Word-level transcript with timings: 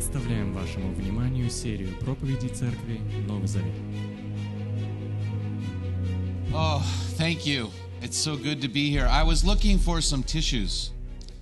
Представляем 0.00 0.52
вашему 0.52 0.92
вниманию 0.94 1.50
серию 1.50 1.94
проповедей 1.98 2.48
Церкви 2.48 3.00
Новый 3.26 3.46
Завет. 3.46 3.74
Oh, 6.52 6.82
thank 7.18 7.44
you. 7.46 7.70
It's 8.00 8.16
so 8.16 8.36
good 8.36 8.60
to 8.62 8.68
be 8.68 8.90
here. 8.90 9.06
I 9.06 9.22
was 9.22 9.44
looking 9.44 9.78
for 9.78 10.00
some 10.00 10.22
tissues. 10.22 10.90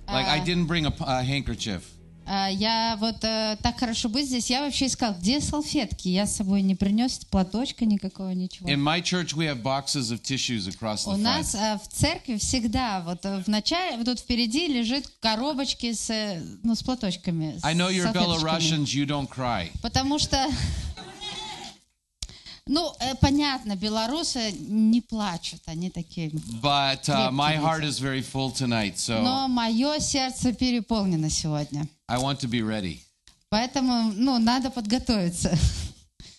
Like, 0.07 0.27
I 0.27 0.39
Uh, 0.39 0.43
didn't 0.45 0.65
bring 0.65 0.85
a, 0.85 0.93
a 1.01 1.23
handkerchief. 1.23 1.83
А, 2.32 2.48
Я 2.48 2.96
вот 3.00 3.24
э, 3.24 3.56
так 3.60 3.80
хорошо 3.80 4.08
быть 4.08 4.26
здесь. 4.26 4.50
Я 4.50 4.60
вообще 4.62 4.86
искал, 4.86 5.14
где 5.14 5.40
салфетки. 5.40 6.06
Я 6.06 6.28
с 6.28 6.36
собой 6.36 6.62
не 6.62 6.76
принес 6.76 7.18
платочка 7.28 7.84
никакого, 7.84 8.30
ничего. 8.30 8.68
In 8.68 8.80
my 8.80 9.02
church, 9.02 9.34
we 9.34 9.46
have 9.46 9.64
boxes 9.64 10.12
of 10.12 10.22
tissues 10.22 10.68
across 10.68 11.04
the 11.04 11.14
У 11.14 11.16
нас 11.16 11.56
э, 11.56 11.78
в 11.82 11.88
церкви 11.92 12.36
всегда 12.36 13.00
вот 13.00 13.26
э, 13.26 13.42
в 13.42 13.48
начале, 13.48 13.96
вот 13.96 14.06
тут 14.06 14.20
впереди 14.20 14.68
лежит 14.68 15.10
коробочки 15.18 15.92
с, 15.92 16.08
ну, 16.62 16.76
с 16.76 16.84
платочками. 16.84 17.58
I 17.64 17.74
know 17.74 17.90
your 17.90 18.12
fellow 18.12 18.38
салфеточками. 18.38 18.84
Russians, 18.84 18.94
you 18.94 19.06
don't 19.06 19.28
cry. 19.28 19.72
Потому 19.82 20.20
что, 20.20 20.46
ну, 22.70 22.94
э, 23.00 23.16
понятно, 23.16 23.74
белорусы 23.74 24.52
не 24.52 25.00
плачут, 25.00 25.60
они 25.66 25.90
такие. 25.90 26.30
But 26.62 27.08
uh, 27.08 27.30
my 27.32 27.56
heart 27.56 27.82
is 27.82 27.98
very 27.98 28.22
full 28.22 28.52
tonight, 28.52 28.96
so 28.96 29.20
Но 29.22 29.48
мое 29.48 29.98
сердце 29.98 30.52
переполнено 30.52 31.30
сегодня. 31.30 31.88
I 32.08 32.18
want 32.18 32.38
to 32.40 32.48
be 32.48 32.62
ready. 32.62 33.00
Поэтому, 33.50 34.12
ну, 34.14 34.38
надо 34.38 34.70
подготовиться. 34.70 35.58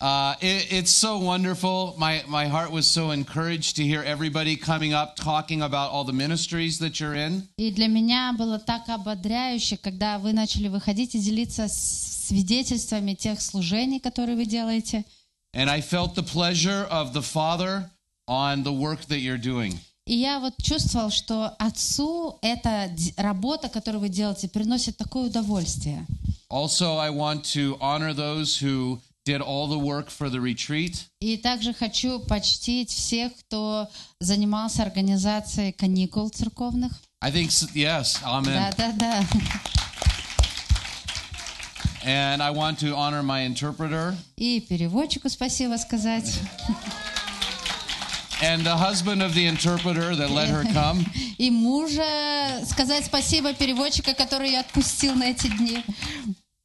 Uh, 0.00 0.34
it, 0.40 0.72
it's 0.72 0.90
so 0.90 1.18
wonderful. 1.18 1.94
My, 1.96 2.24
my 2.26 2.48
heart 2.48 2.72
was 2.72 2.86
so 2.86 3.12
encouraged 3.12 3.76
to 3.76 3.84
hear 3.84 4.02
everybody 4.02 4.56
coming 4.56 4.94
up 4.94 5.14
talking 5.14 5.62
about 5.62 5.92
all 5.92 6.02
the 6.02 6.14
ministries 6.14 6.78
that 6.78 6.98
you're 6.98 7.14
in. 7.14 7.46
И 7.58 7.70
для 7.70 7.88
меня 7.88 8.34
было 8.38 8.58
так 8.58 8.88
ободряюще, 8.88 9.76
когда 9.76 10.18
вы 10.18 10.32
начали 10.32 10.68
выходить 10.68 11.14
и 11.14 11.18
делиться 11.18 11.68
свидетельствами 11.68 13.12
тех 13.14 13.42
служений, 13.42 14.00
которые 14.00 14.36
вы 14.36 14.46
делаете. 14.46 15.04
And 15.53 15.69
I 15.69 15.81
felt 15.81 16.15
the 16.15 16.23
pleasure 16.23 16.85
of 16.89 17.13
the 17.13 17.21
Father 17.21 17.89
on 18.27 18.63
the 18.63 18.71
work 18.73 19.05
that 19.07 19.19
you're 19.19 19.37
doing. 19.41 19.79
И 20.05 20.15
я 20.15 20.39
вот 20.39 20.53
чувствовал, 20.61 21.09
что 21.09 21.47
отцу 21.59 22.37
эта 22.41 22.89
д- 22.95 23.13
работа, 23.17 23.67
которую 23.67 24.01
вы 24.01 24.09
делаете, 24.09 24.47
приносит 24.47 24.95
такое 24.97 25.25
удовольствие. 25.27 26.05
Also, 26.49 26.97
I 26.97 27.09
want 27.09 27.43
to 27.55 27.77
honor 27.81 28.13
those 28.13 28.57
who 28.57 29.01
did 29.25 29.41
all 29.41 29.67
the 29.67 29.77
work 29.77 30.09
for 30.09 30.29
the 30.29 30.39
retreat. 30.39 31.05
И 31.19 31.35
также 31.35 31.73
хочу 31.73 32.19
почтить 32.19 32.89
всех, 32.91 33.33
кто 33.35 33.89
занимался 34.21 34.83
организацией 34.83 35.73
каникул 35.73 36.29
церковных. 36.29 36.93
I 37.21 37.31
think, 37.31 37.47
s- 37.47 37.67
yes, 37.75 38.21
amen. 38.23 38.71
Да-да-да. 38.77 39.25
And 42.05 42.41
I 42.41 42.51
want 42.51 42.79
to 42.79 42.95
honor 42.95 43.21
my 43.23 43.45
interpreter 43.45 44.15
И 44.37 44.59
переводчику 44.61 45.29
спасибо 45.29 45.77
сказать. 45.77 46.39
and 48.41 48.63
the 48.63 48.75
husband 48.77 49.21
of 49.23 49.33
the 49.33 49.45
interpreter 49.47 50.15
that 50.15 50.29
let 50.29 50.47
her 50.49 50.63
come. 50.73 51.05
И 51.37 51.49
мужа 51.49 52.63
сказать 52.65 53.05
спасибо 53.05 53.53
переводчика, 53.53 54.13
который 54.13 54.51
я 54.51 54.61
отпустил 54.61 55.15
на 55.15 55.25
эти 55.31 55.47
дни. 55.47 55.83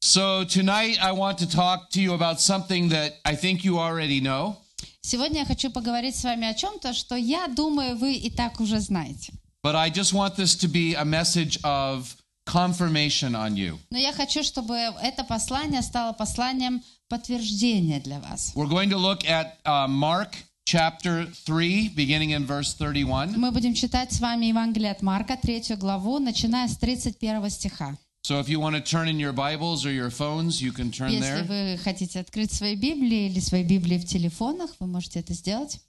So, 0.01 0.43
tonight 0.45 0.97
I 1.01 1.13
want 1.13 1.37
to 1.39 1.47
talk 1.49 1.89
to 1.91 2.01
you 2.01 2.13
about 2.13 2.39
something 2.41 2.89
that 2.89 3.13
I 3.23 3.35
think 3.35 3.63
you 3.63 3.79
already 3.79 4.19
know. 4.21 4.57
Сегодня 5.01 5.39
я 5.39 5.45
хочу 5.45 5.69
поговорить 5.69 6.15
с 6.15 6.23
вами 6.23 6.47
о 6.47 6.53
чем-то, 6.53 6.93
что 6.93 7.15
я 7.15 7.47
думаю, 7.47 7.97
вы 7.97 8.13
и 8.15 8.29
так 8.29 8.59
уже 8.59 8.79
знаете. 8.79 9.33
But 9.63 9.75
I 9.75 9.89
just 9.89 10.13
want 10.13 10.35
this 10.35 10.55
to 10.57 10.67
be 10.67 10.93
a 10.93 11.05
message 11.05 11.57
of 11.63 12.15
confirmation 12.47 13.35
on 13.35 13.55
you. 13.55 13.79
Но 13.89 13.97
я 13.97 14.13
хочу, 14.13 14.43
чтобы 14.43 14.75
это 14.75 15.23
послание 15.23 15.81
стало 15.81 16.13
посланием 16.13 16.83
подтверждения 17.07 17.99
для 17.99 18.19
вас. 18.19 18.53
We're 18.55 18.67
going 18.69 18.89
to 18.89 18.97
look 18.97 19.25
at 19.25 19.57
uh, 19.65 19.87
Mark 19.87 20.35
chapter 20.65 21.25
3, 21.25 21.89
beginning 21.95 22.31
in 22.31 22.45
verse 22.45 22.73
31. 22.73 23.37
Мы 23.37 23.51
будем 23.51 23.73
читать 23.73 24.11
с 24.11 24.19
вами 24.19 24.47
Евангелие 24.47 24.91
от 24.91 25.01
Марка, 25.01 25.37
третью 25.37 25.77
главу, 25.77 26.19
начиная 26.19 26.67
с 26.67 26.77
31 26.77 27.49
стиха. 27.49 27.97
So, 28.25 28.39
if 28.39 28.47
you 28.47 28.61
want 28.61 28.73
to 28.75 28.81
turn 28.81 29.09
in 29.09 29.19
your 29.19 29.33
Bibles 29.33 29.85
or 29.85 29.91
your 29.91 30.09
phones, 30.09 30.61
you 30.61 30.71
can 30.71 30.91
turn 30.91 31.11
Если 31.11 31.43
there. 31.43 31.43
вы 31.43 31.77
хотите 31.77 32.21
открыть 32.21 32.53
свои 32.53 32.75
Библии 32.75 33.27
или 33.27 33.39
свои 33.41 33.63
Библии 33.63 33.97
в 33.97 34.05
телефонах, 34.05 34.71
вы 34.79 34.87
можете 34.87 35.19
это 35.19 35.33
сделать. 35.33 35.79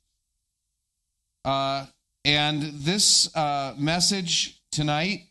Uh, 1.45 1.87
and 2.25 2.73
this 2.73 3.29
uh, 3.35 3.75
message 3.77 4.57
tonight 4.73 5.28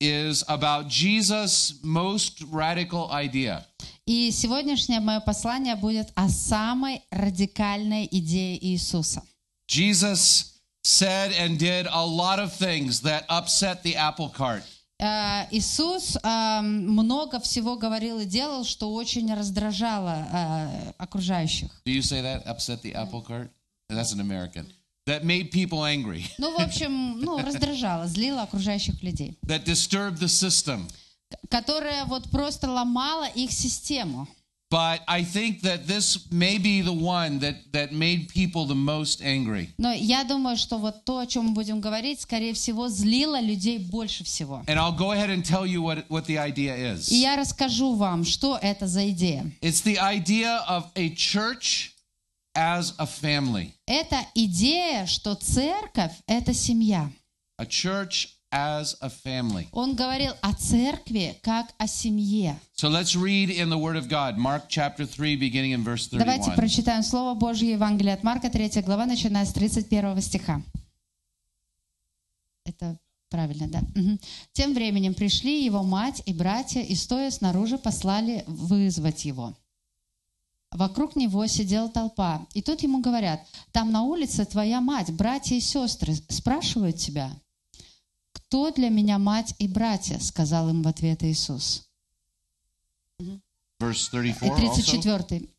is 0.00 0.42
about 0.48 0.88
Jesus' 0.88 1.80
most 1.82 2.42
radical 2.50 3.10
idea. 3.10 3.66
И 4.06 4.30
сегодняшнее 4.32 5.00
мое 5.00 5.20
послание 5.20 5.76
будет 5.76 6.10
о 6.14 6.28
самой 6.28 7.02
радикальной 7.10 8.08
идее 8.10 8.58
Иисуса. 8.64 9.22
Jesus 9.68 10.60
said 10.82 11.32
and 11.32 11.58
did 11.58 11.86
a 11.86 12.04
lot 12.04 12.40
of 12.40 12.52
things 12.52 13.02
that 13.02 13.24
upset 13.28 13.82
the 13.82 13.94
apple 13.96 14.28
cart. 14.28 14.64
Э, 14.98 15.46
Иисус 15.50 16.16
э, 16.22 16.60
много 16.60 17.40
всего 17.40 17.76
говорил 17.76 18.20
и 18.20 18.26
делал, 18.26 18.64
что 18.64 18.92
очень 18.92 19.32
раздражало 19.32 20.26
э, 20.30 20.92
окружающих. 20.98 21.70
Do 21.86 21.92
you 21.92 22.02
say 22.02 22.20
that? 22.20 22.44
Upset 22.46 22.82
the 22.82 22.94
apple 22.94 23.22
cart? 23.22 23.50
That's 23.88 24.12
an 24.12 24.20
American. 24.20 24.66
That 25.07 25.23
made 25.23 25.51
people 25.51 25.83
angry, 25.85 26.25
Ну, 26.39 26.57
в 26.57 26.59
общем, 26.59 27.19
ну, 27.19 27.37
раздражало, 27.37 28.07
злило 28.07 28.41
окружающих 28.41 29.03
людей, 29.03 29.37
that 29.45 29.63
disturbed 29.63 30.17
the 30.19 30.27
system. 30.27 30.87
которая 31.49 32.05
вот 32.05 32.29
просто 32.31 32.69
ломала 32.69 33.27
их 33.27 33.51
систему. 33.51 34.27
But 34.71 35.01
I 35.07 35.23
think 35.23 35.61
that 35.61 35.85
this 35.85 36.17
may 36.31 36.57
be 36.57 36.81
the 36.81 36.91
one 36.91 37.37
that, 37.39 37.71
that 37.71 37.91
made 37.93 38.29
people 38.29 38.65
the 38.65 38.73
most 38.73 39.21
angry. 39.21 39.69
Но 39.77 39.91
я 39.93 40.23
думаю, 40.23 40.57
что 40.57 40.79
вот 40.79 41.05
то, 41.05 41.19
о 41.19 41.27
чем 41.27 41.45
мы 41.45 41.51
будем 41.53 41.79
говорить, 41.81 42.19
скорее 42.21 42.53
всего, 42.55 42.89
злило 42.89 43.39
людей 43.39 43.77
больше 43.77 44.23
всего. 44.23 44.63
And 44.65 44.77
I'll 44.79 44.97
go 44.97 45.11
ahead 45.11 45.29
and 45.29 45.45
tell 45.45 45.67
you 45.67 45.83
what, 45.83 46.07
what 46.09 46.25
the 46.25 46.39
idea 46.39 46.75
is. 46.75 47.09
И 47.11 47.17
я 47.17 47.35
расскажу 47.35 47.93
вам, 47.93 48.25
что 48.25 48.57
это 48.59 48.87
за 48.87 49.07
идея. 49.11 49.51
It's 49.61 49.83
the 49.83 49.99
idea 49.99 50.65
of 50.67 50.85
a 50.95 51.09
church 51.11 51.91
as 52.55 52.93
a 52.97 53.05
family. 53.05 53.73
Это 53.85 54.25
идея, 54.33 55.05
что 55.05 55.35
церковь— 55.35 56.13
это 56.27 56.53
семья. 56.53 57.11
A 57.57 57.65
church 57.65 58.29
as 58.51 58.95
a 59.01 59.09
family. 59.09 59.67
Он 59.71 59.95
говорил 59.95 60.33
о 60.41 60.53
церкви 60.53 61.37
как 61.41 61.73
о 61.77 61.87
семье. 61.87 62.57
So 62.75 62.89
let's 62.89 63.15
read 63.15 63.49
in 63.49 63.69
the 63.69 63.77
Word 63.77 63.97
of 63.97 64.07
God, 64.07 64.37
Mark 64.37 64.69
chapter 64.69 65.05
3, 65.05 65.37
beginning 65.37 65.73
in 65.73 65.83
verse 65.83 66.09
Давайте 66.09 66.51
31. 66.51 66.55
прочитаем 66.55 67.03
Слово 67.03 67.35
Божье, 67.35 67.71
Евангелие 67.71 68.13
от 68.13 68.23
Марка, 68.23 68.49
3 68.49 68.81
глава, 68.81 69.05
начиная 69.05 69.45
с 69.45 69.53
31 69.53 70.21
стиха. 70.21 70.61
Это 72.63 72.97
правильно, 73.29 73.67
да? 73.67 73.81
Мгм. 73.93 74.19
Тем 74.53 74.73
временем 74.73 75.13
пришли 75.13 75.63
его 75.65 75.83
мать 75.83 76.21
и 76.25 76.33
братья, 76.33 76.81
и 76.81 76.95
стоя 76.95 77.29
снаружи 77.31 77.77
послали 77.77 78.43
вызвать 78.47 79.25
его. 79.25 79.53
Вокруг 80.71 81.15
него 81.15 81.47
сидела 81.47 81.89
толпа, 81.89 82.45
и 82.53 82.61
тут 82.61 82.83
ему 82.83 82.99
говорят, 82.99 83.47
там 83.71 83.91
на 83.91 84.03
улице 84.03 84.45
твоя 84.45 84.81
мать, 84.81 85.11
братья 85.11 85.55
и 85.55 85.61
сестры 85.61 86.15
спрашивают 86.29 86.97
тебя. 86.97 87.31
Кто 88.33 88.71
для 88.71 88.89
меня 88.89 89.17
мать 89.17 89.55
и 89.57 89.67
братья? 89.67 90.19
Сказал 90.19 90.69
им 90.69 90.83
в 90.83 90.87
ответ 90.87 91.23
Иисус. 91.23 91.87
Verse 93.79 94.09
И 94.09 94.33
34 94.33 94.51
also. 94.51 94.55
34. 94.55 95.49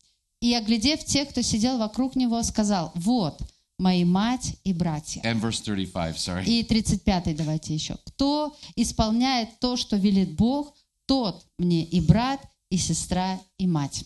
И, 0.41 0.53
оглядев 0.53 1.03
тех, 1.03 1.29
кто 1.29 1.41
сидел 1.41 1.79
вокруг 1.79 2.15
него, 2.15 2.41
сказал, 2.43 2.91
вот, 2.95 3.41
мои 3.79 4.03
мать 4.05 4.55
и 4.63 4.73
братья. 4.73 5.21
And 5.21 5.41
verse 5.41 5.63
35, 5.63 6.15
sorry. 6.15 6.45
И 6.45 6.63
35 6.63 7.35
давайте 7.35 7.73
еще. 7.73 7.97
Кто 8.05 8.55
исполняет 8.75 9.59
то, 9.59 9.77
что 9.77 9.97
велит 9.97 10.35
Бог, 10.35 10.75
тот 11.05 11.45
мне 11.57 11.83
и 11.83 12.01
брат, 12.01 12.39
и 12.69 12.77
сестра, 12.77 13.39
и 13.57 13.65
мать. 13.65 14.05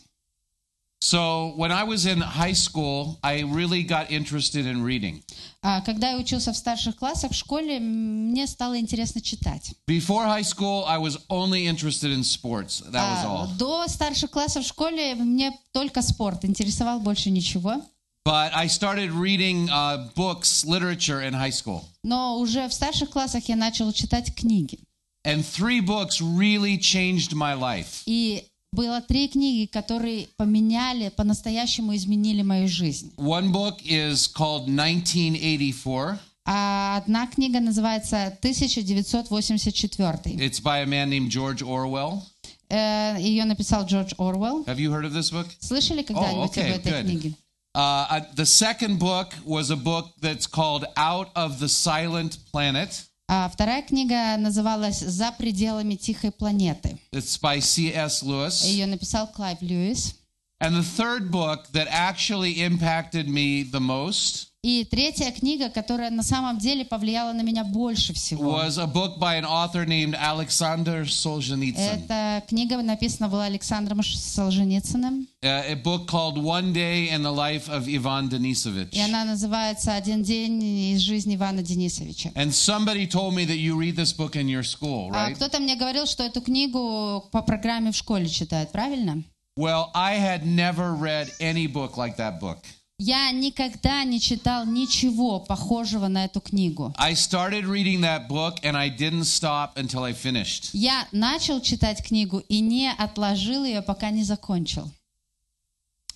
So 1.01 1.53
when 1.57 1.71
I 1.71 1.85
was 1.85 2.05
in 2.07 2.21
high 2.21 2.55
school, 2.55 3.19
I 3.23 3.43
really 3.43 3.85
got 3.85 4.11
interested 4.11 4.67
in 4.67 4.83
reading. 4.83 5.23
А 5.63 5.81
когда 5.83 6.11
я 6.13 6.17
учился 6.19 6.53
в 6.53 6.57
старших 6.57 6.97
классах 6.97 7.33
в 7.33 7.35
школе, 7.35 7.77
м, 7.77 8.31
мне 8.31 8.47
стало 8.47 8.81
интересно 8.81 9.21
читать. 9.21 9.75
Before 9.87 10.25
high 10.27 10.43
school, 10.43 10.85
I 10.87 10.99
was 10.99 11.19
only 11.29 11.67
interested 11.67 12.11
in 12.13 12.25
sports. 12.25 12.81
That 12.91 13.05
was 13.05 13.25
А, 13.25 13.27
all. 13.27 13.57
До 13.57 13.87
старших 13.89 14.31
классов 14.31 14.65
в 14.65 14.69
школе 14.69 15.15
мне 15.15 15.53
только 15.73 16.03
спорт 16.03 16.45
интересовал, 16.45 16.99
больше 17.01 17.31
ничего. 17.31 17.83
But 18.25 18.51
I 18.55 18.67
started 18.67 19.13
reading 19.13 19.69
uh, 19.69 20.13
books, 20.17 20.65
literature 20.65 21.21
in 21.23 21.35
high 21.35 21.53
school. 21.53 21.85
Но 22.03 22.39
уже 22.41 22.67
в 22.69 22.73
старших 22.73 23.11
классах 23.11 23.49
я 23.49 23.55
начал 23.55 23.93
читать 23.93 24.35
книги. 24.35 24.81
And 25.25 25.45
three 25.45 25.81
books 25.81 26.21
really 26.21 26.79
changed 26.79 27.33
my 27.35 27.55
life. 27.55 28.03
И 28.07 28.45
было 28.74 29.02
три 29.02 29.28
книги, 29.28 29.66
которые 29.66 30.30
поменяли, 30.38 31.10
по-настоящему 31.10 31.94
изменили 31.96 32.42
мою 32.42 32.70
жизнь. 32.70 33.14
One 33.18 33.52
book 33.52 33.82
is 33.84 34.28
called 34.34 34.68
1984. 34.70 36.20
А 36.46 36.98
одна 36.98 37.28
книга 37.28 37.60
называется 37.60 38.38
1984. 38.42 40.38
It's 40.38 40.62
by 40.62 40.80
a 40.82 40.86
man 40.86 41.10
named 41.10 41.30
George 41.30 41.62
Orwell. 41.62 42.24
Э, 42.70 43.18
Ее 43.20 43.44
написал 43.44 43.86
Джордж 43.86 44.14
Орвелл. 44.18 44.64
Have 44.66 44.80
you 44.80 44.90
heard 44.92 45.04
of 45.06 45.14
this 45.14 45.30
book? 45.30 45.48
Слышали 45.60 46.02
когда-нибудь 46.04 46.58
okay, 46.58 46.74
об 46.74 46.80
этой 46.80 46.92
good. 46.92 47.04
книге? 47.04 47.34
Uh, 47.76 48.06
uh, 48.10 48.22
the 48.36 48.46
second 48.46 48.98
book 49.00 49.34
was 49.46 49.70
a 49.70 49.76
book 49.76 50.14
that's 50.22 50.48
called 50.48 50.86
Out 50.96 51.30
of 51.36 51.60
the 51.60 51.68
Silent 51.68 52.38
Planet. 52.52 53.04
А 53.31 53.49
вторая 53.49 53.83
книга 53.83 54.37
называлась 54.37 55.01
«За 55.01 55.33
пределами 55.33 55.95
тихой 55.97 56.31
планеты». 56.31 56.99
It's 57.13 57.41
by 57.41 57.61
C.S. 57.61 58.23
Lewis. 58.23 58.65
Ее 58.65 58.87
написал 58.87 59.27
Клайв 59.27 59.61
Льюис. 59.61 60.15
And 60.61 60.75
the 60.75 60.83
third 60.83 61.31
book 61.31 61.67
that 61.73 61.87
actually 61.91 62.63
impacted 62.63 63.29
me 63.29 63.63
the 63.63 63.81
most 63.81 64.50
И 64.64 64.86
третья 64.86 65.32
книга, 65.32 65.70
которая 65.70 66.12
на 66.12 66.22
самом 66.22 66.60
деле 66.60 66.86
повлияла 66.86 67.34
на 67.34 67.42
меня 67.42 67.64
больше 67.64 68.14
всего. 68.14 68.58
was 68.60 68.78
a 68.78 68.86
book 68.86 69.18
by 69.18 69.36
an 69.36 69.44
author 69.44 69.88
named 69.88 70.14
Alexander 70.14 71.04
Solzhenitsyn. 71.04 72.06
Эта 72.06 72.44
книга 72.48 72.78
написана 72.78 73.28
была 73.28 73.46
Александром 73.46 74.04
Солженицыным, 74.04 75.28
Uh, 75.44 75.64
a 75.68 75.74
book 75.76 76.06
called 76.06 76.38
One 76.38 76.72
Day 76.74 77.10
in 77.10 77.24
the 77.24 77.32
Life 77.32 77.68
of 77.70 77.88
Ivan 77.88 78.30
Denisovich. 78.30 78.90
и 78.92 79.00
она 79.02 79.26
называется 79.26 79.96
«Один 79.96 80.22
день 80.22 80.62
из 80.94 81.00
жизни 81.00 81.36
Ивана 81.36 81.64
Денисовича». 81.64 82.30
And 82.36 82.52
somebody 82.54 83.08
told 83.08 83.34
me 83.34 83.46
that 83.48 83.58
you 83.58 83.76
read 83.76 83.96
this 83.96 84.14
book 84.14 84.36
in 84.36 84.48
your 84.48 84.62
school, 84.62 85.10
А 85.12 85.30
right? 85.30 85.36
кто-то 85.38 85.60
мне 85.60 85.76
говорил, 85.76 86.06
что 86.06 86.22
эту 86.22 86.40
книгу 86.40 87.28
по 87.32 87.42
программе 87.42 87.92
в 87.92 87.96
школе 87.96 88.28
читают, 88.30 88.72
правильно? 88.72 89.24
Well, 89.58 89.90
I 89.96 90.20
had 90.20 90.46
never 90.46 90.94
read 90.94 91.32
any 91.40 91.66
book 91.66 91.98
like 91.98 92.18
that 92.18 92.40
book. 92.40 92.60
Я 93.04 93.32
никогда 93.32 94.04
не 94.04 94.22
читал 94.22 94.68
ничего 94.68 95.40
похожего 95.40 96.08
на 96.08 96.26
эту 96.26 96.40
книгу. 96.40 96.94
I 97.00 97.14
started 97.14 97.66
reading 97.66 98.02
that 98.02 98.28
book 98.28 98.60
and 98.62 98.78
I 98.78 98.90
didn't 98.96 99.24
stop 99.24 99.72
until 99.76 100.04
I 100.04 100.14
finished. 100.14 100.70
Я 100.74 101.08
начал 101.12 101.62
читать 101.62 102.06
книгу 102.06 102.44
и 102.48 102.60
не 102.60 102.92
отложил 102.92 103.66
ее, 103.66 103.82
пока 103.82 104.12
не 104.12 104.24
закончил. 104.24 104.92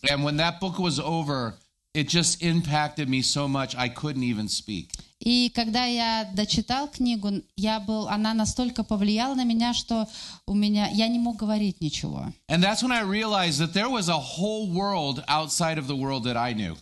And 0.03 0.23
when 0.23 0.37
that 0.37 0.59
book 0.59 0.77
was 0.77 0.99
over, 0.99 1.55
it 1.95 2.07
just 2.07 2.43
impacted 2.43 3.09
me 3.09 3.23
so 3.23 3.47
much 3.47 3.75
I 3.75 3.89
couldn't 3.89 4.21
even 4.21 4.47
speak. 4.47 4.91
И 5.25 5.49
когда 5.49 5.85
я 5.85 6.29
дочитал 6.35 6.87
книгу, 6.87 7.41
я 7.57 7.79
был, 7.79 8.07
она 8.07 8.35
настолько 8.35 8.83
повлияла 8.83 9.33
на 9.33 9.43
меня, 9.43 9.73
что 9.73 10.07
у 10.45 10.53
меня 10.53 10.87
я 10.89 11.07
не 11.07 11.17
мог 11.17 11.37
говорить 11.37 11.81
ничего. 11.81 12.31
And 12.47 12.61
that's 12.61 12.83
when 12.83 12.91
I 12.91 13.01
realized 13.01 13.59
that 13.59 13.73
there 13.73 13.89
was 13.89 14.07
a 14.07 14.19
whole 14.19 14.69
world 14.71 15.23
outside 15.27 15.79
of 15.79 15.87
the 15.87 15.95
world 15.95 16.25
that 16.25 16.37
I 16.37 16.53
knew. 16.53 16.77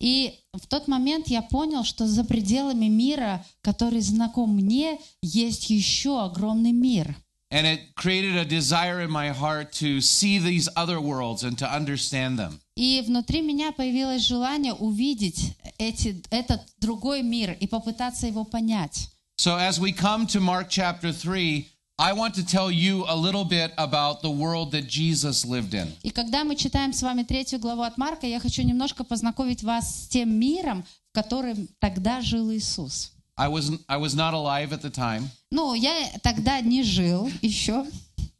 И 0.00 0.40
в 0.52 0.66
тот 0.66 0.88
момент 0.88 1.28
я 1.28 1.40
понял, 1.40 1.84
что 1.84 2.08
за 2.08 2.24
пределами 2.24 2.86
мира, 2.86 3.46
который 3.62 4.00
знаком 4.00 4.56
мне, 4.56 4.98
есть 5.22 5.70
еще 5.70 6.20
огромный 6.20 6.72
мир. 6.72 7.14
And 7.52 7.64
it 7.64 7.94
created 7.94 8.34
a 8.36 8.44
desire 8.44 9.00
in 9.02 9.10
my 9.12 9.30
heart 9.30 9.70
to 9.74 10.00
see 10.00 10.38
these 10.38 10.68
other 10.74 11.00
worlds 11.00 11.44
and 11.44 11.56
to 11.58 11.72
understand 11.72 12.40
them. 12.40 12.60
И 12.76 13.02
внутри 13.06 13.40
меня 13.40 13.70
появилось 13.70 14.26
желание 14.26 14.74
увидеть 14.74 15.52
эти, 15.78 16.22
этот 16.30 16.60
другой 16.80 17.22
мир 17.22 17.56
и 17.60 17.66
попытаться 17.68 18.26
его 18.26 18.44
понять. 18.44 19.10
So 19.36 19.56
as 19.56 19.78
we 19.80 19.92
come 19.92 20.26
to 20.28 20.40
Mark 20.40 20.68
chapter 20.68 21.12
3, 21.12 21.68
I 21.98 22.12
want 22.12 22.34
to 22.34 22.44
tell 22.44 22.72
you 22.72 23.04
a 23.06 23.14
little 23.14 23.44
bit 23.44 23.72
about 23.76 24.22
the 24.22 24.30
world 24.30 24.72
that 24.72 24.88
Jesus 24.88 25.44
lived 25.44 25.74
in. 25.74 25.92
И 26.02 26.10
когда 26.10 26.42
мы 26.42 26.56
читаем 26.56 26.92
с 26.92 27.02
вами 27.02 27.22
третью 27.22 27.60
главу 27.60 27.82
от 27.82 27.96
Марка, 27.96 28.26
я 28.26 28.40
хочу 28.40 28.62
немножко 28.62 29.04
познакомить 29.04 29.62
вас 29.62 30.04
с 30.04 30.08
тем 30.08 30.32
миром, 30.36 30.84
в 31.12 31.14
котором 31.14 31.68
тогда 31.78 32.20
жил 32.20 32.50
Иисус. 32.52 33.12
I 33.36 33.48
was 33.48 33.80
I 33.88 33.98
was 33.98 34.14
not 34.14 34.34
alive 34.34 34.72
at 34.72 34.82
the 34.82 34.90
time, 34.92 35.28
Ну, 35.52 35.74
я 35.74 35.92
тогда 36.22 36.60
не 36.60 36.82
жил 36.82 37.30
еще, 37.42 37.84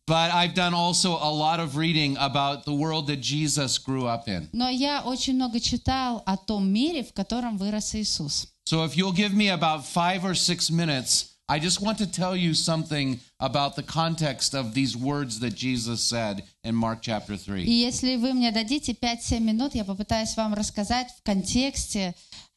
but 0.07 0.31
I've 0.31 0.53
done 0.55 0.73
also 0.73 1.11
a 1.21 1.31
lot 1.31 1.59
of 1.59 1.75
reading 1.77 2.17
about 2.17 2.65
the 2.65 2.73
world 2.73 3.07
that 3.07 3.21
Jesus 3.21 3.77
grew 3.77 4.07
up 4.07 4.27
in. 4.27 4.49
но 4.53 4.67
я 4.69 5.01
очень 5.01 5.35
много 5.35 5.59
читал 5.59 6.23
о 6.25 6.35
том 6.37 6.67
мире, 6.71 7.03
в 7.03 7.13
котором 7.13 7.57
вырос 7.57 7.93
Иисус. 7.95 8.47
So 8.67 8.83
if 8.85 8.95
you'll 8.95 9.13
give 9.13 9.33
me 9.33 9.49
about 9.49 9.85
5 9.85 10.25
or 10.25 10.35
6 10.35 10.69
minutes, 10.71 11.25
I 11.51 11.57
just 11.59 11.81
want 11.81 11.97
to 11.97 12.05
tell 12.05 12.35
you 12.35 12.53
something 12.53 13.19
about 13.39 13.75
the 13.75 13.81
context 13.81 14.53
of 14.53 14.75
these 14.75 14.95
words 14.95 15.39
that 15.39 15.55
Jesus 15.55 15.99
said 16.03 16.43
in 16.63 16.75
Mark 16.75 16.99
chapter 17.01 17.33
И 17.33 17.37
3. 17.37 17.65
если 17.65 18.15
вы 18.17 18.33
мне 18.33 18.51
дадите 18.51 18.91
5-7 18.93 19.39
минут, 19.39 19.73
я 19.73 19.83
попытаюсь 19.83 20.35
вам 20.37 20.53
рассказать 20.53 21.07
в 21.17 21.23
контексте 21.23 22.13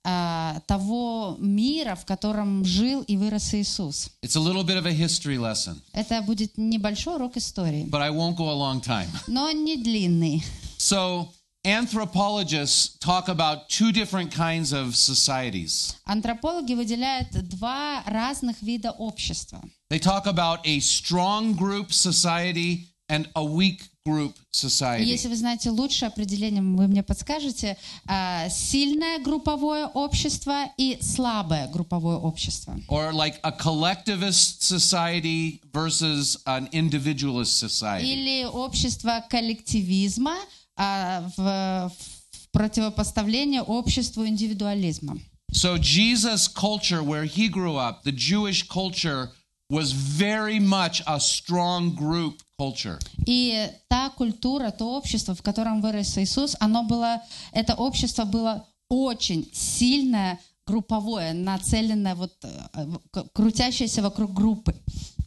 а, 0.10 0.62
того 0.68 1.36
мира, 1.38 1.96
в 1.96 2.06
котором 2.06 2.64
жил 2.64 3.02
и 3.02 3.18
вырос 3.18 3.54
Иисус. 3.54 4.10
It's 4.24 4.38
a 4.38 4.40
little 4.40 4.64
bit 4.64 4.78
of 4.78 4.86
a 4.86 4.94
history 4.94 5.38
lesson, 5.38 5.82
Это 5.92 6.22
будет 6.22 6.58
небольшой 6.58 7.16
урок 7.16 7.36
истории, 7.36 7.84
but 7.90 8.02
I 8.02 8.10
won't 8.10 8.38
go 8.38 8.50
a 8.50 8.54
long 8.54 8.80
time. 8.80 9.10
но 9.28 9.52
не 9.52 9.76
длинный. 9.76 10.42
So, 10.78 11.28
anthropologists 11.66 12.98
talk 13.00 13.28
about 13.28 13.68
two 13.68 13.92
different 13.92 14.32
kinds 14.32 14.72
of 14.72 14.96
societies. 14.96 15.96
Антропологи 16.06 16.74
выделяют 16.74 17.32
два 17.50 18.02
разных 18.06 18.62
вида 18.62 18.92
общества. 18.92 19.62
They 19.90 20.00
talk 20.00 20.26
about 20.26 20.60
a 20.66 20.80
strong 20.80 21.54
group 21.54 21.92
society 21.92 22.94
and 23.09 23.29
a 23.35 23.45
weak 23.45 23.81
group 24.05 24.35
И 24.35 24.57
society. 24.57 25.05
Если 25.05 25.29
вы 25.29 25.37
знаете 25.37 25.71
лучшее 25.71 26.09
определение, 26.09 26.63
вы 26.63 26.89
мне 26.89 27.03
подскажете. 27.03 27.77
а, 28.07 28.49
Сильное 28.49 29.19
групповое 29.19 29.87
общество 29.87 30.65
и 30.77 30.99
слабое 31.01 31.69
групповое 31.69 32.17
общество. 32.17 32.77
Or 32.89 33.13
like 33.13 33.39
a 33.43 33.53
collectivist 33.53 34.63
society 34.63 35.61
versus 35.73 36.37
an 36.47 36.69
individualist 36.73 37.59
society. 37.59 38.07
Или 38.07 38.45
общество 38.45 39.25
коллективизма 39.29 40.37
а, 40.77 41.31
в, 41.37 41.93
в 41.93 42.51
противопоставление 42.53 43.63
обществу 43.63 44.27
индивидуализма. 44.27 45.19
So, 45.53 45.77
Jesus' 45.77 46.49
culture, 46.49 47.03
where 47.03 47.25
he 47.25 47.49
grew 47.49 47.77
up, 47.77 48.05
the 48.05 48.13
Jewish 48.13 48.67
culture, 48.67 49.31
was 49.71 49.93
very 49.93 50.59
much 50.59 51.03
a 51.07 51.19
strong 51.19 51.95
group 51.95 52.41
culture. 52.59 52.99
И 53.27 53.69
та 53.89 54.11
культура, 54.11 54.71
то 54.71 54.97
общество, 54.97 55.35
в 55.35 55.43
котором 55.43 55.81
вырос 55.81 56.19
Иисус, 56.19 56.57
оно 56.61 56.83
было, 56.85 57.23
это 57.53 57.75
общество 57.75 58.25
было 58.25 58.67
очень 58.89 59.49
сильное, 59.55 60.39
групповое, 60.67 61.33
нацеленное, 61.33 62.15
вот, 62.15 62.33
э, 62.45 62.85
в- 62.87 63.01
к- 63.11 63.33
крутящееся 63.33 64.03
вокруг 64.03 64.33
группы. 64.33 64.75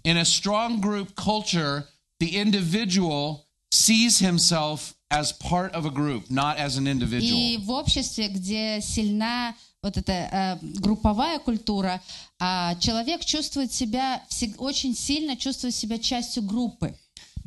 In 0.04 0.18
a 0.18 0.24
strong 0.24 0.80
group 0.80 1.16
culture, 1.16 1.84
the 2.22 2.32
individual 2.36 3.40
sees 3.74 4.20
himself 4.22 4.94
as 5.12 5.32
part 5.34 5.72
of 5.74 5.86
a 5.86 5.90
group, 5.90 6.30
not 6.30 6.58
as 6.58 6.78
an 6.78 6.88
individual. 6.88 7.36
И 7.36 7.58
в 7.58 7.72
обществе, 7.72 8.28
где 8.28 8.80
сильна 8.82 9.56
вот 9.83 9.97
эта 9.97 10.13
э, 10.13 10.59
групповая 10.63 11.39
культура, 11.39 12.01
а, 12.39 12.75
человек 12.77 13.25
чувствует 13.25 13.73
себя, 13.73 14.23
очень 14.59 14.95
сильно 14.95 15.37
чувствует 15.37 15.75
себя 15.75 15.99
частью 15.99 16.43
группы. 16.43 16.95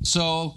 So, 0.01 0.53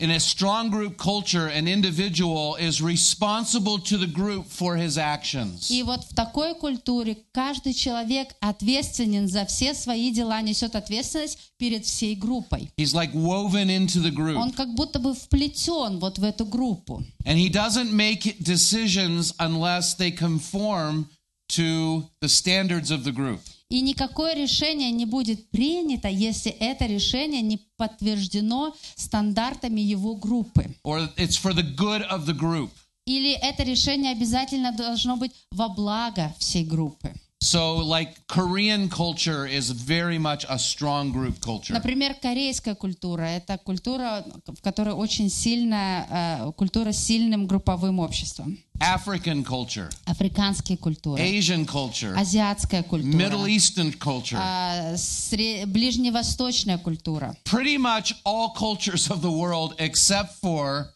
in 0.00 0.10
a 0.10 0.20
strong 0.20 0.68
group 0.68 0.98
culture, 0.98 1.46
an 1.46 1.66
individual 1.66 2.56
is 2.56 2.82
responsible 2.82 3.78
to 3.78 3.96
the 3.96 4.06
group 4.06 4.46
for 4.46 4.76
his 4.76 4.98
actions. 4.98 5.70
И 5.70 5.82
вот 5.82 6.04
в 6.04 6.14
такой 6.14 6.54
культуре 6.54 7.16
каждый 7.32 7.72
человек 7.72 8.34
ответственен 8.40 9.26
за 9.26 9.46
все 9.46 9.72
свои 9.72 10.12
дела, 10.12 10.42
несет 10.42 10.76
ответственность 10.76 11.38
перед 11.56 11.86
всей 11.86 12.14
группой. 12.14 12.70
He's 12.76 12.92
like 12.92 13.14
woven 13.14 13.70
into 13.70 14.00
the 14.02 14.10
group. 14.10 14.36
Он 14.36 14.52
как 14.52 14.74
будто 14.74 14.98
бы 14.98 15.14
вплетен 15.14 15.98
вот 15.98 16.18
в 16.18 16.24
эту 16.24 16.44
группу. 16.44 17.02
And 17.24 17.38
he 17.38 17.48
doesn't 17.48 17.90
make 17.90 18.38
decisions 18.42 19.32
unless 19.38 19.94
they 19.94 20.10
conform 20.10 21.06
to 21.48 22.04
the 22.20 22.28
standards 22.28 22.90
of 22.90 23.04
the 23.04 23.12
group. 23.12 23.40
И 23.71 23.79
никакое 23.79 24.35
решение 24.35 24.91
не 24.91 25.05
будет 25.05 25.49
принято, 25.49 26.09
если 26.09 26.51
это 26.51 26.85
решение 26.85 27.41
не 27.41 27.57
подтверждено 27.77 28.75
стандартами 28.97 29.79
его 29.79 30.13
группы. 30.15 30.75
Or 30.83 31.09
it's 31.15 31.37
for 31.41 31.53
the 31.53 31.63
good 31.77 32.05
of 32.09 32.25
the 32.25 32.37
group. 32.37 32.69
Или 33.05 33.31
это 33.31 33.63
решение 33.63 34.11
обязательно 34.11 34.73
должно 34.73 35.15
быть 35.15 35.31
во 35.51 35.69
благо 35.69 36.35
всей 36.37 36.65
группы. 36.65 37.13
So, 37.40 37.76
like 37.76 38.26
Korean 38.26 38.88
culture 38.88 39.46
is 39.46 39.70
very 39.70 40.18
much 40.18 40.44
a 40.48 40.58
strong 40.58 41.12
group 41.12 41.38
culture. 41.40 41.74
Например, 41.74 42.14
корейская 42.20 42.74
культура – 42.74 43.36
это 43.36 43.58
культура, 43.58 44.24
в 44.46 44.60
которой 44.62 44.94
очень 44.94 45.28
сильная, 45.30 46.06
э, 46.10 46.52
культура 46.56 46.92
с 46.92 47.04
сильным 47.04 47.46
групповым 47.46 48.00
обществом. 48.00 48.58
African 48.80 49.44
culture, 49.44 49.90
Африканские 50.06 50.76
культуры, 50.76 51.22
Asian 51.22 51.66
culture, 51.66 52.14
азиатская 52.16 52.82
культура, 52.82 53.12
Middle 53.12 53.46
Eastern 53.48 53.96
culture. 53.96 54.38
а, 54.40 54.94
сре- 54.94 55.66
ближневосточная 55.66 56.78
культура. 56.78 57.36
Pretty 57.44 57.76
much 57.78 58.14
all 58.24 58.48
cultures 58.56 59.08
of 59.08 59.20
the 59.20 59.30
world 59.30 59.74
except 59.78 60.30
for 60.42 60.88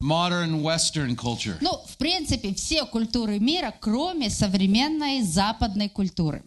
modern 0.00 0.62
Western 0.62 1.16
culture. 1.16 1.56
Ну, 1.60 1.80
в 1.86 1.96
принципе, 1.96 2.54
все 2.54 2.84
культуры 2.84 3.38
мира, 3.38 3.74
кроме 3.80 4.30
современной 4.30 5.22
западной 5.22 5.88
культуры. 5.88 6.42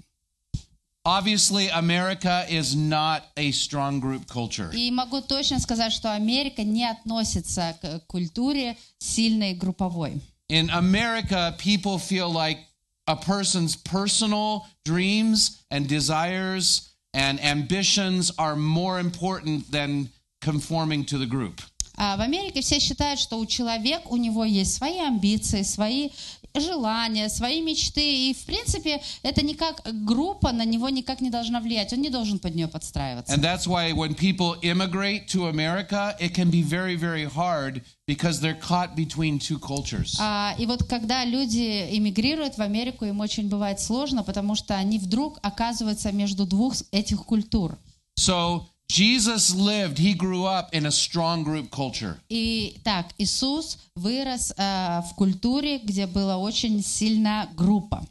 Obviously, 1.06 1.70
America 1.70 2.46
is 2.50 2.76
not 2.76 3.24
a 3.38 3.52
strong 3.52 4.02
group 4.02 4.28
culture. 4.28 4.70
И 4.74 4.92
могу 4.92 5.22
точно 5.22 5.60
сказать, 5.60 5.94
что 5.94 6.14
Америка 6.14 6.64
не 6.64 6.86
относится 6.86 7.78
к 7.82 8.02
культуре 8.08 8.78
сильной 9.00 9.54
групповой. 9.54 10.22
In 10.50 10.70
America, 10.70 11.56
people 11.58 11.98
feel 11.98 12.30
like 12.30 12.60
a 13.08 13.16
person's 13.16 13.76
personal 13.76 14.66
dreams 14.86 15.64
and 15.72 15.88
desires 15.88 16.90
and 17.14 17.40
ambitions 17.40 18.32
are 18.38 18.56
more 18.56 19.00
important 19.00 19.72
than 19.72 20.10
conforming 20.42 21.06
to 21.06 21.18
the 21.18 21.26
group. 21.26 21.62
А 21.97 22.17
в 22.17 22.21
Америке 22.21 22.63
все 22.63 22.81
считают, 22.81 23.21
что 23.21 23.39
у 23.39 23.47
человека, 23.47 24.03
у 24.07 24.17
него 24.17 24.45
есть 24.45 24.75
свои 24.75 24.99
амбиции, 24.99 25.63
свои 25.63 26.11
желания, 26.55 27.29
свои 27.29 27.61
мечты. 27.63 28.31
И, 28.31 28.35
в 28.35 28.45
принципе, 28.45 29.01
это 29.23 29.45
никак 29.45 29.81
группа 30.05 30.53
на 30.53 30.65
него 30.65 30.89
никак 30.89 31.21
не 31.21 31.31
должна 31.31 31.61
влиять. 31.61 31.93
Он 31.93 32.01
не 32.01 32.11
должен 32.11 32.39
под 32.39 32.55
нее 32.55 32.69
подстраиваться. 32.69 33.35
And 33.35 33.43
that's 33.43 33.67
why 33.67 33.93
when 33.93 34.15
people 34.15 34.57
immigrate 34.63 35.29
to 35.29 35.47
America, 35.49 36.15
it 36.21 36.35
can 36.35 36.51
be 36.51 36.63
very, 36.63 36.97
very 36.97 37.25
hard 37.25 37.83
because 38.07 38.41
they're 38.41 38.59
caught 38.59 38.95
between 38.95 39.39
two 39.39 39.59
cultures. 39.59 40.17
А, 40.21 40.55
и 40.59 40.67
вот 40.67 40.85
когда 40.85 41.25
люди 41.25 41.89
эмигрируют 41.91 42.57
в 42.57 42.61
Америку, 42.61 43.05
им 43.05 43.21
очень 43.21 43.49
бывает 43.49 43.81
сложно, 43.81 44.23
потому 44.23 44.55
что 44.55 44.75
они 44.77 44.99
вдруг 44.99 45.39
оказываются 45.43 46.13
между 46.13 46.47
двух 46.47 46.75
этих 46.91 47.25
культур. 47.25 47.79
So 48.19 48.67
Jesus 48.92 49.54
lived, 49.54 49.98
he 49.98 50.14
grew 50.14 50.46
up 50.46 50.74
in 50.74 50.86
a 50.86 50.92
strong 50.92 51.44
group 51.44 51.70
culture. 51.72 52.20
И 52.30 52.80
так, 52.84 53.14
Иисус 53.18 53.78
вырос 53.96 54.54
э, 54.58 55.02
в 55.02 55.16
культуре, 55.16 55.80
где 55.80 56.08
была 56.08 56.38
очень 56.38 56.82
сильная 56.82 57.48
группа. 57.56 58.08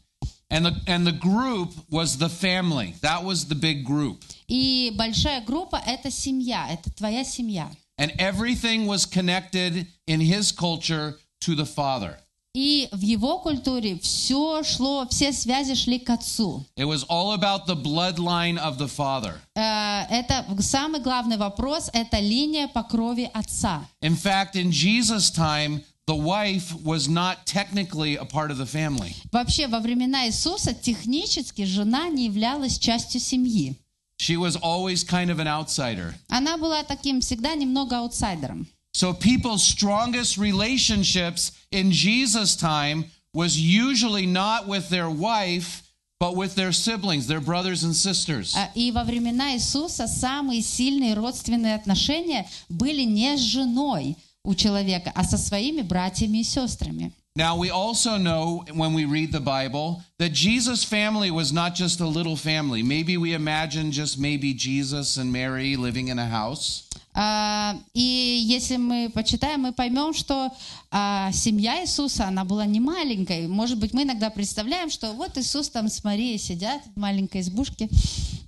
And 0.48 0.64
the, 0.64 0.80
and 0.86 1.06
the 1.06 1.12
group 1.12 1.72
was 1.90 2.18
the 2.18 2.28
family. 2.28 2.94
That 3.00 3.24
was 3.24 3.46
the 3.46 3.54
big 3.54 3.84
group. 3.84 4.22
И 4.48 4.92
большая 4.94 5.40
группа — 5.40 5.86
это 5.86 6.10
семья, 6.10 6.68
это 6.70 6.90
твоя 6.90 7.24
семья. 7.24 7.70
And 7.98 8.12
everything 8.18 8.86
was 8.86 9.06
connected 9.06 9.86
in 10.06 10.20
his 10.20 10.52
culture 10.52 11.18
to 11.40 11.54
the 11.54 11.66
Father. 11.66 12.18
И 12.53 12.89
в 12.91 12.99
его 12.99 13.39
культуре 13.39 13.97
все 13.99 14.61
шло, 14.63 15.07
все 15.09 15.31
связи 15.31 15.73
шли 15.73 15.99
к 15.99 16.09
отцу. 16.09 16.65
It 16.75 16.85
was 16.85 17.05
all 17.07 17.31
about 17.33 17.65
the 17.65 17.75
bloodline 17.75 18.57
of 18.57 18.77
the 18.77 18.87
Father. 18.89 19.35
Э, 19.55 20.03
Это 20.09 20.45
самый 20.59 20.99
главный 20.99 21.37
вопрос, 21.37 21.89
это 21.93 22.19
линия 22.19 22.67
по 22.67 22.83
крови 22.83 23.29
отца. 23.33 23.87
In 24.01 24.17
fact, 24.17 24.55
in 24.55 24.69
Jesus' 24.71 25.31
time, 25.31 25.81
the 26.07 26.15
wife 26.15 26.73
was 26.83 27.07
not 27.07 27.45
technically 27.45 28.17
a 28.17 28.25
part 28.25 28.51
of 28.51 28.57
the 28.57 28.65
family. 28.65 29.15
Вообще, 29.31 29.67
во 29.67 29.79
времена 29.79 30.27
Иисуса 30.27 30.73
технически 30.73 31.63
жена 31.63 32.09
не 32.09 32.25
являлась 32.25 32.77
частью 32.77 33.21
семьи. 33.21 33.77
She 34.19 34.35
was 34.35 34.57
always 34.61 35.03
kind 35.05 35.29
of 35.31 35.39
an 35.39 35.47
outsider. 35.47 36.13
Она 36.29 36.57
была 36.57 36.83
таким 36.83 37.21
всегда 37.21 37.55
немного 37.55 37.97
аутсайдером. 37.99 38.67
So 38.92 39.12
people's 39.12 39.62
strongest 39.62 40.38
relationships 40.38 41.52
in 41.70 41.92
Jesus' 41.92 42.56
time 42.56 43.04
was 43.34 43.58
usually 43.58 44.24
not 44.26 44.66
with 44.66 44.88
their 44.88 45.10
wife, 45.10 45.82
but 46.18 46.34
with 46.34 46.54
their 46.54 46.72
siblings, 46.72 47.26
their 47.26 47.40
brothers 47.40 47.84
and 47.84 47.94
sisters. 47.94 48.54
А, 48.56 48.70
И 48.74 48.90
во 48.90 49.04
времена 49.04 49.54
Иисуса 49.54 50.06
самые 50.06 50.62
сильные 50.62 51.14
родственные 51.14 51.74
отношения 51.74 52.48
были 52.70 53.02
не 53.02 53.36
с 53.36 53.40
женой 53.40 54.16
у 54.44 54.54
человека, 54.54 55.12
а 55.14 55.24
со 55.24 55.36
своими 55.36 55.82
братьями 55.82 56.38
и 56.38 56.44
сестрами. 56.44 57.12
Now, 57.36 57.54
we 57.58 57.68
also 57.68 58.16
know 58.16 58.64
when 58.72 58.94
we 58.94 59.04
read 59.04 59.30
the 59.30 59.40
Bible 59.40 60.02
that 60.18 60.32
Jesus' 60.32 60.82
family 60.84 61.30
was 61.30 61.52
not 61.52 61.74
just 61.74 62.00
a 62.00 62.06
little 62.06 62.34
family. 62.34 62.82
Maybe 62.82 63.18
we 63.18 63.34
imagine 63.34 63.92
just 63.92 64.18
maybe 64.18 64.54
Jesus 64.54 65.18
and 65.18 65.30
Mary 65.30 65.76
living 65.76 66.08
in 66.08 66.18
a 66.18 66.24
house. 66.24 66.84
А, 67.13 67.75
И 67.93 68.45
если 68.47 68.77
мы 68.77 69.09
почитаем, 69.13 69.61
мы 69.61 69.73
поймем, 69.73 70.13
что 70.13 70.49
а, 70.91 71.31
семья 71.33 71.81
Иисуса, 71.83 72.27
она 72.27 72.45
была 72.45 72.65
не 72.65 72.79
маленькой. 72.79 73.47
Может 73.47 73.77
быть, 73.79 73.93
мы 73.93 74.03
иногда 74.03 74.29
представляем, 74.29 74.89
что 74.89 75.13
вот 75.13 75.37
Иисус 75.37 75.69
там 75.69 75.89
с 75.89 76.03
Марией 76.03 76.37
сидят 76.37 76.81
в 76.95 76.99
маленькой 76.99 77.41
избушке. 77.41 77.89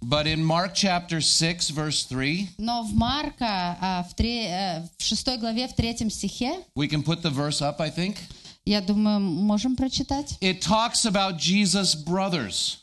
But 0.02 0.26
in 0.28 0.44
Mark 0.44 0.74
chapter 0.76 1.22
6, 1.22 1.72
verse 1.72 2.06
3, 2.10 2.50
Но 2.58 2.84
в 2.84 2.94
Марка, 2.94 3.78
а, 3.80 4.04
в, 4.10 4.14
тре- 4.16 4.48
э, 4.48 4.88
в 4.98 5.04
6 5.04 5.38
главе, 5.40 5.68
в 5.68 5.74
3 5.76 6.10
стихе, 6.10 6.56
we 6.78 6.90
can 6.90 7.04
put 7.04 7.22
the 7.22 7.32
verse 7.34 7.62
up, 7.62 7.80
I 7.80 7.90
think. 7.90 8.18
я 8.66 8.82
думаю, 8.82 9.20
можем 9.22 9.76
прочитать. 9.76 10.38
It 10.42 10.60
talks 10.62 11.06
about 11.06 11.38
Jesus' 11.38 11.96
brothers, 11.96 12.78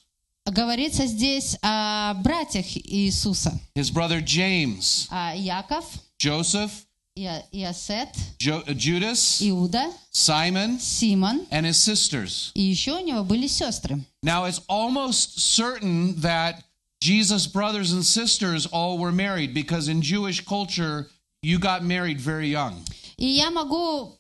Говорится 0.50 1.08
здесь 1.08 1.58
о 1.64 2.14
братьях 2.16 2.66
Иисуса. 2.78 3.60
his 3.76 3.90
brother 3.92 4.22
James, 4.22 5.08
А 5.10 5.34
Яков, 5.36 5.86
Joseph, 6.20 6.70
Ио- 7.18 7.44
Иосет, 7.52 8.10
Jo- 8.40 8.64
Judas, 8.76 9.42
Иуда, 9.42 9.92
Simon, 10.12 10.80
Симон, 10.80 11.48
and 11.50 11.66
his 11.66 11.78
sisters. 11.82 12.52
и 12.54 12.62
еще 12.62 12.94
у 13.02 13.04
него 13.04 13.24
были 13.24 13.48
сестры. 13.48 14.04
Now, 14.22 14.46
it's 14.46 14.62
almost 14.68 15.40
certain 15.40 16.22
that 16.22 16.64
Jesus' 17.02 17.48
brothers 17.48 17.92
and 17.92 18.04
sisters 18.06 18.68
all 18.68 18.98
were 19.00 19.12
married 19.12 19.54
because 19.54 19.88
in 19.88 20.02
Jewish 20.02 20.42
culture, 20.42 21.10
you 21.42 21.58
got 21.58 21.84
married 21.84 22.20
very 22.22 22.50
young. 22.52 22.84
И 23.18 23.26
я 23.26 23.50
могу 23.50 24.16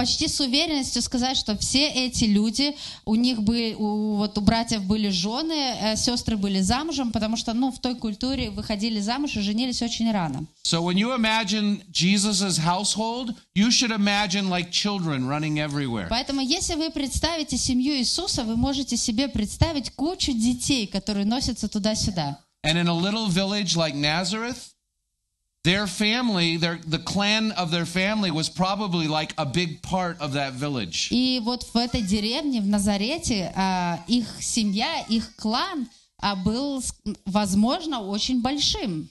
почти 0.00 0.28
с 0.28 0.40
уверенностью 0.40 1.02
сказать, 1.02 1.36
что 1.36 1.58
все 1.58 1.86
эти 1.86 2.24
люди, 2.24 2.74
у 3.04 3.16
них 3.16 3.42
были, 3.42 3.74
у, 3.74 4.16
вот 4.16 4.38
у 4.38 4.40
братьев 4.40 4.82
были 4.84 5.10
жены, 5.10 5.76
э, 5.78 5.96
сестры 5.96 6.38
были 6.38 6.60
замужем, 6.62 7.12
потому 7.12 7.36
что, 7.36 7.52
ну, 7.52 7.70
в 7.70 7.78
той 7.78 7.94
культуре 7.94 8.48
выходили 8.48 8.98
замуж 9.00 9.36
и 9.36 9.42
женились 9.42 9.82
очень 9.82 10.10
рано. 10.10 10.46
So 10.64 10.80
when 10.80 10.96
you 10.96 11.14
imagine 11.14 11.82
Jesus' 11.92 12.56
household, 12.56 13.34
you 13.54 13.70
should 13.70 13.90
imagine 13.90 14.48
like 14.48 14.70
children 14.70 15.28
running 15.28 15.58
everywhere. 15.58 16.06
Поэтому, 16.08 16.40
если 16.40 16.76
вы 16.76 16.90
представите 16.90 17.58
семью 17.58 17.92
Иисуса, 17.96 18.44
вы 18.44 18.56
можете 18.56 18.96
себе 18.96 19.28
представить 19.28 19.90
кучу 19.90 20.32
детей, 20.32 20.86
которые 20.86 21.26
носятся 21.26 21.68
туда-сюда. 21.68 22.38
And 22.64 22.78
in 22.78 22.88
a 22.88 22.94
little 22.94 23.28
village 23.28 23.76
like 23.76 23.94
Nazareth, 23.94 24.70
their 25.63 25.87
family, 25.87 26.57
their, 26.57 26.79
the 26.85 26.99
clan 26.99 27.51
of 27.53 27.71
their 27.71 27.85
family 27.85 28.29
was 28.29 28.49
probably 28.49 29.07
like 29.07 29.33
a 29.37 29.45
big 29.45 29.81
part 29.81 30.21
of 30.21 30.33
that 30.33 30.53
village. 30.53 31.09
И 31.11 31.39
вот 31.43 31.63
в 31.63 31.75
этой 31.75 32.01
деревне, 32.01 32.61
в 32.61 32.67
Назарете, 32.67 33.51
а, 33.55 33.99
их 34.07 34.27
семья, 34.41 35.03
их 35.09 35.35
клан 35.37 35.89
а, 36.21 36.35
был, 36.35 36.81
с- 36.81 36.93
возможно, 37.25 38.01
очень 38.01 38.41
большим. 38.41 39.09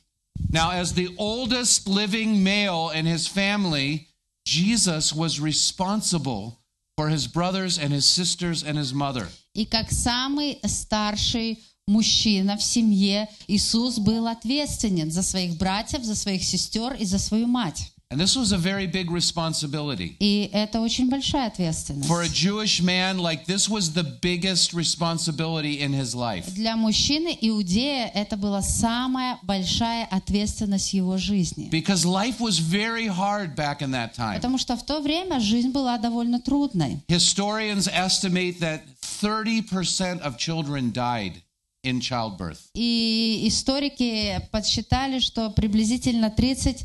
Now, 0.50 0.70
as 0.70 0.92
the 0.94 1.14
oldest 1.18 1.88
living 1.88 2.42
male 2.44 2.90
in 2.90 3.04
his 3.06 3.26
family, 3.26 4.06
Jesus 4.46 5.12
was 5.12 5.40
responsible 5.40 6.58
for 6.96 7.08
his 7.08 7.26
brothers 7.26 7.78
and 7.78 7.92
his 7.92 8.06
sisters 8.06 8.62
and 8.62 8.78
his 8.78 8.92
mother. 8.94 9.28
И 9.54 9.64
как 9.66 9.90
самый 9.90 10.61
старший 10.64 11.58
мужчина 11.89 12.55
в 12.55 12.63
семье, 12.63 13.27
Иисус 13.48 13.98
был 14.00 14.27
ответственен 14.27 15.12
за 15.12 15.24
своих 15.24 15.58
братьев, 15.58 16.03
за 16.03 16.15
своих 16.15 16.43
сестер 16.43 16.93
и 16.93 17.05
за 17.05 17.19
свою 17.19 17.48
мать. 17.48 17.91
And 18.12 18.19
this 18.19 18.36
was 18.36 18.51
a 18.53 18.58
very 18.58 18.88
big 18.88 19.12
responsibility. 19.12 20.15
И 20.19 20.50
это 20.51 20.81
очень 20.81 21.12
большая 21.12 21.46
ответственность. 21.46 22.10
For 22.10 22.24
a 22.24 22.27
Jewish 22.27 22.81
man, 22.81 23.19
like 23.19 23.46
this 23.46 23.69
was 23.69 23.93
the 23.93 24.03
biggest 24.03 24.74
responsibility 24.74 25.79
in 25.79 25.93
his 25.93 26.15
life. 26.15 26.51
Для 26.55 26.75
мужчины 26.75 27.38
иудея 27.39 28.08
это 28.08 28.36
была 28.36 28.63
самая 28.63 29.38
большая 29.43 30.05
ответственность 30.05 30.91
его 30.91 31.17
жизни. 31.17 31.69
Because 31.69 32.03
life 32.03 32.39
was 32.39 32.58
very 32.58 33.05
hard 33.05 33.55
back 33.55 33.84
in 33.84 33.91
that 33.91 34.15
time. 34.15 34.38
Потому 34.38 34.58
что 34.58 34.75
в 34.75 34.84
то 34.84 35.01
время 35.01 35.39
жизнь 35.39 35.69
была 35.69 36.00
довольно 36.00 36.39
трудной. 36.39 37.03
Historians 37.10 37.88
estimate 37.88 38.60
that 38.60 38.81
30% 39.22 40.19
of 40.22 40.36
children 40.38 40.91
died 40.91 41.43
in 41.82 42.00
childbirth. 42.00 42.70
И 42.75 43.44
историки 43.46 44.40
подсчитали, 44.50 45.18
что 45.20 45.50
приблизительно 45.50 46.34
30% 46.37 46.84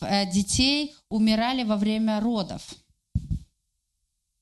э, 0.00 0.30
детей 0.30 0.94
умирали 1.08 1.64
во 1.64 1.76
время 1.76 2.20
родов. 2.20 2.62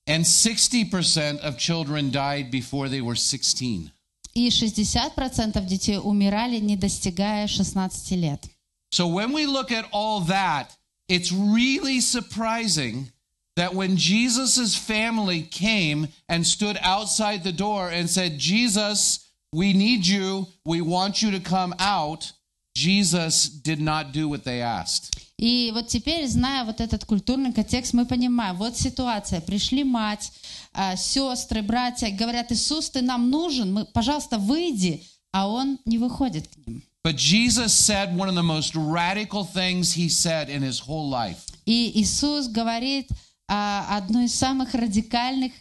And 0.08 0.24
60% 0.24 1.40
of 1.40 1.58
children 1.58 2.10
died 2.10 2.50
before 2.50 2.88
they 2.88 3.00
were 3.00 3.16
16. 3.16 3.90
И 4.34 4.48
60% 4.48 5.64
детей 5.66 5.98
умирали, 5.98 6.58
не 6.58 6.76
достигая 6.76 7.48
16 7.48 8.12
лет. 8.12 8.44
So 8.90 9.08
when 9.08 9.32
we 9.32 9.46
look 9.46 9.72
at 9.72 9.86
all 9.92 10.20
that, 10.26 10.76
it's 11.08 11.32
really 11.32 12.00
surprising 12.00 13.10
that 13.56 13.74
when 13.74 13.96
Jesus' 13.96 14.76
family 14.76 15.42
came 15.42 16.08
and 16.28 16.46
stood 16.46 16.78
outside 16.82 17.42
the 17.42 17.52
door 17.52 17.88
and 17.88 18.08
said, 18.08 18.38
Jesus, 18.38 19.26
we 19.52 19.72
need 19.72 20.06
you, 20.06 20.46
we 20.64 20.80
want 20.80 21.22
you 21.22 21.30
to 21.30 21.40
come 21.40 21.74
out, 21.78 22.32
Jesus 22.76 23.48
did 23.48 23.80
not 23.80 24.12
do 24.12 24.28
what 24.28 24.44
they 24.44 24.60
asked. 24.60 25.12
И 25.38 25.70
вот 25.74 25.88
теперь, 25.88 26.26
зная 26.26 26.64
вот 26.64 26.80
этот 26.80 27.04
культурный 27.04 27.52
контекст, 27.52 27.92
мы 27.92 28.06
понимаем, 28.06 28.56
вот 28.56 28.76
ситуация. 28.76 29.40
Пришли 29.40 29.84
мать, 29.84 30.32
а, 30.72 30.96
сестры, 30.96 31.62
братья, 31.62 32.10
говорят, 32.10 32.52
Иисус, 32.52 32.88
ты 32.90 33.02
нам 33.02 33.30
нужен, 33.30 33.72
мы, 33.72 33.84
пожалуйста, 33.84 34.38
выйди. 34.38 35.04
а 35.36 35.48
он 35.48 35.78
не 35.84 35.98
выходит 35.98 36.48
к 36.48 36.56
ним. 36.66 36.82
But 37.04 37.16
Jesus 37.16 37.72
said 37.72 38.16
one 38.16 38.28
of 38.28 38.34
the 38.34 38.42
most 38.42 38.74
radical 38.74 39.44
things 39.44 39.92
he 39.92 40.08
said 40.08 40.48
in 40.48 40.62
his 40.62 40.80
whole 40.80 41.08
life. 41.10 41.44
И 41.66 41.92
Иисус 42.00 42.48
говорит 42.48 43.08
а, 43.48 43.86
одну 43.96 44.24
из 44.24 44.34
самых 44.34 44.74
радикальных 44.74 45.52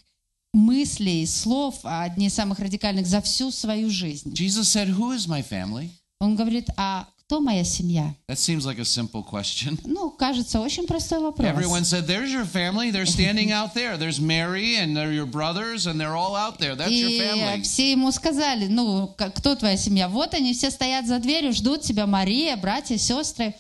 мыслей, 0.52 1.26
слов, 1.26 1.80
а, 1.85 2.02
одни 2.04 2.26
из 2.26 2.35
самых 2.35 2.59
радикальных 2.59 3.07
за 3.07 3.21
всю 3.21 3.50
свою 3.50 3.90
жизнь. 3.90 4.33
Jesus 4.35 4.69
said, 4.69 4.88
Who 4.88 5.14
is 5.14 5.26
my 5.28 5.42
family? 5.42 5.90
Он 6.21 6.37
говорит, 6.37 6.69
а 6.76 7.07
кто 7.26 7.40
моя 7.40 7.62
семья? 7.62 8.12
That 8.28 8.38
seems 8.38 8.66
like 8.66 8.80
a 8.80 8.85
simple 8.85 9.23
question. 9.23 9.78
Ну, 9.85 10.11
кажется, 10.11 10.61
очень 10.61 10.87
простой 10.87 11.21
вопрос. 11.21 11.47
Everyone 11.47 11.85
said, 11.85 12.07
There's 12.07 12.33
your 12.33 12.45
family. 12.45 12.90
They're 12.90 13.07
standing 13.07 13.52
out 13.52 13.73
there. 13.75 13.97
There's 13.97 14.19
Mary 14.21 14.76
and 14.76 14.97
they're 14.97 15.12
your 15.12 15.26
brothers 15.26 15.87
and 15.87 16.00
they're 16.00 16.16
all 16.16 16.35
out 16.35 16.59
there. 16.59 16.75
That's 16.75 16.90
your 16.90 17.09
И 17.09 17.21
family. 17.21 17.62
все 17.62 17.92
ему 17.92 18.11
сказали, 18.11 18.66
ну, 18.66 19.14
кто 19.16 19.54
твоя 19.54 19.76
семья? 19.76 20.09
Вот 20.09 20.35
они 20.35 20.52
все 20.52 20.71
стоят 20.73 21.07
за 21.07 21.21
дверью, 21.21 21.52
ждут 21.52 21.83
тебя, 21.83 22.07
Мария, 22.07 22.57
братья, 22.57 22.97
сестры. 22.99 23.54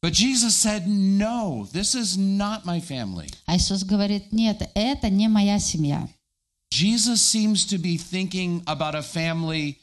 But 0.00 0.12
Jesus 0.12 0.54
said, 0.54 0.86
No, 0.86 1.66
this 1.72 1.96
is 1.96 2.16
not 2.16 2.64
my 2.64 2.80
family. 2.80 3.28
А 3.46 3.56
Иисус 3.56 3.82
говорит, 3.82 4.32
нет, 4.32 4.70
это 4.74 5.08
не 5.10 5.26
моя 5.28 5.58
семья. 5.58 6.08
Jesus 6.71 7.21
seems 7.21 7.65
to 7.67 7.77
be 7.77 7.97
thinking 7.97 8.63
about 8.65 8.95
a 8.95 9.03
family 9.03 9.79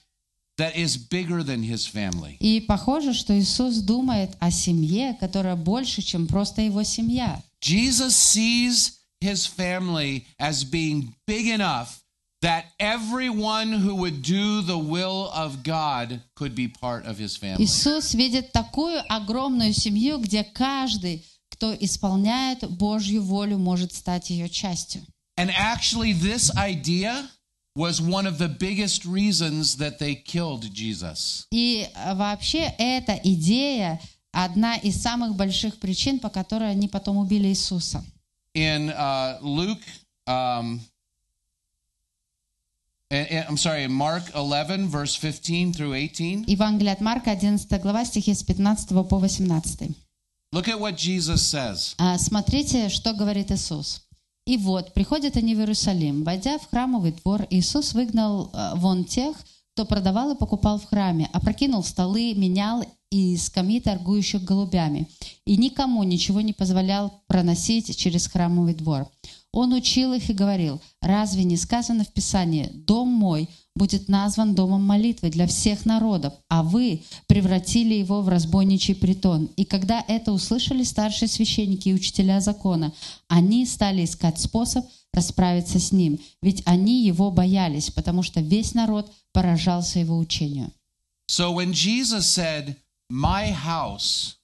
that 0.58 0.76
is 0.76 0.96
bigger 0.96 1.42
than 1.42 1.62
his 1.62 1.86
family. 1.86 2.36
И 2.40 2.60
похоже, 2.60 3.14
что 3.14 3.38
Иисус 3.38 3.76
думает 3.76 4.36
о 4.40 4.50
семье, 4.50 5.16
которая 5.18 5.56
больше, 5.56 6.02
чем 6.02 6.26
просто 6.26 6.62
его 6.62 6.82
семья. 6.82 7.42
Jesus 7.62 8.16
sees 8.16 8.98
his 9.20 9.46
family 9.46 10.26
as 10.38 10.64
being 10.64 11.14
big 11.26 11.46
enough 11.46 12.00
that 12.42 12.64
everyone 12.78 13.72
who 13.72 13.94
would 13.94 14.22
do 14.22 14.62
the 14.62 14.78
will 14.78 15.30
of 15.34 15.62
God 15.62 16.22
could 16.34 16.54
be 16.54 16.68
part 16.68 17.04
of 17.06 17.18
his 17.18 17.36
family. 17.36 17.64
Иисус 17.64 18.14
видит 18.14 18.52
такую 18.52 19.00
огромную 19.08 19.72
семью, 19.72 20.18
где 20.18 20.42
каждый, 20.42 21.24
кто 21.50 21.74
исполняет 21.74 22.68
Божью 22.68 23.22
волю, 23.22 23.58
может 23.58 23.94
стать 23.94 24.30
ее 24.30 24.48
частью. 24.48 25.02
And 25.36 25.50
actually, 25.50 26.12
this 26.12 26.50
idea 26.56 27.30
was 27.76 28.00
one 28.00 28.26
of 28.26 28.38
the 28.38 28.48
biggest 28.48 29.04
reasons 29.06 29.76
that 29.76 29.98
they 29.98 30.14
killed 30.14 30.72
Jesus. 30.74 31.46
И 31.50 31.88
э, 31.94 32.14
вообще 32.14 32.74
эта 32.78 33.18
идея 33.22 34.00
одна 34.32 34.76
из 34.76 35.00
самых 35.00 35.36
больших 35.36 35.78
причин, 35.78 36.18
по 36.18 36.28
которой 36.28 36.70
они 36.70 36.88
потом 36.88 37.16
убили 37.16 37.48
Иисуса. 37.48 38.04
In 38.54 38.90
uh, 38.90 39.38
Luke, 39.40 39.80
um, 40.26 40.80
and- 43.10 43.28
and- 43.30 43.46
I'm 43.48 43.56
sorry, 43.56 43.84
in 43.84 43.92
Mark 43.92 44.24
11, 44.34 44.88
verse 44.88 45.16
15 45.16 45.72
through 45.72 45.94
18, 45.94 46.44
Евангелие 46.48 46.92
от 46.92 47.00
Марка, 47.00 47.30
11 47.32 47.80
глава, 47.80 48.04
стихи 48.04 48.34
с 48.34 48.42
15 48.42 48.88
по 49.08 49.18
18. 49.18 49.94
look 50.52 50.66
at 50.68 50.78
what 50.80 50.96
Jesus 50.96 51.42
says. 51.46 51.94
А, 51.98 52.18
Смотрите, 52.18 52.88
что 52.88 53.12
говорит 53.12 53.50
Иисус. 53.52 54.02
«И 54.45 54.57
вот, 54.57 54.93
приходят 54.93 55.37
они 55.37 55.55
в 55.55 55.59
Иерусалим. 55.59 56.23
Войдя 56.23 56.59
в 56.59 56.69
храмовый 56.69 57.13
двор, 57.13 57.47
Иисус 57.49 57.93
выгнал 57.93 58.51
э, 58.53 58.71
вон 58.75 59.03
тех, 59.05 59.35
кто 59.73 59.85
продавал 59.85 60.31
и 60.31 60.37
покупал 60.37 60.79
в 60.79 60.85
храме, 60.85 61.29
опрокинул 61.33 61.83
столы, 61.83 62.33
менял 62.33 62.83
и 63.09 63.35
скамьи 63.37 63.79
торгующих 63.79 64.43
голубями, 64.43 65.07
и 65.45 65.57
никому 65.57 66.03
ничего 66.03 66.41
не 66.41 66.53
позволял 66.53 67.11
проносить 67.27 67.95
через 67.97 68.27
храмовый 68.27 68.73
двор. 68.73 69.07
Он 69.51 69.73
учил 69.73 70.13
их 70.13 70.29
и 70.29 70.33
говорил, 70.33 70.81
«Разве 71.01 71.43
не 71.43 71.57
сказано 71.57 72.03
в 72.03 72.13
Писании, 72.13 72.69
«Дом 72.73 73.07
мой 73.07 73.49
будет 73.75 74.07
назван 74.09 74.55
домом 74.55 74.83
молитвы 74.83 75.29
для 75.29 75.47
всех 75.47 75.85
народов, 75.85 76.33
а 76.49 76.63
вы 76.63 77.03
превратили 77.27 77.93
его 77.93 78.21
в 78.21 78.29
разбойничий 78.29 78.95
притон». 78.95 79.49
И 79.57 79.65
когда 79.65 80.03
это 80.07 80.31
услышали 80.31 80.83
старшие 80.83 81.27
священники 81.27 81.89
и 81.89 81.93
учителя 81.93 82.39
закона, 82.39 82.93
они 83.27 83.65
стали 83.65 84.05
искать 84.05 84.39
способ 84.39 84.85
расправиться 85.13 85.79
с 85.79 85.91
ним, 85.91 86.19
ведь 86.41 86.61
они 86.65 87.05
его 87.05 87.31
боялись, 87.31 87.89
потому 87.89 88.23
что 88.23 88.41
весь 88.41 88.73
народ 88.73 89.11
поражался 89.31 89.99
его 89.99 90.17
учению. 90.17 90.71
So 91.27 91.51
when 91.51 91.73
Jesus 91.73 92.27
said, 92.27 92.75
My 93.11 93.51
house, 93.51 94.35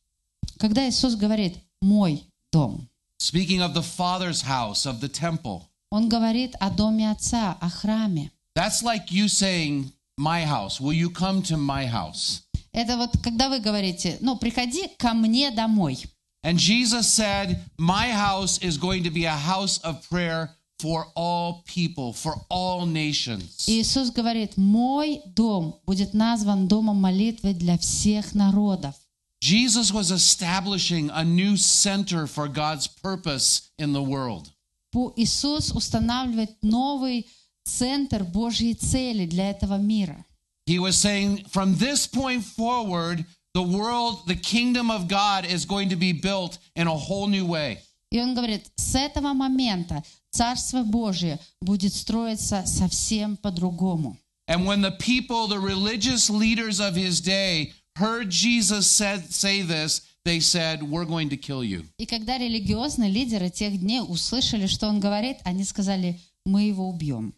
Когда 0.57 0.87
Иисус 0.87 1.15
говорит 1.15 1.57
«мой 1.81 2.23
дом», 2.51 2.87
speaking 3.19 3.61
of 3.61 3.73
the 3.73 3.83
Father's 3.83 4.43
house, 4.43 4.85
of 4.85 4.99
the 4.99 5.09
temple, 5.09 5.63
Он 5.89 6.07
говорит 6.07 6.55
о 6.59 6.69
доме 6.69 7.11
Отца, 7.11 7.57
о 7.59 7.69
храме. 7.69 8.31
that's 8.60 8.82
like 8.82 9.10
you 9.10 9.28
saying, 9.28 9.92
My 10.18 10.44
house, 10.44 10.80
will 10.80 10.94
you 10.94 11.10
come 11.10 11.42
to 11.42 11.56
my 11.56 11.86
house? 11.86 12.42
Это 12.72 12.96
вот 12.96 13.16
когда 13.22 13.48
вы 13.48 13.60
говорите, 13.60 14.18
ну, 14.20 14.36
приходи 14.36 14.88
ко 14.98 15.14
мне 15.14 15.50
домой. 15.50 16.04
And 16.42 16.58
Jesus 16.58 17.08
said, 17.08 17.58
My 17.78 18.10
house 18.10 18.58
is 18.62 18.78
going 18.78 19.02
to 19.04 19.10
be 19.10 19.24
a 19.24 19.36
house 19.36 19.78
of 19.82 20.08
prayer 20.08 20.50
for 20.78 21.06
all 21.14 21.64
people, 21.66 22.12
for 22.12 22.34
all 22.50 22.86
nations. 22.86 23.64
И 23.66 23.80
Иисус 23.80 24.10
говорит, 24.10 24.56
мой 24.56 25.22
дом 25.34 25.80
будет 25.86 26.12
назван 26.14 26.68
домом 26.68 26.96
молитвы 27.00 27.54
для 27.54 27.78
всех 27.78 28.34
народов. 28.34 28.94
Jesus 29.42 29.92
was 29.92 30.10
establishing 30.10 31.10
a 31.10 31.24
new 31.24 31.56
center 31.56 32.26
for 32.26 32.48
God's 32.48 32.86
purpose 32.86 33.70
in 33.78 33.92
the 33.92 34.02
world. 34.02 34.50
Пу- 34.94 35.12
Иисус 35.16 35.72
устанавливает 35.72 36.56
новый 36.62 37.26
центр 37.64 38.24
Божьей 38.24 38.74
цели 38.74 39.26
для 39.26 39.50
этого 39.50 39.76
мира. 39.78 40.24
He 40.66 40.78
was 40.78 40.96
saying, 40.96 41.44
From 41.48 41.76
this 41.76 42.06
point 42.06 42.44
forward, 42.44 43.24
the 43.54 43.62
world, 43.62 44.26
the 44.26 44.36
kingdom 44.36 44.90
of 44.90 45.08
God 45.08 45.46
is 45.46 45.64
going 45.64 45.88
to 45.88 45.96
be 45.96 46.12
built 46.12 46.58
in 46.74 46.86
a 46.86 46.96
whole 46.96 47.28
new 47.28 47.46
way. 47.46 47.78
И 48.10 48.20
он 48.20 48.34
говорит, 48.34 48.66
с 48.76 48.94
этого 48.94 49.32
момента 49.32 50.02
Царство 50.30 50.82
Божие 50.82 51.38
будет 51.62 51.94
строиться 51.94 52.64
совсем 52.66 53.36
по-другому. 53.36 54.18
And 54.48 54.64
when 54.64 54.82
the 54.82 54.92
people, 54.92 55.48
the 55.48 55.58
religious 55.58 56.30
leaders 56.30 56.78
of 56.78 56.94
his 56.94 57.20
day, 57.20 57.72
heard 57.96 58.30
Jesus 58.30 58.86
said, 58.86 59.32
say 59.32 59.62
this, 59.62 60.02
they 60.24 60.40
said, 60.40 60.82
We're 60.82 61.06
going 61.06 61.30
to 61.30 61.36
kill 61.36 61.64
you. 61.64 61.84
И 61.98 62.06
когда 62.06 62.36
религиозные 62.36 63.10
лидеры 63.10 63.48
тех 63.48 63.80
дней 63.80 64.00
услышали, 64.00 64.66
что 64.66 64.88
он 64.88 65.00
говорит, 65.00 65.38
они 65.44 65.64
сказали, 65.64 66.20
мы 66.44 66.64
его 66.64 66.88
убьем. 66.88 67.34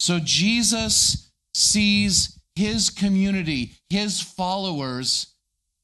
So 0.00 0.18
Jesus 0.20 1.30
sees 1.54 2.38
his 2.54 2.90
community, 2.90 3.72
his 3.88 4.20
followers, 4.20 5.28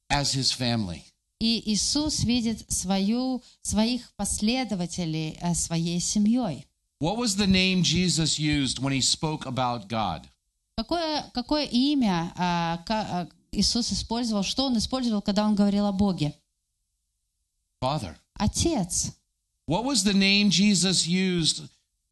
as 0.09 0.33
his 0.33 0.51
family. 0.51 1.03
И 1.39 1.61
Иисус 1.65 2.23
видит 2.23 2.71
свою, 2.71 3.41
своих 3.61 4.13
последователей 4.15 5.37
э, 5.41 5.53
своей 5.55 5.99
семьей. 5.99 6.65
What 6.99 7.17
was 7.17 7.35
the 7.35 7.47
name 7.47 7.83
Jesus 7.83 8.39
used 8.39 8.79
when 8.79 8.93
he 8.93 9.01
spoke 9.01 9.45
about 9.45 9.89
God? 9.89 10.27
Какое, 10.77 11.29
какое 11.33 11.65
имя 11.65 12.31
а, 12.37 12.77
ка- 12.85 13.07
а, 13.09 13.27
Иисус 13.51 13.91
использовал, 13.91 14.43
что 14.43 14.65
он 14.65 14.77
использовал, 14.77 15.21
когда 15.21 15.45
он 15.45 15.53
говорил 15.53 15.85
о 15.85 15.91
Боге? 15.91 16.33
Father. 17.81 18.15
Отец. 18.39 19.11
What 19.67 19.83
was 19.83 20.03
the 20.03 20.13
name 20.13 20.49
Jesus 20.49 21.05
used 21.07 21.69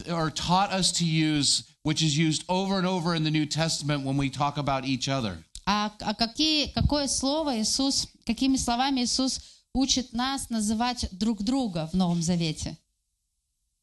or 0.10 0.30
taught 0.30 0.72
us 0.72 0.92
to 0.94 1.06
use, 1.06 1.64
which 1.86 2.02
is 2.02 2.18
used 2.18 2.44
over 2.48 2.78
and 2.78 2.86
over 2.88 3.16
in 3.16 3.24
the 3.24 3.32
New 3.32 3.46
Testament 3.46 4.04
when 4.04 4.18
we 4.18 4.30
talk 4.30 4.58
about 4.58 4.86
each 4.86 5.08
other? 5.08 5.38
А, 5.66 5.92
а 6.02 6.14
какие, 6.14 6.68
какое 6.74 7.08
слово 7.08 7.60
Иисус, 7.60 8.08
какими 8.26 8.58
словами 8.58 9.02
Иисус 9.02 9.40
учит 9.74 10.14
нас 10.14 10.50
называть 10.50 11.08
друг 11.12 11.44
друга 11.44 11.88
в 11.92 11.96
Новом 11.96 12.22
Завете? 12.22 12.78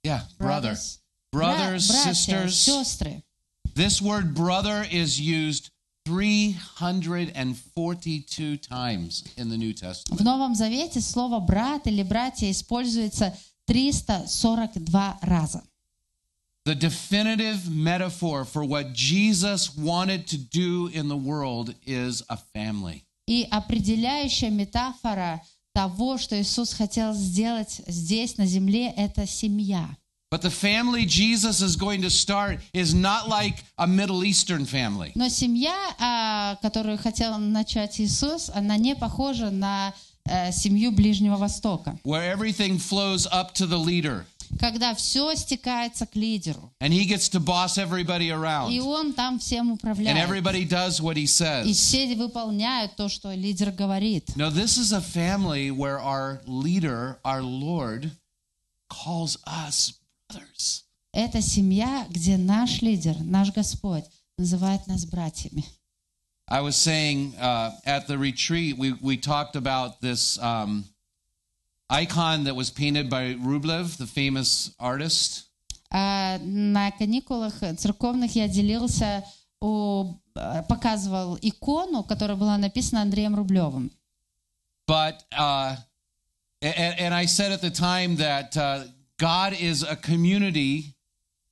Yeah, 0.05 0.23
brother. 0.38 0.77
Бра- 1.33 1.57
Brothers, 1.57 1.88
братья, 1.88 2.12
sisters. 2.12 2.55
сестры. 2.55 3.23
This 3.75 4.01
word 4.01 4.35
brother 4.35 4.87
is 4.91 5.21
used 5.21 5.71
342 6.07 8.57
times 8.57 9.25
in 9.37 9.49
the 9.51 9.57
New 9.57 9.73
Testament. 9.75 10.21
В 10.21 10.25
Новом 10.25 10.55
Завете 10.55 11.01
слово 11.01 11.41
брат 11.41 11.87
или 11.87 12.03
братья 12.03 12.51
используется 12.51 13.37
342 13.67 15.19
раза. 15.21 15.62
The 16.64 16.75
definitive 16.75 17.71
metaphor 17.71 18.45
for 18.45 18.62
what 18.62 18.93
Jesus 18.93 19.75
wanted 19.75 20.27
to 20.29 20.37
do 20.37 20.88
in 20.93 21.09
the 21.09 21.17
world 21.17 21.75
is 21.87 22.23
a 22.29 22.37
family. 22.37 23.05
И 23.27 23.47
определяющая 23.51 24.51
метафора 24.51 25.43
того, 25.75 26.19
что 26.19 26.41
Иисус 26.41 26.73
хотел 26.73 27.14
сделать 27.14 27.81
здесь, 27.87 28.37
на 28.37 28.47
земле, 28.47 28.93
это 28.97 29.27
семья. 29.27 29.97
But 30.31 30.43
the 30.43 30.51
family 30.51 31.07
Jesus 31.07 31.62
is 31.62 31.75
going 31.77 32.03
to 32.03 32.11
start 32.11 32.59
is 32.75 32.93
not 32.93 33.29
like 33.29 33.64
a 33.79 33.87
Middle 33.87 34.25
Eastern 34.25 34.67
family. 34.67 35.12
Но 35.14 35.29
семья, 35.31 35.75
а, 35.99 36.57
которую 36.61 36.99
хотел 36.99 37.38
начать 37.38 37.99
Иисус, 37.99 38.51
она 38.55 38.77
не 38.77 38.95
похожа 38.95 39.51
на 39.51 39.95
э, 40.27 40.53
семью 40.53 40.93
Ближнего 40.93 41.37
Востока, 41.37 41.99
where 42.05 42.31
everything 42.31 42.79
flows 42.79 43.27
up 43.33 43.55
to 43.55 43.67
the 43.67 43.79
leader. 43.79 44.27
когда 44.59 44.95
все 44.95 45.35
стекается 45.35 46.07
к 46.07 46.17
лидеру. 46.17 46.73
and 46.81 46.93
he 46.93 47.05
gets 47.05 47.29
to 47.29 47.38
boss 47.38 47.77
everybody 47.79 48.27
И 48.29 48.31
around. 48.31 48.81
он 48.81 49.12
там 49.12 49.38
всем 49.38 49.69
And 49.71 49.75
управляет. 49.75 50.17
everybody 50.29 50.64
does 50.64 51.01
what 51.01 51.17
he 51.17 51.25
И 51.25 51.27
says. 51.27 51.67
все 51.73 52.14
выполняют 52.17 52.97
то, 52.97 53.09
что 53.09 53.33
лидер 53.35 53.71
говорит. 53.73 54.35
No, 54.37 54.51
this 54.51 54.77
is 54.79 54.93
a 54.93 55.01
family 55.01 55.71
where 55.71 55.99
our 56.01 56.41
leader, 56.47 57.19
our 57.25 57.43
Lord, 57.43 58.11
calls 58.88 59.37
us 59.47 59.93
brothers. 60.31 60.85
Это 61.12 61.41
семья, 61.43 62.07
где 62.11 62.37
наш 62.37 62.81
лидер, 62.83 63.17
наш 63.21 63.51
Господь 63.53 64.05
называет 64.38 64.87
нас 64.87 65.05
братьями. 65.05 65.64
I 66.51 66.62
was 66.62 66.77
saying 66.77 67.35
uh, 67.38 67.73
at 67.85 68.07
the 68.07 68.17
retreat, 68.17 68.79
we, 68.79 68.93
we 69.03 69.19
talked 69.19 69.55
about 69.57 70.01
this 70.01 70.38
um, 70.38 70.85
icon 71.91 72.45
that 72.45 72.55
was 72.55 72.71
painted 72.71 73.09
by 73.09 73.35
Rublev, 73.35 73.97
the 73.97 74.07
famous 74.07 74.71
artist. 74.79 75.45
А 75.91 76.38
на 76.43 76.91
каникулах 76.91 77.55
церковных 77.79 78.37
я 78.37 78.47
делился, 78.47 79.25
о- 79.61 80.17
показывал 80.69 81.38
икону, 81.41 82.05
которая 82.05 82.37
была 82.37 82.59
написана 82.59 83.03
Андреем 83.03 83.35
Рублевым. 83.35 83.91
But, 84.87 85.25
uh, 85.33 85.77
and, 86.62 86.95
and 86.99 87.14
I 87.14 87.27
said 87.27 87.53
at 87.53 87.61
the 87.61 87.71
time 87.71 88.17
that 88.17 88.57
uh, 88.57 88.85
God 89.19 89.53
is 89.53 89.83
a 89.83 89.97
community 89.97 90.95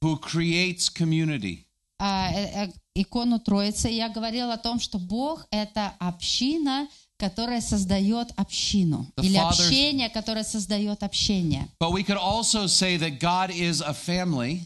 who 0.00 0.16
creates 0.18 0.88
community. 0.88 1.66
А, 1.98 2.30
э, 2.30 2.66
э, 2.66 2.72
икону 2.94 3.40
Троицы. 3.40 3.90
И 3.90 3.96
я 3.96 4.08
говорила 4.08 4.54
о 4.54 4.58
том, 4.58 4.78
что 4.78 4.98
Бог — 4.98 5.50
это 5.50 5.94
община, 5.98 6.88
которая 7.20 7.60
создает 7.60 8.30
общину. 8.36 9.06
The 9.16 9.24
Или 9.24 9.38
Father's- 9.38 9.60
общение, 9.66 10.08
которое 10.10 10.44
создает 10.44 11.02
общение. 11.02 11.68
But 11.80 11.92
we 11.92 12.02
could 12.02 12.18
also 12.18 12.66
say 12.66 12.96
that 12.98 13.18
God 13.18 13.50
is 13.50 13.80
a 13.80 13.92
family 13.94 14.60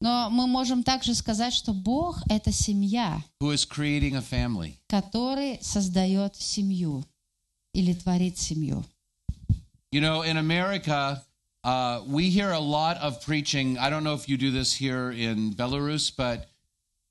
Но 0.00 0.30
мы 0.30 0.46
можем 0.48 0.82
также 0.82 1.14
сказать, 1.14 1.52
что 1.54 1.72
Бог — 1.72 2.28
это 2.28 2.50
семья, 2.50 3.22
who 3.40 3.52
is 3.52 3.64
creating 3.64 4.16
a 4.16 4.20
family. 4.22 4.74
который 4.88 5.58
создает 5.62 6.34
семью 6.36 7.04
или 7.74 7.92
творит 7.92 8.36
семью. 8.38 8.84
You 9.92 10.00
know, 10.00 10.22
in 10.22 10.38
America, 10.38 11.22
uh, 11.64 12.02
we 12.06 12.30
hear 12.30 12.50
a 12.50 12.58
lot 12.58 12.96
of 12.98 13.20
preaching. 13.22 13.78
I 13.78 13.90
don't 13.90 14.02
know 14.02 14.14
if 14.14 14.28
you 14.28 14.36
do 14.38 14.50
this 14.50 14.72
here 14.74 15.10
in 15.12 15.52
Belarus, 15.54 16.10
but 16.10 16.48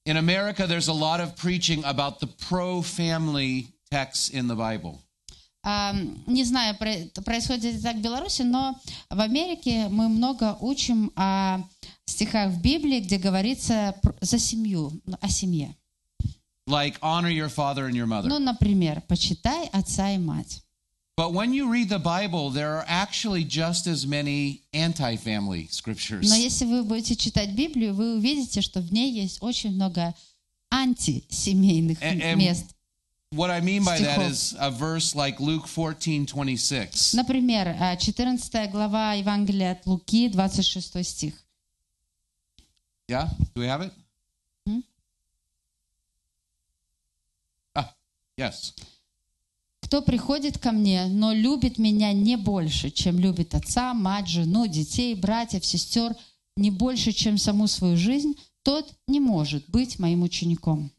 in 0.06 0.18
America, 0.18 0.66
there's 0.68 0.88
a 0.88 0.94
lot 0.94 1.22
of 1.22 1.36
preaching 1.38 1.84
about 1.86 2.20
the 2.20 2.28
pro 2.28 2.82
family 2.82 3.68
texts 3.91 4.31
in 4.31 4.47
the 4.49 4.57
Bible. 4.57 4.99
А, 5.69 5.93
Не 6.27 6.45
знаю, 6.45 6.77
про- 6.77 7.23
происходит 7.25 7.65
ли 7.75 7.81
так 7.81 7.97
в 7.97 8.01
Беларуси, 8.01 8.43
но 8.43 8.79
в 9.11 9.21
Америке 9.21 9.89
мы 9.89 10.09
много 10.09 10.57
учим 10.61 11.11
о 11.17 11.59
стихах 12.05 12.53
в 12.53 12.61
Библии, 12.63 13.01
где 13.01 13.19
говорится 13.19 13.95
за 14.21 14.39
семью, 14.39 14.93
ну, 15.07 15.17
о 15.21 15.29
семье. 15.29 15.75
Like, 16.69 16.99
honor 17.01 17.31
your 17.33 17.49
father 17.49 17.89
and 17.89 17.95
your 17.95 18.07
mother. 18.07 18.29
Ну, 18.29 18.39
например, 18.39 19.01
почитай 19.09 19.67
отца 19.73 20.11
и 20.13 20.19
мать. 20.19 20.63
But 21.19 21.33
when 21.33 21.53
you 21.55 21.69
read 21.71 21.89
the 21.89 21.99
Bible, 21.99 22.51
there 22.51 22.77
are 22.77 22.85
actually 22.87 23.43
just 23.43 23.87
as 23.87 24.05
many 24.07 24.61
anti 24.75 25.17
family 25.17 25.67
scriptures. 25.71 26.29
Но 26.29 26.35
если 26.37 26.67
вы 26.67 26.85
будете 26.85 27.17
читать 27.17 27.51
Библию, 27.55 27.95
вы 27.95 28.17
увидите, 28.19 28.61
что 28.61 28.81
в 28.81 28.93
ней 28.93 29.11
есть 29.13 29.39
очень 29.41 29.73
много 29.73 30.15
антисемейных 30.71 32.03
Э- 32.03 32.19
эм, 32.21 32.39
мест. 32.39 32.67
What 33.37 33.51
I 33.51 33.61
mean 33.61 33.85
by 33.85 33.99
that 33.99 34.31
is 34.31 34.57
a 34.59 34.71
verse 34.71 35.15
like 35.15 35.39
Luke 35.41 35.67
14 35.67 36.25
26. 36.25 37.13
Например, 37.13 37.77
а, 37.79 37.97
14 37.97 38.71
глава 38.71 39.13
Евангелия 39.13 39.73
от 39.73 39.87
Луки, 39.87 40.29
26 40.29 41.05
стих. 41.05 41.35
Yeah? 43.09 43.29
Do 43.55 43.61
we 43.61 43.67
have 43.67 43.83
it? 43.83 43.93
Hmm? 44.67 44.81
Ah, 47.75 47.93
yes. 48.39 48.73
Кто 49.83 50.01
приходит 50.01 50.59
ко 50.59 50.73
мне, 50.73 51.07
но 51.07 51.33
любит 51.33 51.79
меня 51.79 52.15
не 52.15 52.37
больше, 52.37 52.91
чем 52.91 53.19
любит 53.19 53.55
отца, 53.55 53.93
мать, 53.93 54.29
жену, 54.29 54.67
детей, 54.67 55.15
братьев, 55.15 55.65
сестер, 55.65 56.17
не 56.57 56.71
больше, 56.71 57.13
чем 57.13 57.37
саму 57.37 57.69
свою 57.69 57.99
жизнь, 57.99 58.35
тот 58.63 58.93
не 59.07 59.21
может 59.21 59.69
быть 59.69 59.99
моим 59.99 60.23
учеником. 60.23 60.91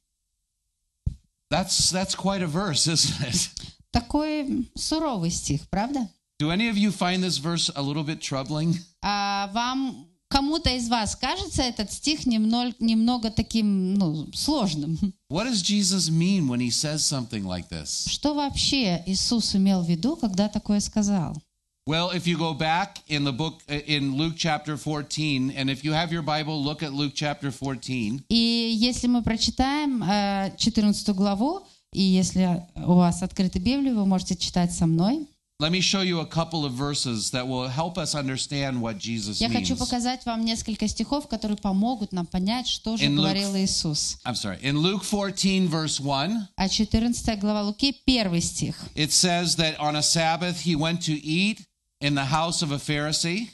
That's 1.50 1.92
that's 1.92 2.16
quite 2.16 2.42
a 2.42 2.48
verse, 2.48 2.88
isn't 2.88 3.22
it? 3.22 3.50
Такой 3.92 4.70
суровый 4.76 5.32
стих, 5.32 5.70
правда? 5.70 6.10
Do 6.40 6.52
any 6.52 6.70
of 6.70 6.78
you 6.78 6.92
find 6.92 7.24
this 7.24 7.38
verse 7.38 7.72
a 7.76 7.82
little 7.82 8.04
bit 8.04 8.20
troubling? 8.22 8.76
А 9.02 9.50
вам, 9.54 10.08
кому-то 10.30 10.70
из 10.70 10.88
вас 10.90 11.16
кажется 11.16 11.64
этот 11.64 11.92
стих 11.92 12.28
немного, 12.28 12.76
немного 12.80 13.32
таким 13.32 13.96
ну, 13.96 14.28
сложным? 14.34 14.98
What 15.30 15.46
does 15.46 15.62
Jesus 15.64 16.10
mean 16.10 16.48
when 16.48 16.60
he 16.60 16.70
says 16.70 17.04
something 17.06 17.44
like 17.46 17.70
this? 17.70 18.08
Что 18.08 18.34
вообще 18.34 19.02
Иисус 19.06 19.56
имел 19.56 19.82
в 19.82 19.90
виду, 19.90 20.16
когда 20.16 20.50
такое 20.50 20.80
сказал? 20.80 21.42
Well, 21.87 22.11
if 22.11 22.29
you 22.29 22.39
go 22.39 22.55
back 22.55 22.99
in 23.09 23.25
the 23.25 23.33
book 23.33 23.61
uh, 23.69 23.75
in 23.87 24.17
Luke 24.17 24.35
chapter 24.37 24.77
14, 24.77 25.51
and 25.51 25.69
if 25.69 25.83
you 25.85 25.93
have 25.93 26.13
your 26.13 26.23
Bible, 26.23 26.63
look 26.63 26.81
at 26.85 26.93
Luke 26.93 27.13
chapter 27.15 27.51
14. 27.51 28.23
И 28.29 28.77
если 28.81 29.09
мы 29.09 29.23
прочитаем 29.23 30.01
э, 30.05 30.55
14 30.59 31.09
главу, 31.17 31.67
и 31.93 32.01
если 32.03 32.63
у 32.77 32.95
вас 32.95 33.23
открыта 33.25 33.59
Библия, 33.59 33.93
вы 33.95 34.07
можете 34.07 34.37
читать 34.37 34.73
со 34.73 34.87
мной. 34.87 35.27
Let 35.61 35.71
me 35.71 35.81
show 35.81 36.03
you 36.03 36.21
a 36.21 36.27
couple 36.27 36.65
of 36.65 36.73
verses 36.73 37.31
that 37.33 37.47
will 37.47 37.69
help 37.69 37.97
us 37.99 38.15
understand 38.17 38.81
what 38.81 38.99
Jesus 38.99 39.41
Я 39.41 39.49
хочу 39.49 39.75
means. 39.75 39.79
показать 39.79 40.25
вам 40.25 40.45
несколько 40.45 40.87
стихов, 40.89 41.29
которые 41.29 41.57
помогут 41.59 42.13
нам 42.13 42.27
понять, 42.27 42.67
что 42.69 42.97
же 42.97 43.05
In 43.05 43.15
Luke- 43.17 43.23
говорил 43.23 43.57
Иисус. 43.57 44.19
I'm 44.25 44.35
sorry. 44.35 44.59
In 44.63 44.79
Luke 44.79 45.03
14, 45.05 45.69
verse 45.69 46.01
1, 46.01 46.49
А 46.57 46.69
14 46.69 47.39
глава 47.41 47.63
Луки, 47.63 47.93
первый 48.07 48.41
стих. 48.41 48.77
it 48.95 49.11
says 49.13 49.57
that 49.57 49.77
on 49.81 49.95
a 49.97 50.03
Sabbath 50.03 50.61
he 50.65 50.75
went 50.77 51.01
to 51.03 51.13
eat 51.13 51.61
in 52.01 52.15
the 52.15 52.25
house 52.31 52.63
of 52.63 52.73
a 52.73 52.79
Pharisee. 52.79 53.49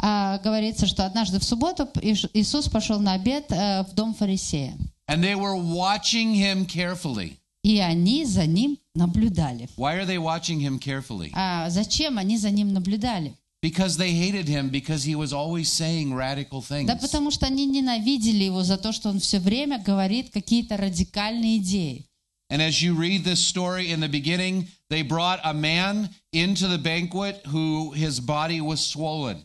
А, 0.00 0.38
говорится, 0.38 0.86
что 0.86 1.04
однажды 1.06 1.38
в 1.38 1.44
субботу 1.44 1.88
Иш- 2.02 2.28
Иисус 2.34 2.68
пошел 2.68 3.00
на 3.00 3.14
обед 3.14 3.46
э, 3.50 3.82
в 3.84 3.94
дом 3.94 4.14
фарисея. 4.14 4.76
And 5.08 5.22
they 5.22 5.34
were 5.34 5.56
watching 5.56 6.34
him 6.34 6.66
carefully. 6.66 7.36
И 7.62 7.78
они 7.78 8.24
за 8.24 8.46
ним 8.46 8.78
наблюдали. 8.94 9.68
Why 9.76 9.96
are 9.96 10.06
they 10.06 10.18
watching 10.18 10.60
him 10.60 10.78
carefully? 10.78 11.30
А 11.34 11.70
зачем 11.70 12.18
они 12.18 12.36
за 12.36 12.50
ним 12.50 12.72
наблюдали? 12.72 13.34
Because 13.64 13.96
they 13.96 14.12
hated 14.12 14.46
him 14.46 14.68
because 14.68 15.04
he 15.04 15.14
was 15.14 15.32
always 15.32 15.72
saying 15.72 16.12
radical 16.12 16.60
things. 16.60 16.86
Да 16.86 16.96
потому 16.96 17.30
что 17.30 17.46
они 17.46 17.64
ненавидели 17.64 18.44
его 18.44 18.62
за 18.62 18.76
то, 18.76 18.92
что 18.92 19.08
он 19.08 19.20
все 19.20 19.38
время 19.38 19.78
говорит 19.78 20.30
какие-то 20.30 20.76
радикальные 20.76 21.56
идеи. 21.58 22.04
And 22.52 22.60
as 22.60 22.82
you 22.82 22.94
read 22.94 23.24
this 23.24 23.40
story 23.42 23.90
in 23.90 24.00
the 24.00 24.08
beginning, 24.08 24.68
they 24.89 25.03
brought 25.03 25.39
a 25.43 25.53
man 25.53 26.09
into 26.31 26.67
the 26.67 26.77
banquet 26.77 27.41
who 27.47 27.91
his 27.91 28.19
body 28.19 28.61
was 28.61 28.79
swollen. 28.85 29.43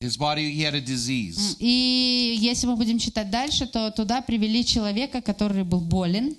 His 0.00 0.16
body, 0.16 0.50
he 0.50 0.62
had 0.62 0.74
a 0.74 0.80
disease. 0.80 1.56
И 1.58 2.36
если 2.38 2.66
мы 2.66 2.76
будем 2.76 2.98
читать 2.98 3.30
дальше, 3.30 3.66
то 3.66 3.90
туда 3.90 4.20
привели 4.22 4.64
человека, 4.64 5.20
который 5.20 5.64
был 5.64 5.80
болен. 5.80 6.36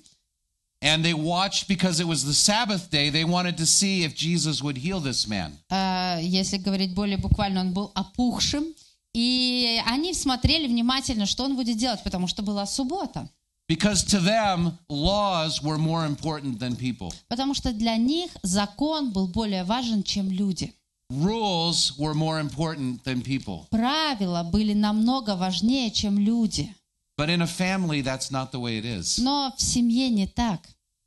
And 0.81 1.03
they 1.03 1.13
watched 1.13 1.67
because 1.67 1.99
it 1.99 2.05
was 2.07 2.23
the 2.23 2.33
Sabbath 2.33 2.91
day. 2.91 3.09
They 3.09 3.23
wanted 3.25 3.57
to 3.57 3.65
see 3.65 4.03
if 4.03 4.13
Jesus 4.13 4.61
would 4.61 4.77
heal 4.77 4.99
this 4.99 5.27
man. 5.27 5.53
А, 5.69 6.19
Если 6.21 6.57
говорить 6.57 6.93
более 6.93 7.17
буквально, 7.17 7.61
он 7.61 7.73
был 7.73 7.91
опухшим. 7.95 8.65
И 9.13 9.81
они 9.87 10.13
смотрели 10.13 10.67
внимательно, 10.67 11.25
что 11.25 11.45
он 11.45 11.55
будет 11.55 11.77
делать, 11.77 12.03
потому 12.03 12.27
что 12.27 12.43
была 12.43 12.65
суббота. 12.67 13.29
Because 13.68 14.02
to 14.06 14.18
them, 14.18 14.78
laws 14.88 15.62
were 15.62 15.78
more 15.78 16.04
important 16.04 16.58
than 16.58 16.74
people. 16.74 17.14
Потому 17.28 17.54
что 17.54 17.72
для 17.72 17.96
них 17.96 18.30
закон 18.42 19.12
был 19.12 19.28
более 19.28 19.62
важен, 19.62 20.02
чем 20.02 20.30
люди. 20.30 20.74
Rules 21.10 21.96
were 21.98 22.14
more 22.14 22.40
important 22.40 23.02
than 23.04 23.22
people. 23.22 23.66
Правила 23.70 24.42
были 24.42 24.74
намного 24.74 25.36
важнее, 25.36 25.90
чем 25.90 26.18
люди. 26.18 26.74
But 27.16 27.28
in 27.30 27.42
a 27.42 27.46
family, 27.46 28.00
that's 28.00 28.30
not 28.30 28.50
the 28.50 28.58
way 28.58 28.78
it 28.78 28.84
is. 28.84 29.18
Но 29.18 29.52
в 29.56 29.62
семье 29.62 30.08
не 30.08 30.26
так. 30.26 30.66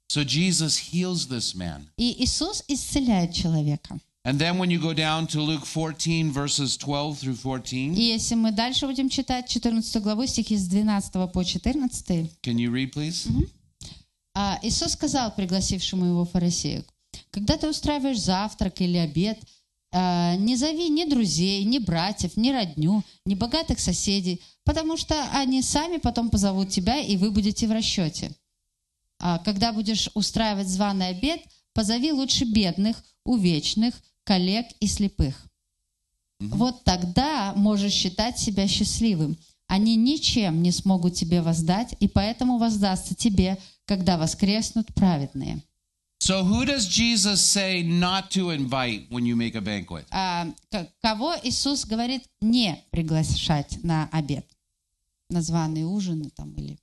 So 0.09 0.23
Jesus 0.23 0.77
heals 0.77 1.27
this 1.27 1.55
man. 1.55 1.88
И 1.97 2.23
Иисус 2.23 2.63
исцеляет 2.67 3.33
человека. 3.33 3.99
And 4.28 4.38
then 4.38 4.58
when 4.58 4.68
you 4.70 4.78
go 4.78 4.92
down 4.92 5.26
to 5.28 5.40
Luke 5.40 5.64
14, 5.64 6.30
verses 6.30 6.76
12 6.76 7.18
through 7.18 7.36
14, 7.36 7.96
И 7.96 8.12
если 8.12 8.34
мы 8.34 8.52
дальше 8.52 8.86
будем 8.86 9.08
читать 9.08 9.48
14 9.48 10.02
главу, 10.02 10.26
стихи 10.26 10.54
с 10.54 10.68
12 10.68 11.32
по 11.32 11.42
14, 11.42 12.30
can 12.42 12.56
you 12.56 12.70
read, 12.70 12.92
please? 12.92 13.26
а, 14.34 14.58
Иисус 14.62 14.92
сказал 14.92 15.34
пригласившему 15.34 16.04
его 16.04 16.26
фарисею, 16.26 16.84
«Когда 17.30 17.56
ты 17.56 17.70
устраиваешь 17.70 18.20
завтрак 18.20 18.82
или 18.82 18.98
обед, 18.98 19.38
а, 19.92 20.36
не 20.36 20.56
зови 20.56 20.90
ни 20.90 21.08
друзей, 21.08 21.64
ни 21.64 21.78
братьев, 21.78 22.36
ни 22.36 22.50
родню, 22.50 23.02
ни 23.24 23.34
богатых 23.34 23.80
соседей, 23.80 24.42
потому 24.64 24.98
что 24.98 25.14
они 25.32 25.62
сами 25.62 25.96
потом 25.96 26.28
позовут 26.28 26.68
тебя, 26.68 27.00
и 27.00 27.16
вы 27.16 27.30
будете 27.30 27.66
в 27.66 27.72
расчете. 27.72 28.32
А 29.20 29.38
когда 29.38 29.72
будешь 29.72 30.10
устраивать 30.12 30.68
званый 30.68 31.08
обед, 31.08 31.40
позови 31.72 32.12
лучше 32.12 32.44
бедных, 32.44 33.02
увечных, 33.24 33.94
коллег 34.28 34.66
и 34.80 34.86
слепых». 34.86 35.34
Вот 36.40 36.84
тогда 36.84 37.52
можешь 37.56 37.92
считать 37.92 38.38
себя 38.38 38.68
счастливым. 38.68 39.36
Они 39.66 39.96
ничем 39.96 40.62
не 40.62 40.70
смогут 40.70 41.14
тебе 41.14 41.42
воздать, 41.42 41.94
и 42.00 42.08
поэтому 42.08 42.58
воздастся 42.58 43.14
тебе, 43.14 43.58
когда 43.86 44.16
воскреснут 44.16 44.86
праведные. 44.94 45.60
So, 46.20 46.44
who 46.44 46.64
does 46.64 46.86
Jesus 46.86 47.40
say 47.40 47.82
not 47.82 48.30
to 48.30 48.50
invite 48.50 49.08
when 49.10 49.24
you 49.24 49.36
make 49.36 49.54
a 49.56 49.60
banquet? 49.60 50.04
А, 50.10 50.46
кого 51.00 51.34
Иисус 51.42 51.84
говорит 51.84 52.22
не 52.40 52.82
приглашать 52.90 53.82
на 53.82 54.08
обед? 54.12 54.46
На 55.30 55.42
званые 55.42 55.86
ужины 55.86 56.30
там 56.36 56.52
или 56.54 56.78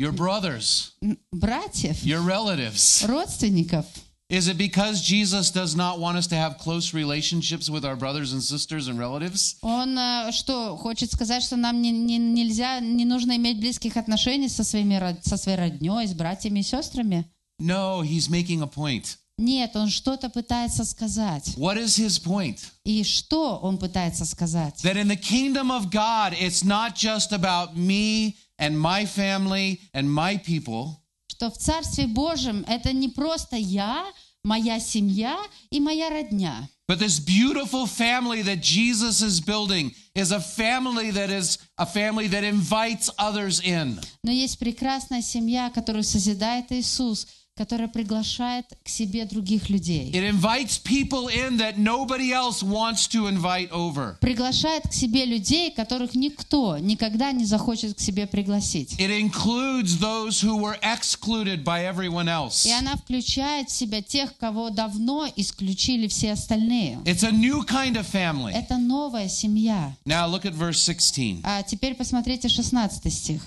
Your 0.00 0.12
brothers, 0.12 0.92
братьев, 1.32 2.04
your 2.04 2.24
relatives. 2.24 3.04
родственников. 3.06 3.84
Is 4.29 4.47
it 4.47 4.57
because 4.57 5.01
Jesus 5.01 5.51
does 5.51 5.75
not 5.75 5.99
want 5.99 6.17
us 6.17 6.25
to 6.27 6.35
have 6.35 6.57
close 6.57 6.91
relationships 6.93 7.69
with 7.69 7.85
our 7.85 7.95
brothers 7.95 8.33
and 8.33 8.41
sisters 8.41 8.87
and 8.87 8.97
relatives? 8.97 9.57
Он 9.61 9.95
э, 9.97 10.31
что, 10.31 10.75
хочет 10.77 11.11
сказать, 11.11 11.43
что 11.43 11.55
нам 11.55 11.81
не, 11.81 11.91
не- 11.91 12.17
нельзя, 12.17 12.79
не 12.79 13.05
нужно 13.05 13.35
иметь 13.35 13.59
близких 13.59 13.95
отношений 13.97 14.49
со, 14.49 14.63
своими, 14.63 14.95
род- 14.95 15.23
со 15.23 15.37
своей 15.37 15.57
родней, 15.57 16.07
с 16.07 16.13
братьями 16.13 16.61
и 16.61 16.63
сестрами? 16.63 17.25
No, 17.59 18.01
he's 18.01 18.27
making 18.29 18.61
a 18.63 18.67
point. 18.67 19.17
Нет, 19.37 19.75
он 19.75 19.89
что-то 19.89 20.29
пытается 20.29 20.85
сказать. 20.85 21.55
What 21.57 21.77
is 21.77 21.97
his 21.97 22.17
point? 22.19 22.59
И 22.85 23.03
что 23.03 23.57
он 23.57 23.77
пытается 23.77 24.25
сказать? 24.25 24.81
That 24.83 24.95
in 24.95 25.07
the 25.09 25.15
kingdom 25.17 25.69
of 25.69 25.91
God, 25.91 26.33
it's 26.39 26.63
not 26.63 26.95
just 26.95 27.31
about 27.33 27.75
me 27.75 28.35
and 28.57 28.79
my 28.79 29.05
family 29.05 29.79
and 29.93 30.09
my 30.11 30.37
people. 30.37 30.96
Что 31.38 31.52
в 31.52 31.56
Царстве 31.56 32.08
Божьем 32.08 32.64
это 32.66 32.92
не 32.92 33.08
просто 33.08 33.54
я, 33.54 34.04
моя 34.42 34.80
семья 34.80 35.38
и 35.70 35.78
моя 35.78 36.10
родня. 36.10 36.68
But 36.88 36.98
this 36.98 37.20
beautiful 37.20 37.86
family 37.86 38.42
that 38.42 38.60
Jesus 38.60 39.22
is 39.22 39.40
building 39.40 39.94
is 40.16 40.32
a 40.32 40.40
family 40.40 41.12
that 41.12 41.30
is 41.30 41.58
a 41.76 41.86
family 41.86 42.26
that 42.26 42.42
invites 42.42 43.08
others 43.18 43.60
in. 43.60 44.00
Но 44.24 44.32
есть 44.32 44.58
прекрасная 44.58 45.22
семья, 45.22 45.70
которую 45.70 46.02
созидает 46.02 46.72
Иисус, 46.72 47.28
которая 47.58 47.88
приглашает 47.88 48.66
к 48.84 48.88
себе 48.88 49.24
других 49.24 49.68
людей. 49.68 50.12
It 50.12 50.22
invites 50.22 50.78
people 50.78 51.28
in 51.28 51.58
that 51.58 51.76
nobody 51.76 52.30
else 52.32 52.62
wants 52.62 53.08
to 53.08 53.26
invite 53.28 53.70
over. 53.72 54.16
Приглашает 54.20 54.84
к 54.88 54.92
себе 54.92 55.24
людей, 55.24 55.72
которых 55.72 56.14
никто 56.14 56.78
никогда 56.78 57.32
не 57.32 57.44
захочет 57.44 57.96
к 57.96 58.00
себе 58.00 58.28
пригласить. 58.28 58.94
It 59.00 59.10
includes 59.10 59.98
those 59.98 60.40
who 60.40 60.56
were 60.56 60.78
excluded 60.82 61.64
by 61.64 61.84
everyone 61.84 62.28
else. 62.28 62.64
И 62.64 62.70
она 62.70 62.96
включает 62.96 63.68
в 63.68 63.72
себя 63.72 64.00
тех, 64.02 64.36
кого 64.36 64.70
давно 64.70 65.26
исключили 65.34 66.06
все 66.06 66.32
остальные. 66.32 67.00
It's 67.04 67.24
a 67.24 67.32
new 67.32 67.64
kind 67.64 67.96
of 67.96 68.06
family. 68.10 68.52
Это 68.52 68.78
новая 68.78 69.28
семья. 69.28 69.96
Now 70.06 70.28
look 70.28 70.44
at 70.44 70.54
verse 70.54 70.78
16, 70.78 71.40
А 71.42 71.64
теперь 71.64 71.94
посмотрите 71.96 72.48
16 72.48 73.12
стих. 73.12 73.42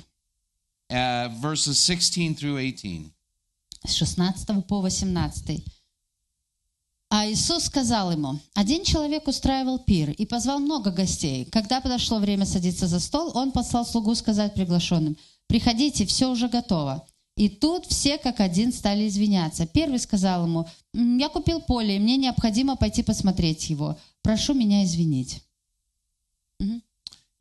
uh, 0.91 1.29
verses 1.41 1.77
16 1.79 2.35
through 2.35 2.57
18. 2.57 3.11
С 3.85 3.93
16 3.93 4.65
по 4.67 4.81
18. 4.81 5.63
А 7.09 7.27
Иисус 7.27 7.65
сказал 7.65 8.11
ему, 8.11 8.39
один 8.53 8.85
человек 8.85 9.27
устраивал 9.27 9.79
пир 9.79 10.11
и 10.11 10.25
позвал 10.25 10.59
много 10.59 10.91
гостей. 10.91 11.45
Когда 11.45 11.81
подошло 11.81 12.19
время 12.19 12.45
садиться 12.45 12.87
за 12.87 13.01
стол, 13.01 13.31
он 13.35 13.51
послал 13.51 13.85
слугу 13.85 14.15
сказать 14.15 14.53
приглашенным, 14.53 15.17
приходите, 15.47 16.05
все 16.05 16.29
уже 16.29 16.47
готово. 16.47 17.05
И 17.35 17.49
тут 17.49 17.85
все 17.85 18.17
как 18.17 18.39
один 18.39 18.71
стали 18.71 19.07
извиняться. 19.07 19.65
Первый 19.65 19.99
сказал 19.99 20.45
ему, 20.45 20.67
«М, 20.93 21.17
я 21.17 21.27
купил 21.27 21.61
поле, 21.61 21.97
и 21.97 21.99
мне 21.99 22.15
необходимо 22.15 22.75
пойти 22.75 23.03
посмотреть 23.03 23.69
его. 23.69 23.97
Прошу 24.21 24.53
меня 24.53 24.83
извинить. 24.83 25.41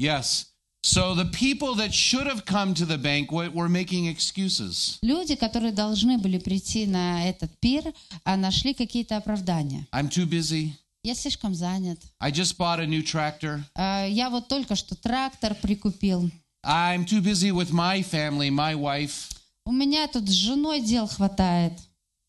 Yes. 0.00 0.46
So 0.83 1.15
the 1.15 1.25
people 1.25 1.73
that 1.75 1.93
should 1.93 2.27
have 2.27 2.45
come 2.45 2.75
to 2.75 2.85
the 2.85 2.97
banquet 2.97 3.53
were 3.53 3.67
making 3.67 4.05
excuses. 4.07 4.99
Люди, 5.01 5.35
которые 5.35 5.71
должны 5.71 6.17
были 6.19 6.37
прийти 6.37 6.85
на 6.85 7.27
этот 7.27 7.49
пир, 7.59 7.91
а 8.23 8.37
нашли 8.37 8.73
какие-то 8.75 9.17
оправдания. 9.17 9.87
I'm 9.91 10.09
too 10.09 10.27
busy. 10.29 10.73
Я 11.03 11.15
слишком 11.15 11.55
занят. 11.55 11.99
I 12.19 12.31
just 12.31 12.57
bought 12.57 12.79
a 12.79 12.85
new 12.85 13.01
tractor. 13.03 13.63
А, 13.75 14.05
Я 14.05 14.29
вот 14.29 14.47
только 14.47 14.75
что 14.75 14.95
трактор 14.95 15.55
прикупил. 15.55 16.29
I'm 16.63 17.05
too 17.05 17.21
busy 17.21 17.51
with 17.51 17.71
my 17.71 18.01
family, 18.03 18.49
my 18.49 18.75
wife, 18.75 19.31
У 19.67 19.71
меня 19.71 20.07
тут 20.07 20.29
с 20.29 20.33
женой 20.33 20.81
дел 20.81 21.07
хватает, 21.07 21.73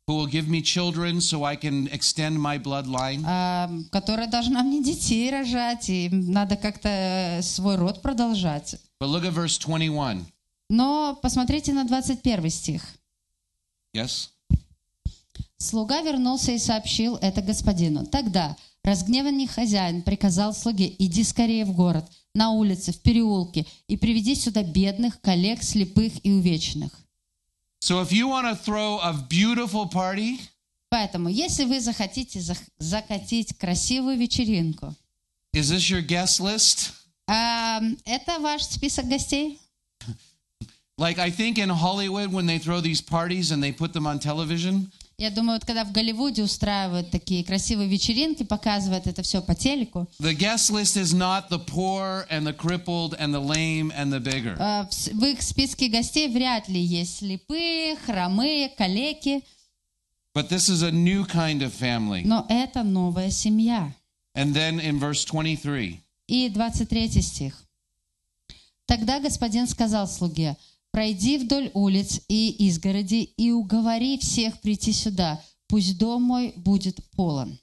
Who 0.07 0.15
will 0.15 0.27
give 0.27 0.47
me 0.49 0.61
children 0.61 1.21
so 1.21 1.43
I 1.43 1.55
can 1.55 1.87
extend 1.91 2.39
my 2.39 2.57
bloodline. 2.61 3.23
а, 3.25 3.69
которая 3.91 4.27
должна 4.27 4.63
мне 4.63 4.83
детей 4.83 5.29
рожать, 5.31 5.89
и 5.89 6.09
надо 6.09 6.55
как-то 6.55 6.89
э, 6.89 7.41
свой 7.41 7.75
род 7.75 8.01
продолжать. 8.01 8.75
But 9.01 9.09
look 9.09 9.23
at 9.23 9.33
verse 9.33 9.59
21. 9.59 10.25
Но 10.69 11.17
посмотрите 11.21 11.73
на 11.73 11.83
21 11.85 12.49
стих. 12.49 12.83
Yes? 13.95 14.29
Слуга 15.57 16.01
вернулся 16.01 16.51
и 16.53 16.57
сообщил 16.57 17.17
это 17.17 17.41
господину. 17.41 18.05
Тогда 18.05 18.55
разгневанный 18.83 19.47
хозяин 19.47 20.01
приказал 20.01 20.53
слуге, 20.55 20.93
иди 20.97 21.23
скорее 21.23 21.65
в 21.65 21.73
город, 21.73 22.05
на 22.33 22.51
улице, 22.51 22.91
в 22.93 22.99
переулке, 23.01 23.65
и 23.87 23.95
приведи 23.97 24.33
сюда 24.33 24.63
бедных, 24.63 25.21
коллег, 25.21 25.61
слепых 25.61 26.13
и 26.25 26.31
увечных. 26.31 26.91
So 27.80 28.00
if 28.02 28.10
you 28.12 28.26
want 28.28 28.46
to 28.48 28.56
throw 28.56 28.98
a 28.98 29.12
beautiful 29.28 29.86
party, 29.88 30.40
Поэтому, 30.90 31.28
если 31.28 31.64
вы 31.64 31.80
захотите 31.80 32.38
зах- 32.38 32.68
закатить 32.78 33.56
красивую 33.58 34.16
вечеринку, 34.16 34.94
is 35.54 35.70
this 35.70 35.88
your 35.90 36.02
guest 36.02 36.40
list? 36.40 36.92
а, 37.28 37.80
это 38.04 38.38
ваш 38.38 38.62
список 38.64 39.06
гостей? 39.08 39.58
Like 40.98 41.18
I 41.18 41.30
think 41.30 41.58
in 41.58 41.68
Hollywood 41.68 42.32
when 42.32 42.46
they 42.46 42.58
throw 42.58 42.80
these 42.80 43.00
parties 43.02 43.50
and 43.50 43.62
they 43.62 43.72
put 43.72 43.92
them 43.92 44.06
on 44.06 44.18
television, 44.18 44.90
Я 45.21 45.29
думаю, 45.29 45.57
вот 45.59 45.65
когда 45.65 45.83
в 45.83 45.91
Голливуде 45.91 46.41
устраивают 46.41 47.11
такие 47.11 47.43
красивые 47.43 47.87
вечеринки, 47.87 48.41
показывают 48.41 49.05
это 49.05 49.21
все 49.21 49.39
по 49.39 49.53
телеку, 49.53 50.07
the 50.19 50.35
guest 50.35 50.71
list 50.71 50.97
is 50.97 51.13
not 51.13 51.47
the 51.51 51.63
poor 51.63 52.25
and 52.31 52.43
the 52.43 52.51
crippled 52.57 53.15
and 53.19 53.31
the 53.31 53.39
lame 53.39 53.91
and 53.95 54.11
the 54.11 54.19
beggar. 54.19 54.57
э, 54.57 54.87
в 55.13 55.23
их 55.23 55.43
списке 55.43 55.89
гостей 55.89 56.27
вряд 56.27 56.67
ли 56.69 56.81
есть 56.81 57.19
слепые, 57.19 57.97
хромые, 57.97 58.69
калеки, 58.69 59.43
But 60.33 60.49
this 60.49 60.69
is 60.69 60.81
a 60.81 60.91
new 60.91 61.23
kind 61.27 61.61
of 61.61 61.71
family. 61.71 62.23
но 62.25 62.47
это 62.49 62.81
новая 62.81 63.29
семья. 63.29 63.93
And 64.35 64.55
then 64.55 64.79
in 64.79 64.99
verse 64.99 65.23
23, 65.23 65.99
И 66.29 66.49
23 66.49 67.21
стих. 67.21 67.63
Тогда 68.87 69.19
господин 69.19 69.67
сказал 69.67 70.07
слуге, 70.07 70.57
пройди 70.91 71.37
вдоль 71.37 71.71
улиц 71.73 72.21
и 72.27 72.67
изгороди 72.67 73.23
и 73.37 73.51
уговори 73.51 74.17
всех 74.17 74.59
прийти 74.61 74.93
сюда, 74.93 75.41
пусть 75.67 75.97
дом 75.97 76.23
мой 76.23 76.53
будет 76.57 76.99
полон. 77.15 77.57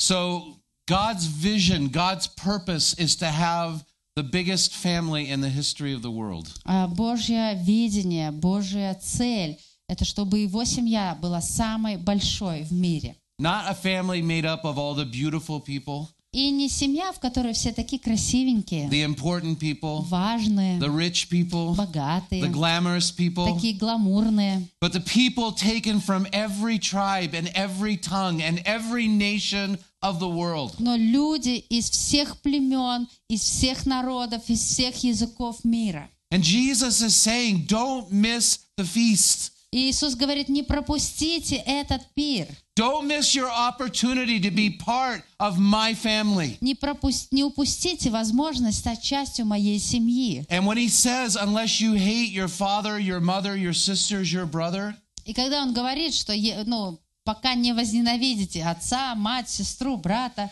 So 0.00 0.56
God's 0.86 1.26
vision, 1.26 1.88
God's 1.88 2.26
purpose 2.26 2.94
is 2.98 3.16
to 3.16 3.26
have 3.26 3.84
the 4.16 4.22
biggest 4.22 4.74
family 4.74 5.28
in 5.28 5.40
the 5.40 5.48
history 5.48 5.92
of 5.92 6.02
the 6.02 6.10
world. 6.10 6.48
А 6.64 6.88
Божье 6.88 7.54
видение, 7.54 8.30
Божья 8.30 8.94
цель– 8.94 9.58
это 9.88 10.04
чтобы 10.04 10.40
его 10.40 10.64
семья 10.64 11.16
была 11.20 11.40
самой 11.40 11.96
большой 11.96 12.62
в 12.62 12.72
мире. 12.72 13.16
Not 13.40 13.66
a 13.68 13.74
family 13.74 14.22
made 14.22 14.44
up 14.44 14.64
of 14.64 14.78
all 14.78 14.94
the 14.94 15.04
beautiful 15.04 15.60
people, 15.60 16.08
И 16.34 16.50
не 16.50 16.68
семья, 16.68 17.12
в 17.12 17.20
которой 17.20 17.52
все 17.52 17.72
такие 17.72 18.02
красивенькие, 18.02 18.88
the 18.88 19.04
important 19.04 19.56
people, 19.56 20.02
важные, 20.08 20.80
the 20.80 20.90
rich 20.90 21.28
people, 21.30 21.72
the 21.72 21.86
богатые, 21.86 22.42
glamorous 22.50 23.12
people, 23.12 23.54
такие 23.54 23.74
гламурные, 23.78 24.66
but 24.80 24.92
the 24.92 24.98
people 25.00 25.52
taken 25.52 26.00
from 26.00 26.26
every 26.32 26.76
tribe 26.76 27.34
and 27.34 27.48
every 27.54 27.96
tongue 27.96 28.42
and 28.42 28.60
every 28.66 29.06
nation 29.06 29.78
of 30.02 30.18
the 30.18 30.28
world. 30.28 30.74
но 30.80 30.96
люди 30.96 31.64
из 31.68 31.88
всех 31.88 32.36
племен, 32.42 33.06
из 33.28 33.42
всех 33.42 33.86
народов, 33.86 34.42
из 34.48 34.60
всех 34.60 35.04
языков 35.04 35.64
мира. 35.64 36.10
And 36.32 36.42
Jesus 36.42 37.00
is 37.00 37.14
saying, 37.14 37.66
don't 37.68 38.10
miss 38.10 38.58
the 38.76 38.84
feast. 38.84 39.52
И 39.74 39.90
Иисус 39.90 40.14
говорит, 40.14 40.48
не 40.48 40.62
пропустите 40.62 41.56
этот 41.56 42.02
пир, 42.14 42.46
Don't 42.76 43.08
miss 43.08 43.34
your 43.34 43.50
opportunity 43.50 44.38
to 44.38 44.48
be 44.52 44.70
part 44.70 45.24
of 45.40 45.58
my 45.58 45.94
family. 45.94 46.56
не, 46.60 46.74
пропус- 46.76 47.26
не 47.32 47.42
упустите 47.42 48.08
возможность 48.10 48.78
стать 48.78 49.02
частью 49.02 49.46
моей 49.46 49.80
семьи. 49.80 50.46
And 50.48 50.64
when 50.64 50.76
he 50.76 50.86
says, 50.88 51.34
unless 51.34 51.80
you 51.80 51.94
hate 51.94 52.30
your 52.30 52.46
father, 52.46 53.00
your 53.00 53.18
mother, 53.20 53.56
your 53.56 53.72
sisters, 53.72 54.32
your 54.32 54.46
brother, 54.46 54.94
И 55.24 55.34
когда 55.34 55.60
он 55.60 55.74
говорит, 55.74 56.14
что 56.14 56.32
ну, 56.66 57.00
пока 57.24 57.54
не 57.56 57.72
возненавидите 57.72 58.62
отца, 58.62 59.16
мать, 59.16 59.50
сестру, 59.50 59.96
брата, 59.96 60.50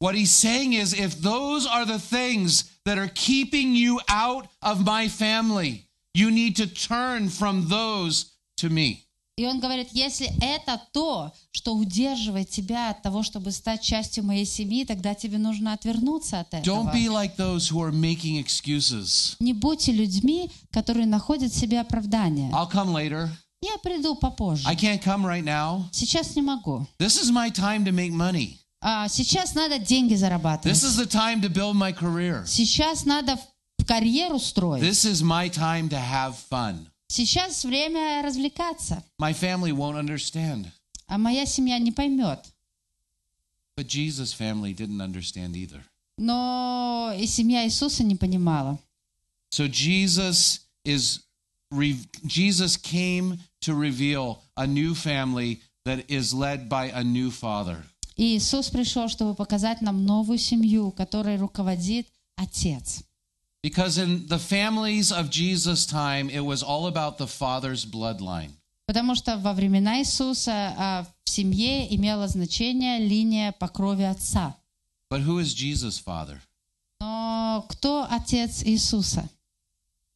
what 0.00 0.16
he's 0.16 0.32
saying 0.32 0.72
is, 0.72 0.92
if 0.92 1.20
those 1.22 1.64
are 1.64 1.84
the 1.86 2.00
things 2.00 2.64
that 2.84 2.98
are 2.98 3.10
keeping 3.14 3.72
you 3.76 4.00
out 4.08 4.48
of 4.62 4.84
my 4.84 5.06
family, 5.06 5.86
you 6.12 6.32
need 6.32 6.56
to 6.56 6.66
turn 6.66 7.28
from 7.28 7.68
those 7.68 8.32
to 8.60 8.68
me. 8.70 9.04
И 9.36 9.46
он 9.46 9.58
говорит, 9.58 9.88
если 9.92 10.30
это 10.40 10.80
то, 10.92 11.32
что 11.50 11.74
удерживает 11.74 12.50
тебя 12.50 12.90
от 12.90 13.02
того, 13.02 13.24
чтобы 13.24 13.50
стать 13.50 13.82
частью 13.82 14.22
моей 14.22 14.46
семьи, 14.46 14.84
тогда 14.84 15.14
тебе 15.14 15.38
нужно 15.38 15.72
отвернуться 15.72 16.40
от 16.40 16.54
этого. 16.54 16.64
Don't 16.64 16.92
be 16.92 17.08
like 17.08 17.34
those 17.36 17.68
who 17.68 17.80
are 17.80 17.90
making 17.92 18.38
excuses. 18.38 19.34
Не 19.40 19.52
будьте 19.52 19.90
людьми, 19.90 20.50
которые 20.70 21.06
находят 21.06 21.52
себе 21.52 21.80
оправдание. 21.80 22.48
I'll 22.52 22.70
come 22.70 22.92
later. 22.92 23.28
Я 23.60 23.76
приду 23.78 24.14
попозже. 24.14 24.68
I 24.68 24.76
can't 24.76 25.02
come 25.02 25.24
right 25.24 25.42
now. 25.42 25.88
Сейчас 25.90 26.36
не 26.36 26.42
могу. 26.42 26.86
This 26.98 27.20
is 27.20 27.32
my 27.32 27.50
time 27.50 27.84
to 27.84 27.90
make 27.90 28.12
money. 28.12 28.58
А, 28.80 29.08
сейчас 29.08 29.54
надо 29.54 29.78
деньги 29.80 30.14
зарабатывать. 30.14 30.76
This 30.76 30.84
is 30.84 30.96
the 30.96 31.08
time 31.08 31.40
to 31.40 31.48
build 31.48 31.74
my 31.74 31.92
career. 31.92 32.46
Сейчас 32.46 33.04
надо 33.04 33.36
карьеру 33.84 34.38
строить. 34.38 34.82
This 34.82 35.04
is 35.04 35.22
my 35.22 35.48
time 35.48 35.88
to 35.88 35.98
have 35.98 36.36
fun. 36.50 36.86
Сейчас 37.08 37.64
время 37.64 38.22
развлекаться. 38.22 39.02
My 39.20 39.32
family 39.32 39.72
won't 39.72 39.96
understand. 39.96 40.70
А 41.06 41.18
моя 41.18 41.46
семья 41.46 41.78
не 41.78 41.92
поймет. 41.92 42.40
But 43.76 43.88
Jesus' 43.88 44.32
family 44.32 44.72
didn't 44.72 45.00
understand 45.00 45.54
either. 45.54 45.82
Но 46.16 47.12
и 47.18 47.26
семья 47.26 47.64
Иисуса 47.64 48.04
не 48.04 48.16
понимала. 48.16 48.78
So 49.50 49.68
Jesus 49.68 50.60
is 50.84 51.20
Jesus 52.26 52.76
came 52.76 53.38
to 53.60 53.74
reveal 53.74 54.42
a 54.56 54.66
new 54.66 54.94
family 54.94 55.60
that 55.84 56.04
is 56.08 56.32
led 56.32 56.68
by 56.68 56.86
a 56.86 57.02
new 57.02 57.30
father. 57.30 57.84
И 58.16 58.36
Иисус 58.36 58.70
пришел, 58.70 59.08
чтобы 59.08 59.34
показать 59.34 59.82
нам 59.82 60.04
новую 60.04 60.38
семью, 60.38 60.92
которой 60.92 61.36
руководит 61.36 62.06
Отец. 62.36 63.02
Because 63.63 63.97
in 63.97 64.27
the 64.27 64.39
families 64.39 65.11
of 65.11 65.29
Jesus' 65.29 65.85
time, 65.85 66.29
it 66.29 66.39
was 66.45 66.63
all 66.63 66.87
about 66.87 67.17
the 67.17 67.27
father's 67.27 67.85
bloodline. 67.85 68.51
Потому 68.87 69.15
что 69.15 69.37
во 69.37 69.53
времена 69.53 69.99
Иисуса 69.99 70.73
а, 70.77 71.05
в 71.25 71.29
семье 71.29 71.93
имела 71.95 72.27
значение 72.27 72.99
линия 72.99 73.51
по 73.51 73.67
крови 73.67 74.03
Отца. 74.03 74.55
But 75.11 75.21
who 75.21 75.39
is 75.39 75.53
Jesus' 75.53 75.99
father? 75.99 76.39
Но 77.01 77.65
кто 77.69 78.07
отец 78.09 78.63
Иисуса? 78.63 79.29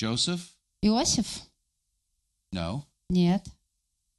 Joseph? 0.01 0.41
Иосиф? 0.81 1.41
No. 2.51 2.83
Нет. 3.09 3.47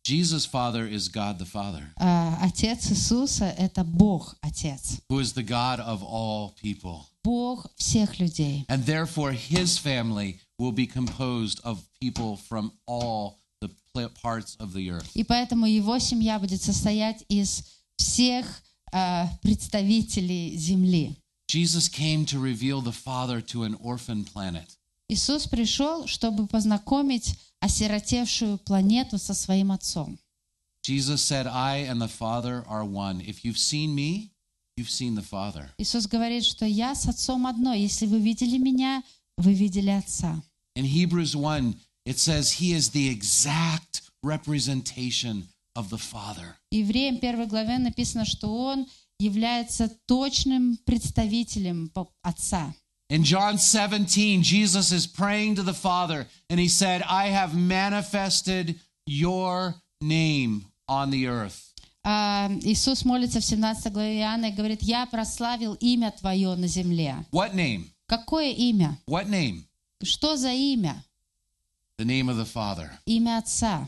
Jesus' 0.05 0.45
father 0.45 0.87
is 0.87 1.09
God 1.09 1.39
the 1.39 1.47
Father, 1.47 1.83
А, 1.97 2.39
Отец 2.43 2.91
Иисуса — 2.91 3.59
это 3.59 3.85
Бог 3.85 4.37
Отец. 4.43 5.01
who 5.09 5.19
is 5.19 5.33
the 5.33 5.43
God 5.43 5.81
of 5.81 6.03
all 6.03 6.55
people. 6.63 7.07
Бог 7.23 7.67
всех 7.77 8.19
людей. 8.19 8.65
And 8.69 8.85
therefore, 8.85 9.33
his 9.33 9.79
family 9.79 10.39
will 10.59 10.73
be 10.73 10.87
composed 10.87 11.61
of 11.65 11.83
people 12.01 12.37
from 12.37 12.73
all 12.87 13.39
the 13.61 13.71
pl- 13.93 14.11
parts 14.23 14.57
of 14.59 14.73
the 14.73 14.91
earth. 14.91 15.11
И 15.15 15.25
поэтому 15.25 15.67
его 15.67 15.99
семья 15.99 16.39
будет 16.39 16.63
состоять 16.63 17.25
из 17.29 17.65
всех 17.97 18.63
а, 18.93 19.29
представителей 19.43 20.57
земли. 20.57 21.17
Jesus 21.49 21.89
came 21.89 22.25
to 22.27 22.39
reveal 22.39 22.81
the 22.81 22.93
Father 22.93 23.41
to 23.41 23.65
an 23.65 23.75
orphan 23.77 24.25
planet. 24.25 24.77
Иисус 25.09 25.47
пришел, 25.47 26.07
чтобы 26.07 26.47
познакомить 26.47 27.35
осиротевшую 27.61 28.59
планету 28.59 29.19
со 29.19 29.35
своим 29.35 29.71
Отцом. 29.71 30.19
Jesus 30.83 31.23
said, 31.23 31.47
I 31.47 31.79
and 31.79 32.01
the 32.01 32.09
Father 32.09 32.63
are 32.67 32.85
one. 32.85 33.21
If 33.21 33.45
you've 33.45 33.59
seen 33.59 33.95
me, 33.95 34.31
you've 34.79 34.91
seen 34.91 35.15
the 35.15 35.23
Father. 35.23 35.71
Iisus 35.79 36.07
говорит, 36.09 36.45
что 36.45 36.65
я 36.67 36.95
с 36.95 37.07
Отцом 37.07 37.47
одно. 37.47 37.73
Если 37.75 38.07
вы 38.07 38.21
видели 38.21 38.59
меня, 38.59 39.03
вы 39.37 39.53
видели 39.55 39.91
Отца. 39.91 40.43
In 40.77 40.85
Hebrews 40.85 41.35
1, 41.37 41.77
it 42.07 42.19
says 42.19 42.53
he 42.61 42.73
is 42.73 42.91
the 42.91 43.09
exact 43.09 44.03
representation 44.23 45.49
of 45.77 45.91
the 45.91 45.99
Father. 45.99 46.57
Евреям 46.71 47.17
1 47.21 47.47
главе 47.49 47.79
написано, 47.79 48.25
что 48.25 48.49
Он 48.53 48.87
является 49.19 49.89
точным 50.07 50.77
представителем 50.85 51.89
по- 51.91 52.11
Отца. 52.23 52.75
In 53.11 53.23
John 53.23 53.59
17, 53.59 54.43
Jesus 54.43 54.91
is 54.91 55.07
praying 55.07 55.55
to 55.57 55.63
the 55.63 55.75
Father, 55.75 56.27
and 56.49 56.59
he 56.59 56.69
said, 56.69 57.03
I 57.03 57.29
have 57.29 57.55
manifested 57.55 58.81
your 59.07 59.75
name 60.01 60.67
on 60.89 61.11
the 61.11 61.27
earth. 61.27 61.68
А, 62.12 62.50
Иисус 62.64 63.06
молится 63.06 63.40
в 63.40 63.46
17 63.46 63.94
главе 63.94 64.18
Иоанна 64.22 64.48
и 64.48 64.52
говорит, 64.52 64.82
«Я 64.82 65.06
прославил 65.06 65.76
имя 65.76 66.10
Твое 66.10 66.56
на 66.56 66.66
земле». 66.66 67.24
What 67.32 67.54
name? 67.54 67.86
Какое 68.08 68.52
имя? 68.52 68.98
What 69.08 69.28
name? 69.30 69.62
Что 70.02 70.36
за 70.36 70.52
имя? 70.52 71.06
The 72.00 72.06
name 72.06 72.28
of 72.30 72.38
the 72.38 72.48
Father. 72.52 72.90
Имя 73.06 73.38
Отца. 73.38 73.88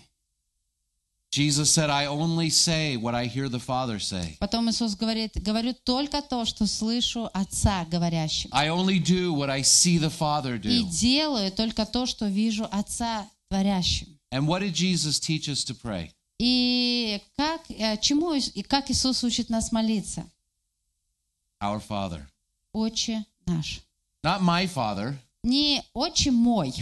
Jesus 1.32 1.72
said, 1.72 1.90
I 1.90 2.06
only 2.06 2.52
say 2.52 2.96
what 2.96 3.16
I 3.16 3.26
hear 3.26 3.50
the 3.50 3.60
Father 3.60 3.98
say. 3.98 4.38
Потом 4.40 4.70
Иисус 4.70 4.96
говорит, 4.96 5.32
«Говорю 5.42 5.74
только 5.84 6.22
то, 6.22 6.46
что 6.46 6.68
слышу 6.68 7.28
Отца 7.34 7.86
говорящим». 7.90 8.52
I 8.52 8.68
only 8.68 9.00
do 9.00 9.34
what 9.34 9.50
I 9.50 9.62
see 9.64 9.98
the 9.98 10.12
Father 10.16 10.58
И 10.64 10.84
do. 10.84 10.90
делаю 10.92 11.52
только 11.52 11.88
то, 11.88 12.06
что 12.06 12.28
вижу 12.28 12.68
Отца 12.70 13.28
творящим. 13.50 14.10
And 14.32 14.46
what 14.46 14.60
did 14.62 14.76
Jesus 14.76 15.20
teach 15.20 15.50
us 15.50 15.64
to 15.64 15.74
pray? 15.74 16.12
И 16.44 17.22
как, 17.38 17.62
э, 17.70 17.98
чему 18.02 18.34
и 18.34 18.64
как 18.64 18.90
Иисус 18.90 19.24
учит 19.24 19.52
нас 19.52 19.72
молиться? 19.72 20.26
Our 21.62 21.80
Father. 21.88 22.26
Отче 22.74 23.24
наш. 23.46 23.82
Not 24.26 24.42
my 24.42 24.66
Father, 24.66 25.16
Не 25.44 25.84
Отче 25.94 26.32
мой, 26.32 26.74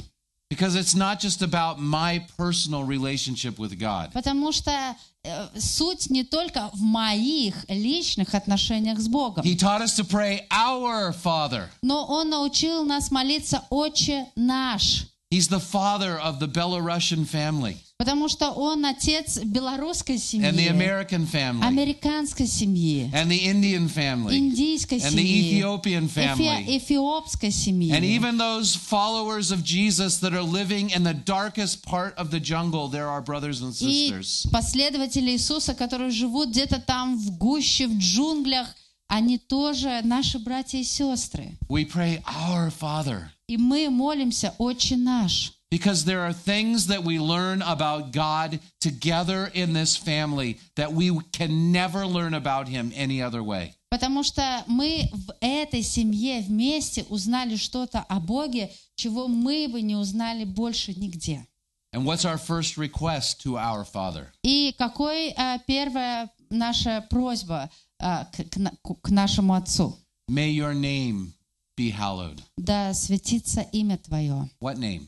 because 0.50 0.76
it's 0.76 0.96
not 0.96 1.20
just 1.20 1.42
about 1.42 1.78
my 1.78 2.26
personal 2.38 2.86
relationship 2.86 3.60
with 3.60 3.78
God. 3.78 4.14
потому 4.14 4.54
что 4.54 4.96
э, 5.26 5.60
суть 5.60 6.10
не 6.10 6.24
только 6.24 6.70
в 6.74 6.80
моих 6.82 7.66
личных 7.68 8.34
отношениях 8.34 8.98
с 9.00 9.10
Богом, 9.10 9.44
He 9.44 9.58
taught 9.58 9.82
us 9.82 9.94
to 10.00 10.06
pray, 10.06 10.48
Our 10.50 11.12
Father. 11.14 11.70
но 11.82 12.06
Он 12.06 12.30
научил 12.30 12.86
нас 12.86 13.12
молиться 13.12 13.64
Отче 13.70 14.26
наш, 14.38 15.06
He's 15.30 15.50
the 15.50 15.60
father 15.60 16.18
of 16.18 16.40
the 16.40 16.48
Belarusian 16.48 17.26
family 17.26 17.76
потому 18.00 18.30
что 18.30 18.52
Он 18.52 18.86
отец 18.86 19.38
белорусской 19.44 20.16
and 20.16 20.54
the 20.56 20.64
семьи, 20.64 20.70
American 20.70 21.28
family 21.30 21.62
американской 21.66 22.48
семьи, 22.48 23.12
and 23.14 23.28
the 23.30 23.38
Indian 23.46 23.90
family 23.90 24.38
индийской 24.38 25.00
and 25.00 25.12
the 25.12 25.18
семьи, 25.18 25.60
Ethiopian 25.60 26.08
эфи- 26.08 26.38
family. 26.38 26.78
эфиопской 26.78 27.52
семьи. 27.52 27.92
And 27.92 28.06
even 28.06 28.38
those 28.38 28.74
followers 28.74 29.52
of 29.52 29.64
Jesus 29.66 30.18
that 30.22 30.34
are 30.34 30.42
living 30.42 30.90
in 30.92 31.04
the 31.04 31.14
darkest 31.14 31.84
part 31.86 32.16
of 32.18 32.32
the 32.32 32.40
jungle, 32.40 32.88
they're 32.88 33.10
our 33.10 33.22
brothers 33.22 33.62
and 33.62 33.74
И 33.82 34.08
sisters. 34.12 34.48
последователи 34.50 35.32
Иисуса, 35.32 35.74
которые 35.74 36.12
живут 36.12 36.52
где-то 36.52 36.80
там 36.80 37.18
в 37.18 37.38
гуще, 37.38 37.88
в 37.88 37.98
джунглях, 37.98 38.74
они 39.10 39.38
тоже 39.38 40.00
наши 40.06 40.40
братья 40.40 40.78
и 40.78 40.84
сестры. 40.86 41.58
We 41.68 41.84
pray, 41.86 42.24
Our 42.24 42.72
Father. 42.72 43.24
И 43.48 43.58
мы 43.58 43.90
молимся, 43.90 44.54
Отче 44.58 44.96
наш. 44.96 45.52
Because 45.71 46.05
there 46.05 46.21
are 46.21 46.33
things 46.33 46.87
that 46.87 47.03
we 47.03 47.19
learn 47.19 47.61
about 47.63 48.13
God 48.13 48.61
together 48.81 49.51
in 49.55 49.73
this 49.73 49.97
family 49.97 50.59
that 50.77 50.93
we 50.93 51.11
can 51.33 51.73
never 51.73 52.07
learn 52.07 52.35
about 52.35 52.69
Him 52.69 52.93
any 52.95 53.21
other 53.21 53.43
way. 53.43 53.75
Потому 53.91 54.23
что 54.25 54.65
мы 54.67 55.09
в 55.13 55.33
этой 55.41 55.83
семье 55.83 56.41
вместе 56.43 57.05
узнали 57.09 57.57
что-то 57.57 58.01
о 58.09 58.21
Боге, 58.21 58.71
чего 58.97 59.29
мы 59.29 59.69
бы 59.69 59.83
не 59.83 59.97
узнали 59.97 60.45
больше 60.45 60.93
нигде. 60.95 61.47
And 61.93 62.05
what's 62.05 62.25
our 62.25 62.39
first 62.39 62.77
request 62.77 63.41
to 63.43 63.57
our 63.57 63.85
Father? 63.85 64.33
И 64.43 64.75
какой 64.79 65.33
а, 65.37 65.59
первая 65.67 66.29
наша 66.51 67.07
просьба 67.09 67.71
а, 68.01 68.25
к, 68.27 68.45
к 68.51 68.57
на- 68.57 68.73
к 69.03 69.11
нашему 69.11 69.55
Отцу? 69.55 69.97
May 70.29 70.51
your 70.53 70.75
name 70.75 71.33
be 71.77 71.91
hallowed. 71.91 72.41
Да 72.57 72.93
светится 72.95 73.61
имя 73.73 73.97
Твое. 73.99 74.49
What 74.61 74.77
name? 74.79 75.07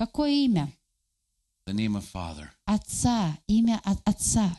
Какое 0.00 0.30
имя? 0.46 0.72
The 1.66 1.74
name 1.74 1.94
of 1.94 2.06
Father. 2.10 2.48
Отца, 2.64 3.36
имя 3.46 3.82
от 3.84 3.98
Отца. 4.08 4.56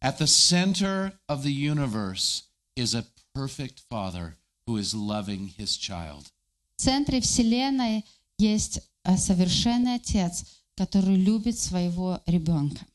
At 0.00 0.18
the 0.18 0.28
center 0.28 1.12
of 1.28 1.42
the 1.42 1.52
universe 1.52 2.44
is 2.76 2.94
a 2.94 3.04
perfect 3.34 3.80
Father 3.90 4.36
who 4.68 4.76
is 4.76 4.94
loving 4.94 5.48
his 5.58 5.76
child. 5.76 6.30
В 6.76 6.82
центре 6.82 7.20
Вселенной 7.20 8.04
есть 8.38 8.78
а, 9.02 9.16
совершенный 9.16 9.96
Отец, 9.96 10.44
который 10.76 11.16
любит 11.16 11.58
своего 11.58 12.22
ребенка. 12.26 12.86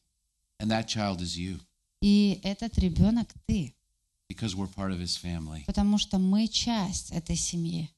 And 0.62 0.70
that 0.70 0.88
child 0.88 1.20
is 1.20 1.36
you 1.38 1.60
И 2.02 2.40
этот 2.44 2.78
ребенок 2.80 3.28
ты, 3.48 3.76
because 4.30 4.56
we're 4.56 4.74
part 4.74 4.94
of 4.94 5.02
his 5.02 5.18
family. 5.18 5.66
потому 5.66 5.98
что 5.98 6.20
мы 6.20 6.48
часть 6.48 7.12
этой 7.12 7.36
семьи. 7.36 7.90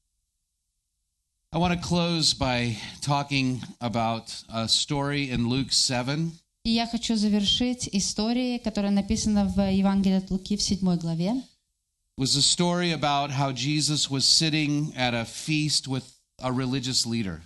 I 1.53 1.59
want 1.59 1.75
to 1.75 1.87
close 1.87 2.33
by 2.35 2.77
talking 3.03 3.61
about 3.81 4.35
a 4.53 4.67
story 4.69 5.31
in 5.31 5.49
Luke 5.49 5.73
7. 5.73 6.33
И 6.65 6.71
я 6.71 6.87
хочу 6.87 7.17
завершить 7.17 7.89
историей, 7.93 8.59
которая 8.59 8.93
написана 8.93 9.45
в 9.47 9.61
Евангелии 9.71 10.19
от 10.19 10.31
Луки 10.31 10.57
в 10.57 10.63
7 10.63 10.97
главе. 10.97 11.33
It 11.33 12.21
was 12.21 12.37
a 12.37 12.43
story 12.43 12.93
about 12.93 13.31
how 13.31 13.53
Jesus 13.53 14.11
was 14.11 14.25
sitting 14.25 14.93
at 14.97 15.13
a 15.15 15.25
feast 15.25 15.89
with 15.89 16.05
a 16.41 16.53
religious 16.53 17.05
leader. 17.07 17.41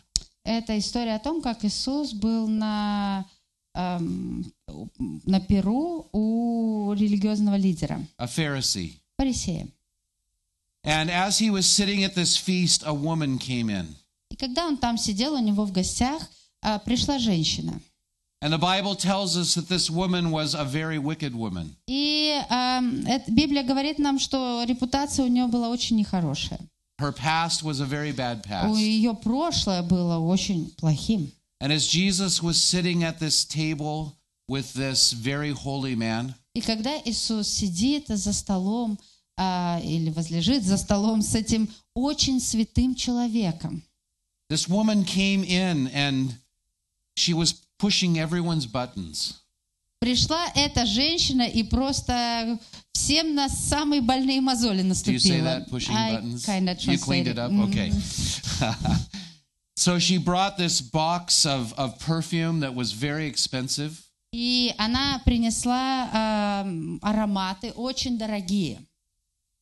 Это 0.45 0.79
история 0.79 1.15
о 1.17 1.19
том, 1.19 1.43
как 1.43 1.65
Иисус 1.65 2.13
был 2.13 2.47
на 2.47 3.25
эм, 3.75 4.45
на 5.25 5.41
Перу 5.41 6.09
у 6.13 6.93
религиозного 6.93 7.57
лидера, 7.57 8.01
a 8.19 8.27
Pharisee. 8.27 8.93
фарисея. 9.19 9.69
And 10.85 11.11
as 11.11 11.39
he 11.39 11.51
was 11.51 11.67
sitting 11.67 12.05
at 12.05 12.15
this 12.15 12.37
feast, 12.37 12.83
a 12.87 12.95
woman 12.95 13.39
came 13.39 13.69
in. 13.71 13.97
И 14.31 14.37
когда 14.37 14.67
он 14.67 14.77
там 14.77 14.97
сидел, 14.99 15.35
у 15.35 15.39
него 15.39 15.65
в 15.65 15.73
гостях 15.73 16.23
а, 16.63 16.79
пришла 16.79 17.19
женщина. 17.19 17.81
And 18.43 18.53
the 18.53 18.59
Bible 18.59 18.95
tells 18.95 19.37
us 19.37 19.55
that 19.55 19.69
this 19.69 19.91
woman 19.91 20.31
was 20.31 20.55
a 20.55 20.65
very 20.65 20.99
wicked 20.99 21.35
woman. 21.35 21.75
И 21.89 22.39
эм, 22.51 23.05
эт- 23.07 23.29
Библия 23.29 23.63
говорит 23.65 23.99
нам, 23.99 24.19
что 24.19 24.63
репутация 24.69 25.25
у 25.25 25.29
нее 25.29 25.47
была 25.47 25.71
очень 25.71 25.97
нехорошая. 25.97 26.61
Her 27.01 27.13
past 27.13 27.63
was 27.63 27.81
a 27.81 27.85
very 27.87 28.13
bad 28.13 28.41
У 28.45 28.49
past. 28.49 28.77
ее 28.79 29.15
прошлое 29.15 29.83
было 29.83 30.19
очень 30.19 30.71
плохим. 30.77 31.33
And 31.61 31.73
as 31.73 31.87
Jesus 31.89 32.43
was 32.43 32.61
sitting 32.63 33.03
at 33.03 33.19
this 33.19 33.45
table 33.45 34.13
with 34.49 34.75
this 34.75 35.13
very 35.13 35.51
holy 35.53 35.95
man, 35.97 36.35
И 36.55 36.61
когда 36.61 36.97
Иисус 37.05 37.49
сидит 37.49 38.07
за 38.09 38.33
столом 38.33 38.99
а, 39.38 39.80
или 39.84 40.10
возлежит 40.10 40.64
за 40.64 40.78
столом 40.78 41.22
с 41.22 41.36
этим 41.36 41.70
очень 41.96 42.40
святым 42.40 42.96
человеком, 42.96 43.84
this 44.52 44.68
woman 44.68 45.04
came 45.06 45.44
in 45.44 45.88
and 45.94 46.34
she 47.16 47.34
was 47.34 47.54
pushing 47.80 48.18
everyone's 48.18 48.66
buttons. 48.66 49.36
пришла 50.00 50.48
эта 50.56 50.86
женщина 50.86 51.44
и 51.44 51.64
просто 51.64 52.60
всем 52.94 53.36
на 53.36 53.50
самые 53.50 54.02
больные 54.02 54.42
мозоли 54.42 54.82
Do 54.82 54.88
you 55.12 55.20
say 55.20 55.42
наступила. 55.42 55.46
that? 55.46 55.70
Pushing 55.70 55.96
I 55.96 56.16
buttons? 56.16 56.46
kinda 56.46 56.76
you 56.76 56.98
cleaned 56.98 57.28
it 57.28 57.36
translated. 57.36 57.40
up? 57.40 57.52
Okay. 57.70 57.92
so 59.76 60.00
she 60.00 60.18
brought 60.18 60.58
this 60.58 60.82
box 60.82 61.46
of, 61.46 61.74
of 61.78 61.98
perfume 62.00 62.60
that 62.62 62.74
was 62.74 62.92
very 62.94 63.28
expensive. 63.28 64.04
И 64.34 64.74
она 64.78 65.22
принесла 65.26 66.10
ам, 66.14 67.00
ароматы 67.02 67.72
очень 67.74 68.18
дорогие. 68.18 68.80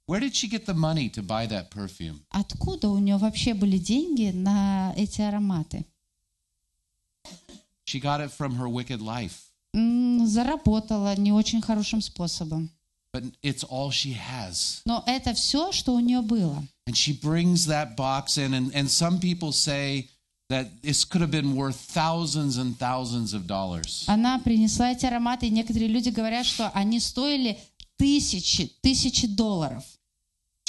Where 0.09 0.19
did 0.19 0.35
she 0.35 0.47
get 0.47 0.65
the 0.65 0.73
money 0.73 1.07
to 1.09 1.21
buy 1.21 1.45
that 1.45 1.69
perfume? 1.69 2.21
Откуда 2.31 2.89
у 2.89 2.97
нее 2.97 3.17
вообще 3.17 3.53
были 3.53 3.77
деньги 3.77 4.31
на 4.33 4.91
эти 4.97 5.21
ароматы? 5.21 5.85
She 7.85 7.99
got 7.99 8.19
it 8.19 8.31
from 8.31 8.55
her 8.55 8.67
wicked 8.67 9.01
life. 9.01 9.51
Заработала 10.25 11.15
не 11.15 11.31
очень 11.31 11.61
хорошим 11.61 12.01
способом. 12.01 12.71
But 13.13 13.23
it's 13.43 13.63
all 13.63 13.91
she 13.91 14.13
has. 14.13 14.81
Но 14.85 15.03
это 15.05 15.35
все, 15.35 15.71
что 15.71 15.93
у 15.93 15.99
нее 15.99 16.21
было. 16.23 16.65
And 16.87 16.95
she 16.95 17.13
brings 17.13 17.67
that 17.67 17.95
box 17.95 18.39
in, 18.39 18.55
and, 18.55 18.73
and 18.73 18.89
some 18.89 19.19
people 19.19 19.51
say 19.51 20.09
that 20.49 20.81
this 20.81 21.05
could 21.05 21.21
have 21.21 21.29
been 21.29 21.55
worth 21.55 21.75
thousands 21.75 22.57
and 22.57 22.75
thousands 22.79 23.35
of 23.35 23.45
dollars. 23.45 24.05
Она 24.07 24.39
принесла 24.39 24.91
эти 24.91 25.05
ароматы, 25.05 25.45
и 25.45 25.51
некоторые 25.51 25.87
люди 25.87 26.09
говорят, 26.09 26.47
что 26.47 26.71
они 26.73 26.99
стоили 26.99 27.59
тысячи, 27.97 28.71
тысячи 28.81 29.27
долларов. 29.27 29.83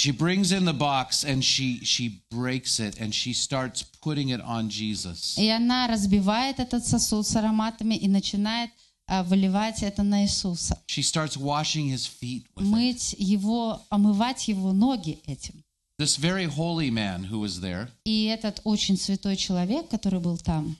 She 0.00 0.12
brings 0.12 0.52
in 0.52 0.66
the 0.66 0.74
box 0.74 1.24
and 1.24 1.42
she 1.42 1.80
she 1.82 2.20
breaks 2.30 2.78
it 2.78 3.00
and 3.00 3.14
she 3.14 3.32
starts 3.32 3.82
putting 4.02 4.28
it 4.28 4.40
on 4.42 4.68
Jesus. 4.68 5.36
И 5.38 5.48
она 5.48 5.86
разбивает 5.86 6.60
этот 6.60 6.86
сосуд 6.86 7.26
с 7.26 7.34
ароматами 7.34 7.94
и 7.94 8.06
начинает 8.06 8.70
а, 9.08 9.22
выливать 9.22 9.82
это 9.82 10.02
на 10.02 10.24
Иисуса. 10.24 10.78
She 10.86 11.02
starts 11.02 11.36
washing 11.36 11.88
his 11.88 12.06
feet 12.06 12.44
with 12.54 12.64
it. 12.64 12.70
Мыть 12.70 13.14
его, 13.18 13.82
омывать 13.88 14.48
его 14.48 14.72
ноги 14.72 15.18
этим. 15.26 15.62
This 15.98 16.18
very 16.18 16.44
holy 16.44 16.90
man 16.90 17.24
who 17.24 17.40
was 17.40 17.60
there, 17.60 17.88
И 18.04 18.24
этот 18.24 18.60
очень 18.64 18.98
святой 18.98 19.36
человек, 19.36 19.88
который 19.88 20.20
был 20.20 20.36
там, 20.36 20.76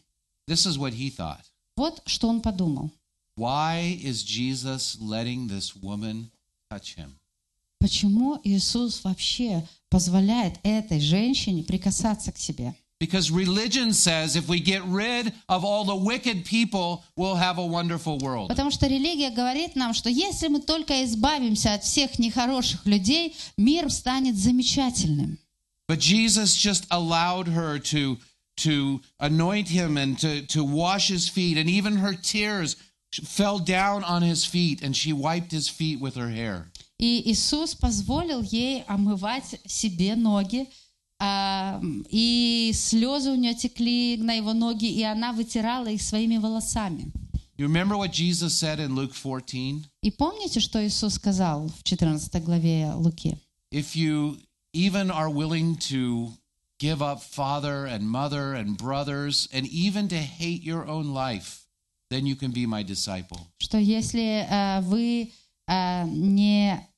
this 0.46 0.66
is 0.66 0.76
what 0.76 0.92
he 0.92 1.08
thought. 1.10 1.40
вот 1.76 2.02
что 2.04 2.28
он 2.28 2.42
подумал. 2.42 2.90
Why 3.38 3.98
is 4.02 4.22
Jesus 4.22 4.98
letting 5.00 5.48
this 5.48 5.74
woman 5.74 6.30
touch 6.70 6.96
him? 6.96 7.14
Почему 7.80 8.40
Иисус 8.42 9.04
вообще 9.04 9.66
позволяет 9.90 10.58
этой 10.62 11.00
женщине 11.00 11.62
прикасаться 11.62 12.32
к 12.32 12.38
себе? 12.38 12.74
Because 12.98 13.30
religion 13.30 13.92
says 13.92 14.36
if 14.36 14.48
we 14.48 14.58
get 14.58 14.82
rid 14.86 15.30
of 15.50 15.66
all 15.66 15.84
the 15.84 15.94
wicked 15.94 16.46
people, 16.46 17.04
we'll 17.14 17.36
have 17.36 17.58
a 17.58 17.66
wonderful 17.66 18.18
world. 18.18 18.48
Потому 18.48 18.70
что 18.70 18.86
религия 18.86 19.30
говорит 19.30 19.76
нам, 19.76 19.92
что 19.92 20.08
если 20.08 20.48
мы 20.48 20.60
только 20.60 21.04
избавимся 21.04 21.74
от 21.74 21.84
всех 21.84 22.18
нехороших 22.18 22.86
людей, 22.86 23.36
мир 23.58 23.90
станет 23.90 24.36
замечательным. 24.36 25.38
But 25.86 26.00
Jesus 26.00 26.56
just 26.56 26.86
allowed 26.90 27.48
her 27.48 27.78
to, 27.78 28.16
to 28.56 29.00
anoint 29.20 29.68
him 29.68 29.98
and 29.98 30.18
to, 30.18 30.46
to 30.46 30.64
wash 30.64 31.08
his 31.08 31.28
feet, 31.28 31.58
and 31.58 31.68
even 31.68 31.98
her 31.98 32.14
tears 32.14 32.76
fell 33.12 33.58
down 33.58 34.04
on 34.04 34.22
his 34.22 34.46
feet, 34.46 34.82
and 34.82 34.96
she 34.96 35.12
wiped 35.12 35.52
his 35.52 35.68
feet 35.68 36.00
with 36.00 36.16
her 36.16 36.30
hair. 36.30 36.69
И 37.01 37.31
Иисус 37.31 37.73
позволил 37.73 38.43
ей 38.43 38.83
омывать 38.83 39.59
себе 39.65 40.15
ноги, 40.15 40.69
а, 41.19 41.81
и 42.09 42.71
слезы 42.75 43.31
у 43.31 43.35
нее 43.35 43.55
текли 43.55 44.17
на 44.17 44.33
его 44.33 44.53
ноги, 44.53 44.85
и 44.85 45.01
она 45.01 45.33
вытирала 45.33 45.87
их 45.87 46.01
своими 46.03 46.37
волосами. 46.37 47.11
You 47.57 47.67
remember 47.67 47.97
what 47.97 48.11
Jesus 48.11 48.53
said 48.53 48.79
in 48.79 48.93
Luke 48.95 49.13
14? 49.13 49.83
И 50.03 50.11
помните, 50.11 50.59
что 50.59 50.85
Иисус 50.85 51.15
сказал 51.15 51.69
в 51.69 51.83
14 51.83 52.43
главе 52.43 52.93
Луки? 52.93 53.35
If 53.71 53.95
you 53.95 54.37
even 54.73 55.09
are 55.09 55.29
willing 55.29 55.77
to 55.89 56.31
give 56.79 57.01
up 57.01 57.23
father 57.23 57.87
and 57.87 58.07
mother 58.07 58.53
and 58.53 58.77
brothers, 58.77 59.47
and 59.51 59.65
even 59.67 60.07
to 60.09 60.17
hate 60.17 60.61
your 60.61 60.87
own 60.87 61.13
life, 61.15 61.65
then 62.11 62.27
you 62.27 62.35
can 62.35 62.51
be 62.51 62.67
my 62.67 62.83
disciple. 62.83 63.39
Что 63.57 63.79
если 63.79 64.45
а, 64.47 64.81
вы 64.81 65.31
а, 65.67 66.05
не 66.05 66.90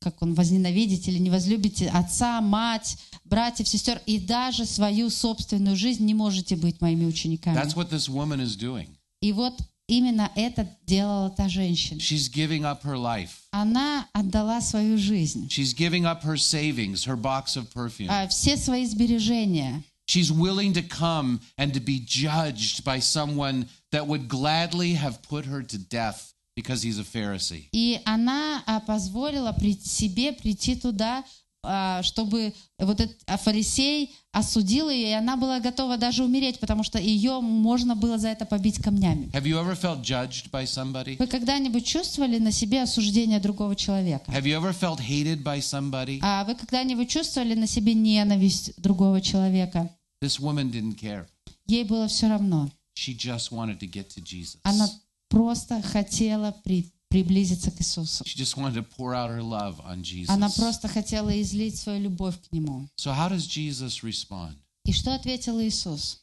как 0.00 0.22
он 0.22 0.34
возненавидите 0.34 1.10
или 1.10 1.18
не 1.18 1.30
возлюбите 1.30 1.88
отца, 1.90 2.40
мать, 2.40 2.96
братьев, 3.24 3.68
сестер 3.68 4.00
и 4.06 4.18
даже 4.18 4.64
свою 4.64 5.10
собственную 5.10 5.76
жизнь, 5.76 6.04
не 6.04 6.14
можете 6.14 6.56
быть 6.56 6.80
моими 6.80 7.04
учениками. 7.04 7.54
That's 7.56 7.74
what 7.76 7.90
this 7.90 8.08
woman 8.08 8.40
is 8.40 8.56
doing. 8.56 8.88
И 9.20 9.32
вот 9.32 9.60
именно 9.88 10.30
это 10.36 10.66
делала 10.86 11.28
та 11.30 11.48
женщина. 11.48 11.98
She's 11.98 12.30
giving 12.32 12.64
up 12.64 12.82
her 12.82 12.96
life. 12.96 13.30
Она 13.52 14.06
отдала 14.14 14.62
свою 14.62 14.96
жизнь, 14.96 15.48
She's 15.48 15.74
giving 15.74 16.06
up 16.06 16.22
her 16.22 16.38
savings, 16.38 17.04
her 17.04 17.16
box 17.16 17.56
of 17.56 17.70
perfume. 17.74 18.08
а, 18.08 18.26
все 18.28 18.56
свои 18.56 18.86
сбережения. 18.86 19.82
She's 20.06 20.32
willing 20.32 20.72
to 20.72 20.82
come 20.82 21.40
and 21.56 21.72
to 21.74 21.78
be 21.80 22.00
judged 22.00 22.84
by 22.84 22.98
someone 23.00 23.68
that 23.92 24.06
would 24.06 24.28
gladly 24.28 24.94
have 24.94 25.22
put 25.22 25.44
her 25.44 25.62
to 25.62 25.78
death 25.78 26.32
because 26.60 26.82
he's 26.82 26.98
a 26.98 27.04
Pharisee. 27.04 27.68
И 27.72 28.00
она 28.04 28.62
а, 28.66 28.80
позволила 28.80 29.56
себе 29.82 30.32
прийти 30.32 30.76
туда, 30.76 31.24
а, 31.62 32.02
чтобы 32.02 32.54
вот 32.78 33.00
этот 33.00 33.18
а, 33.26 33.36
фарисей 33.36 34.14
осудил 34.32 34.88
ее, 34.88 35.10
и 35.10 35.12
она 35.12 35.36
была 35.36 35.60
готова 35.60 35.98
даже 35.98 36.24
умереть, 36.24 36.58
потому 36.58 36.82
что 36.82 36.98
ее 36.98 37.40
можно 37.40 37.94
было 37.94 38.16
за 38.18 38.28
это 38.28 38.46
побить 38.46 38.78
камнями. 38.78 39.28
Have 39.32 39.44
you 39.44 39.58
ever 39.58 39.74
felt 39.74 40.02
judged 40.02 40.50
by 40.50 40.64
somebody? 40.64 41.16
Вы 41.18 41.26
когда-нибудь 41.26 41.84
чувствовали 41.84 42.38
на 42.38 42.50
себе 42.50 42.82
осуждение 42.82 43.40
другого 43.40 43.76
человека? 43.76 44.30
Have 44.32 44.44
you 44.44 44.58
ever 44.58 44.72
felt 44.72 45.00
hated 45.00 45.42
by 45.42 45.58
somebody? 45.58 46.18
А 46.22 46.44
вы 46.44 46.54
когда-нибудь 46.54 47.10
чувствовали 47.10 47.54
на 47.54 47.66
себе 47.66 47.92
ненависть 47.92 48.72
другого 48.80 49.20
человека? 49.20 49.90
This 50.22 50.40
woman 50.40 50.70
didn't 50.70 50.98
care. 50.98 51.26
Ей 51.66 51.84
было 51.84 52.08
все 52.08 52.28
равно. 52.28 52.70
She 52.94 53.14
just 53.14 53.50
wanted 53.52 53.78
to 53.80 53.86
get 53.86 54.08
to 54.14 54.22
Jesus. 54.22 54.60
Она 54.62 54.88
просто 55.30 55.80
хотела 55.80 56.52
при- 56.64 56.92
приблизиться 57.08 57.70
к 57.70 57.80
Иисусу. 57.80 58.24
She 58.24 58.36
just 58.36 58.56
wanted 58.56 58.74
to 58.74 58.82
pour 58.82 59.14
out 59.14 59.30
her 59.30 59.42
love 59.42 59.80
on 59.84 60.02
Jesus. 60.02 60.28
Она 60.28 60.50
просто 60.50 60.86
хотела 60.88 61.30
излить 61.40 61.76
свою 61.78 62.02
любовь 62.02 62.36
к 62.40 62.52
Нему. 62.52 62.88
So 62.96 63.12
how 63.14 63.30
does 63.30 63.46
Jesus 63.46 64.02
respond? 64.02 64.56
И 64.84 64.92
что 64.92 65.14
ответил 65.14 65.58
Иисус? 65.60 66.20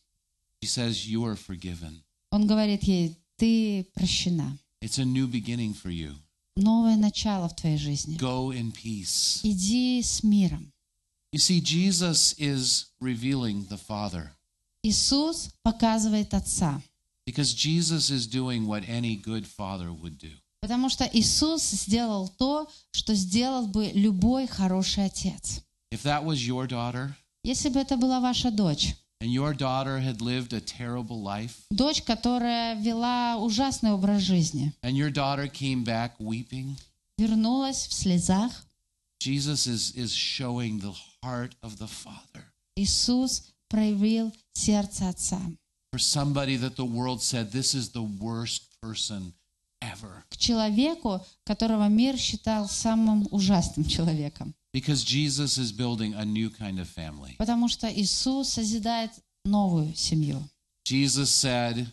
He 0.63 0.67
says, 0.67 1.05
"You 1.07 1.23
are 1.25 1.35
forgiven. 1.37 2.03
Он 2.31 2.45
говорит 2.47 2.83
ей, 2.83 3.17
ты 3.37 3.85
прощена. 3.95 4.57
It's 4.83 4.99
a 4.99 5.05
new 5.05 5.27
beginning 5.27 5.73
for 5.73 5.89
you. 5.91 6.15
Новое 6.55 6.95
начало 6.97 7.47
в 7.49 7.55
твоей 7.55 7.77
жизни. 7.77 8.17
Go 8.17 8.51
in 8.51 8.71
peace." 8.73 9.39
Иди 9.43 10.01
с 10.01 10.23
миром. 10.23 10.71
You 11.33 11.39
see, 11.39 11.59
Jesus 11.61 12.33
is 12.37 12.87
revealing 13.01 13.67
the 13.67 13.77
Father. 13.77 14.31
Иисус 14.83 15.49
показывает 15.63 16.33
Отца. 16.33 16.81
Because 17.26 17.54
Jesus 17.54 18.10
is 18.10 18.26
doing 18.26 18.66
what 18.66 18.82
any 18.88 19.16
good 19.16 19.46
father 19.46 19.92
would 19.92 20.18
do. 20.18 20.30
Потому 20.60 20.88
что 20.88 21.08
Иисус 21.12 21.62
сделал 21.62 22.28
то, 22.28 22.68
что 22.92 23.14
сделал 23.14 23.66
бы 23.66 23.90
любой 23.94 24.46
хороший 24.46 25.06
отец. 25.06 25.60
If 25.92 26.02
that 26.04 26.24
was 26.24 26.46
your 26.46 26.66
daughter, 26.66 27.14
Если 27.44 27.68
бы 27.68 27.80
это 27.80 27.96
была 27.96 28.20
ваша 28.20 28.50
дочь, 28.52 28.94
and 29.20 29.32
your 29.32 29.52
daughter 29.52 29.98
had 29.98 30.20
lived 30.20 30.52
a 30.52 30.60
terrible 30.60 31.20
life, 31.20 31.64
дочь, 31.70 32.02
которая 32.02 32.76
вела 32.80 33.36
ужасный 33.36 33.90
образ 33.90 34.22
жизни, 34.22 34.72
and 34.82 34.96
your 34.96 35.10
daughter 35.10 35.48
came 35.48 35.84
back 35.84 36.12
weeping, 36.20 36.76
вернулась 37.18 37.88
в 37.88 37.92
слезах, 37.92 38.64
Jesus 39.20 39.66
is, 39.66 39.92
is 39.96 40.14
showing 40.14 40.78
the 40.78 40.94
heart 41.22 41.54
of 41.62 41.78
the 41.78 41.88
Father. 41.88 42.44
Иисус 42.76 43.42
проявил 43.68 44.32
сердце 44.52 45.08
Отца. 45.08 45.40
For 45.96 45.98
for 45.98 45.98
somebody 45.98 46.56
that 46.56 46.76
the 46.76 46.86
world 46.86 47.20
said 47.20 47.52
this 47.52 47.74
is 47.74 47.90
the 47.90 48.02
worst 48.02 48.62
person 48.80 49.34
ever. 49.82 50.24
К 50.30 50.38
человеку, 50.38 51.20
которого 51.44 51.86
мир 51.88 52.16
считал 52.16 52.66
самым 52.66 53.28
ужасным 53.30 53.84
человеком. 53.84 54.54
Because 54.72 55.04
Jesus 55.04 55.58
is 55.58 55.70
building 55.70 56.14
a 56.14 56.24
new 56.24 56.48
kind 56.48 56.78
of 56.78 56.88
family. 56.88 57.36
Потому 57.36 57.68
что 57.68 57.92
Иисус 57.92 58.48
созидает 58.48 59.10
новую 59.44 59.94
семью. 59.94 60.42
Jesus 60.84 61.30
said, 61.30 61.86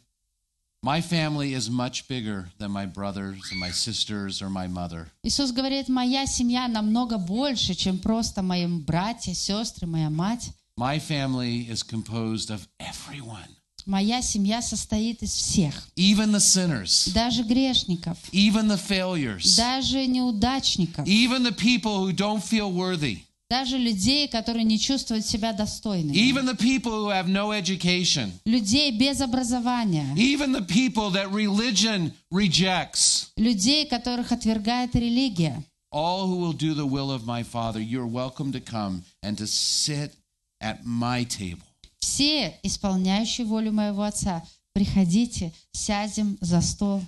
My 0.81 1.01
family 1.01 1.53
is 1.53 1.69
much 1.69 2.07
bigger 2.07 2.47
than 2.57 2.71
my 2.71 2.85
brothers 2.85 3.51
and 3.51 3.59
my 3.59 3.71
sisters 3.71 4.41
or 4.41 4.49
my 4.49 4.67
mother. 4.67 5.11
Иисус 5.23 5.51
говорит, 5.51 5.89
моя 5.89 6.25
семья 6.25 6.69
намного 6.69 7.17
больше, 7.17 7.73
чем 7.73 7.99
просто 7.99 8.41
мои 8.41 8.65
братья, 8.65 9.33
сестры, 9.33 9.87
моя 9.87 10.09
мать. 10.09 10.53
My 10.77 10.97
family 10.97 11.67
is 11.69 11.83
composed 11.83 12.49
of 12.49 12.65
everyone, 12.79 13.57
Моя 13.86 14.22
семья 14.22 14.62
состоит 14.62 15.22
из 15.22 15.32
всех, 15.34 15.88
even 15.96 16.30
the 16.32 16.40
sinners, 16.40 17.12
даже 17.12 17.42
грешников, 17.42 18.16
even 18.32 18.66
the 18.66 18.78
failures, 18.78 19.56
даже 19.56 20.06
неудачников, 20.06 21.06
even 21.06 21.42
the 21.42 21.52
people 21.52 21.98
who 21.98 22.12
don't 22.12 22.42
feel 22.42 22.72
worthy, 22.72 23.18
даже 23.50 23.76
людей, 23.76 24.26
которые 24.26 24.64
не 24.64 24.78
чувствуют 24.78 25.26
себя 25.26 25.52
достойными, 25.52 26.16
even 26.16 26.46
the 26.46 26.56
people 26.56 26.92
who 26.92 27.10
have 27.10 27.28
no 27.28 27.52
education, 27.52 28.32
людей 28.46 28.90
без 28.90 29.20
образования, 29.20 30.14
even 30.16 30.52
the 30.52 30.64
people 30.66 31.10
that 31.10 31.30
religion 31.30 32.10
rejects. 32.30 33.32
людей, 33.36 33.84
которых 33.86 34.32
отвергает 34.32 34.94
религия. 34.94 35.62
All 35.92 36.26
who 36.26 36.36
will 36.36 36.54
do 36.54 36.74
the 36.74 36.86
will 36.86 37.12
of 37.12 37.26
my 37.26 37.42
Father, 37.44 37.80
you're 37.80 38.06
welcome 38.06 38.50
to 38.52 38.60
come 38.60 39.02
and 39.22 39.36
to 39.36 39.46
sit 39.46 40.14
at 40.60 40.84
my 40.84 41.24
table. 41.24 41.66
Все, 42.04 42.60
исполняющие 42.62 43.46
волю 43.46 43.72
моего 43.72 44.02
Отца, 44.02 44.46
приходите, 44.74 45.54
сядем 45.72 46.36
за 46.42 46.60
стол 46.60 47.02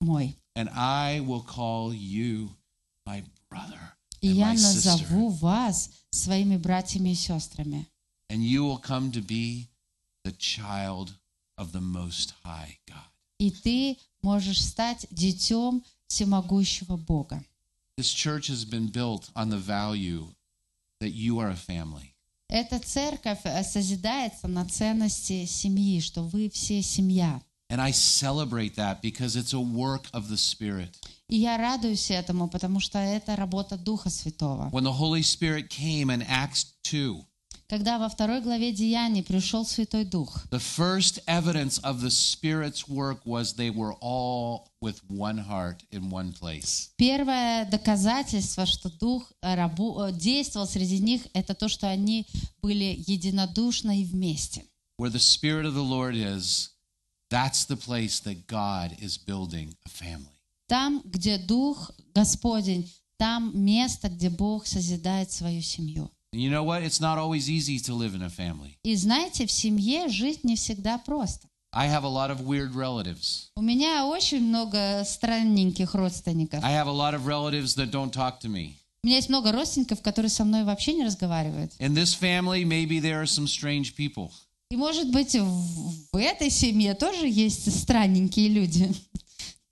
мой. 0.00 0.36
And 0.54 0.68
I 0.74 1.20
will 1.20 1.42
call 1.42 1.94
you 1.94 2.50
my 3.08 3.24
brother 3.50 3.80
И 4.20 4.28
я 4.28 4.52
назову 4.52 5.30
вас 5.30 5.88
своими 6.10 6.58
братьями 6.58 7.08
и 7.10 7.14
сестрами. 7.14 7.88
And 8.30 8.42
you 8.42 8.66
will 8.66 8.78
come 8.78 9.10
to 9.12 9.22
be 9.22 9.68
the 10.24 10.32
child 10.32 11.14
of 11.56 11.72
the 11.72 11.80
Most 11.80 12.34
High 12.44 12.76
God. 12.86 13.08
И 13.38 13.50
ты 13.50 13.96
можешь 14.20 14.62
стать 14.62 15.06
детем 15.10 15.82
всемогущего 16.06 16.98
Бога. 16.98 17.42
This 17.96 18.12
church 18.12 18.48
has 18.50 18.66
been 18.66 18.88
built 18.92 19.30
on 19.34 19.48
the 19.48 19.58
value 19.58 20.26
that 21.00 21.14
you 21.14 21.38
are 21.38 21.48
a 21.48 21.56
family. 21.56 22.13
Эта 22.54 22.78
церковь 22.78 23.40
э, 23.42 23.64
созидается 23.64 24.46
на 24.46 24.64
ценности 24.64 25.44
семьи, 25.44 26.00
что 26.00 26.22
вы 26.22 26.48
все 26.48 26.82
семья. 26.82 27.42
And 27.68 27.80
I 27.80 27.90
celebrate 27.90 28.76
that 28.76 29.02
because 29.02 29.34
it's 29.34 29.52
a 29.52 29.58
work 29.58 30.04
of 30.12 30.28
the 30.28 30.36
Spirit. 30.36 30.94
И 31.28 31.34
я 31.36 31.56
радуюсь 31.56 32.12
этому, 32.12 32.48
потому 32.48 32.78
что 32.78 33.00
это 33.00 33.34
работа 33.34 33.76
Духа 33.76 34.08
Святого. 34.08 34.70
When 34.70 34.84
the 34.84 34.96
Holy 34.96 35.22
Spirit 35.22 35.68
came 35.68 36.10
in 36.10 36.24
Acts 36.28 36.66
2, 36.84 37.24
Когда 37.66 37.98
во 37.98 38.08
второй 38.08 38.42
главе 38.42 38.72
Деяний 38.72 39.22
пришел 39.22 39.64
Святой 39.64 40.04
Дух, 40.04 40.46
the 40.50 40.58
first 40.58 41.20
evidence 41.26 41.78
of 41.82 42.02
the 42.02 42.10
Spirit's 42.10 42.86
work 42.86 43.20
was 43.24 43.54
they 43.54 43.70
were 43.70 43.94
all 44.00 44.68
with 44.82 45.00
one 45.08 45.38
heart 45.38 45.82
in 45.90 46.10
one 46.10 46.32
place. 46.32 46.90
первое 46.96 47.64
доказательство, 47.64 48.66
что 48.66 48.90
Дух 48.90 49.32
э, 49.42 49.56
э, 49.56 50.12
действовал 50.12 50.66
среди 50.66 50.98
них, 50.98 51.26
это 51.32 51.54
то, 51.54 51.68
что 51.68 51.88
они 51.88 52.26
были 52.60 53.02
единодушны 53.06 54.02
и 54.02 54.04
вместе. 54.04 54.64
Where 54.98 55.10
the 55.10 55.18
Spirit 55.18 55.64
of 55.64 55.74
the 55.74 55.82
Lord 55.82 56.14
is, 56.14 56.70
that's 57.30 57.64
the 57.64 57.76
place 57.76 58.20
that 58.20 58.46
God 58.46 58.94
is 59.00 59.16
building 59.16 59.74
a 59.86 59.88
family. 59.88 60.34
Там, 60.66 61.02
где 61.04 61.38
Дух 61.38 61.90
Господень, 62.14 62.92
там 63.16 63.52
место, 63.54 64.08
где 64.08 64.28
Бог 64.28 64.66
созидает 64.66 65.32
свою 65.32 65.62
семью. 65.62 66.10
You 66.34 66.50
know 66.50 66.64
what? 66.64 66.82
It's 66.82 67.00
not 67.00 67.18
always 67.18 67.48
easy 67.48 67.78
to 67.80 67.94
live 67.94 68.14
in 68.14 68.22
a 68.22 68.30
family. 68.30 68.76
И 68.82 68.94
знаете, 68.96 69.46
в 69.46 69.50
семье 69.52 70.08
жить 70.08 70.44
не 70.44 70.56
всегда 70.56 70.98
просто. 70.98 71.48
I 71.72 71.88
have 71.88 72.04
a 72.04 72.08
lot 72.08 72.30
of 72.30 72.42
weird 72.42 72.74
relatives. 72.74 73.48
У 73.56 73.62
меня 73.62 74.06
очень 74.06 74.40
много 74.42 75.02
странненьких 75.04 75.94
родственников. 75.94 76.62
I 76.62 76.72
have 76.72 76.86
a 76.86 76.92
lot 76.92 77.14
of 77.14 77.26
relatives 77.26 77.74
that 77.76 77.90
don't 77.90 78.12
talk 78.12 78.40
to 78.40 78.48
me. 78.48 78.74
У 79.02 79.06
меня 79.06 79.16
есть 79.16 79.28
много 79.28 79.52
родственников, 79.52 80.00
которые 80.00 80.30
со 80.30 80.44
мной 80.44 80.64
вообще 80.64 80.94
не 80.94 81.04
разговаривают. 81.04 81.72
In 81.78 81.94
this 81.94 82.14
family, 82.14 82.64
maybe 82.64 83.00
there 83.00 83.20
are 83.22 83.26
some 83.26 83.46
strange 83.46 83.94
people. 83.96 84.30
И, 84.70 84.76
может 84.76 85.10
быть, 85.10 85.34
в, 85.34 85.92
в 86.12 86.16
этой 86.16 86.50
семье 86.50 86.94
тоже 86.94 87.28
есть 87.28 87.70
странненькие 87.82 88.48
люди. 88.48 88.92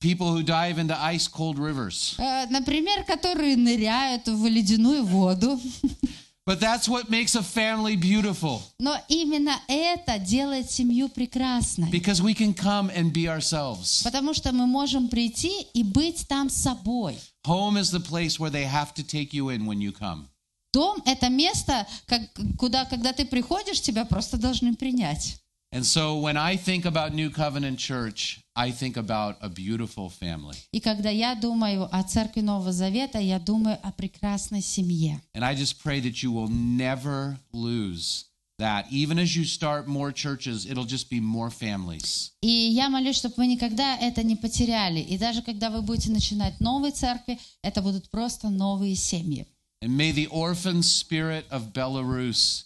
People 0.02 0.32
who 0.34 0.42
dive 0.42 0.78
into 0.78 0.96
ice 1.00 1.28
cold 1.28 1.56
rivers. 1.56 2.14
Э, 2.18 2.46
Например, 2.50 3.04
которые 3.04 3.56
ныряют 3.56 4.26
в 4.26 4.46
ледяную 4.46 5.04
воду. 5.04 5.60
But 6.45 6.61
that's 6.61 6.87
what 6.87 7.09
makes 7.09 7.35
a 7.35 7.41
family 7.43 7.97
beautiful 7.97 8.61
Но 8.79 8.97
именно 9.09 9.59
это 9.67 10.17
делает 10.17 10.71
семью 10.71 11.09
прекрасной. 11.09 11.89
because 11.91 12.21
we 12.21 12.33
can 12.33 12.53
come 12.53 12.89
and 12.95 13.11
be 13.11 13.27
ourselves. 13.27 14.01
Потому 14.03 14.33
что 14.33 14.53
мы 14.53 14.65
можем 14.65 15.09
прийти 15.09 15.63
и 15.73 15.83
быть 15.83 16.25
там 16.29 16.49
собой. 16.49 17.17
Home 17.45 17.77
is 17.77 17.91
the 17.91 17.99
place 17.99 18.39
where 18.39 18.49
they 18.49 18.63
have 18.65 18.93
to 18.93 19.03
take 19.03 19.33
you 19.33 19.49
in 19.49 19.65
when 19.65 19.79
you 19.81 19.91
come. 19.91 20.27
Дом — 20.73 21.05
это 21.05 21.27
место, 21.29 21.85
как- 22.05 22.29
куда, 22.57 22.85
когда 22.85 23.11
ты 23.11 23.25
приходишь, 23.25 23.81
тебя 23.81 24.05
просто 24.05 24.37
должны 24.37 24.73
принять. 24.75 25.37
And 25.73 25.83
so 25.83 26.17
when 26.17 26.37
I 26.37 26.55
think 26.55 26.85
about 26.85 27.13
New 27.13 27.29
Covenant 27.29 27.77
Church, 27.77 28.39
I 28.55 28.71
think 28.71 28.97
about 28.97 29.37
a 29.41 29.49
beautiful 29.49 30.09
family. 30.09 30.57
И 30.71 30.79
когда 30.79 31.09
я 31.09 31.35
думаю 31.35 31.87
о 31.91 32.03
церкви 32.03 32.41
Нового 32.41 32.71
Завета, 32.71 33.19
я 33.19 33.39
думаю 33.39 33.77
о 33.83 33.91
прекрасной 33.91 34.61
семье. 34.61 35.21
And 35.33 35.43
I 35.43 35.55
just 35.55 35.81
pray 35.83 35.99
that 36.01 36.23
you 36.23 36.31
will 36.31 36.49
never 36.49 37.37
lose 37.51 38.25
that. 38.59 38.85
Even 38.91 39.19
as 39.19 39.35
you 39.35 39.45
start 39.45 39.87
more 39.87 40.11
churches, 40.11 40.65
it'll 40.65 40.85
just 40.85 41.09
be 41.09 41.19
more 41.19 41.49
families. 41.49 42.31
И 42.41 42.47
я 42.47 42.89
молюсь, 42.89 43.17
чтобы 43.17 43.35
вы 43.37 43.47
никогда 43.47 43.97
это 43.97 44.23
не 44.23 44.35
потеряли. 44.35 44.99
И 44.99 45.17
даже 45.17 45.41
когда 45.41 45.69
вы 45.69 45.81
будете 45.81 46.11
начинать 46.11 46.59
новые 46.59 46.91
церкви, 46.91 47.39
это 47.61 47.81
будут 47.81 48.09
просто 48.09 48.49
новые 48.49 48.95
семьи. 48.95 49.45
And 49.83 49.95
may 49.95 50.11
the 50.11 50.27
orphan 50.27 50.81
spirit 50.81 51.45
of 51.51 51.71
Belarus 51.71 52.63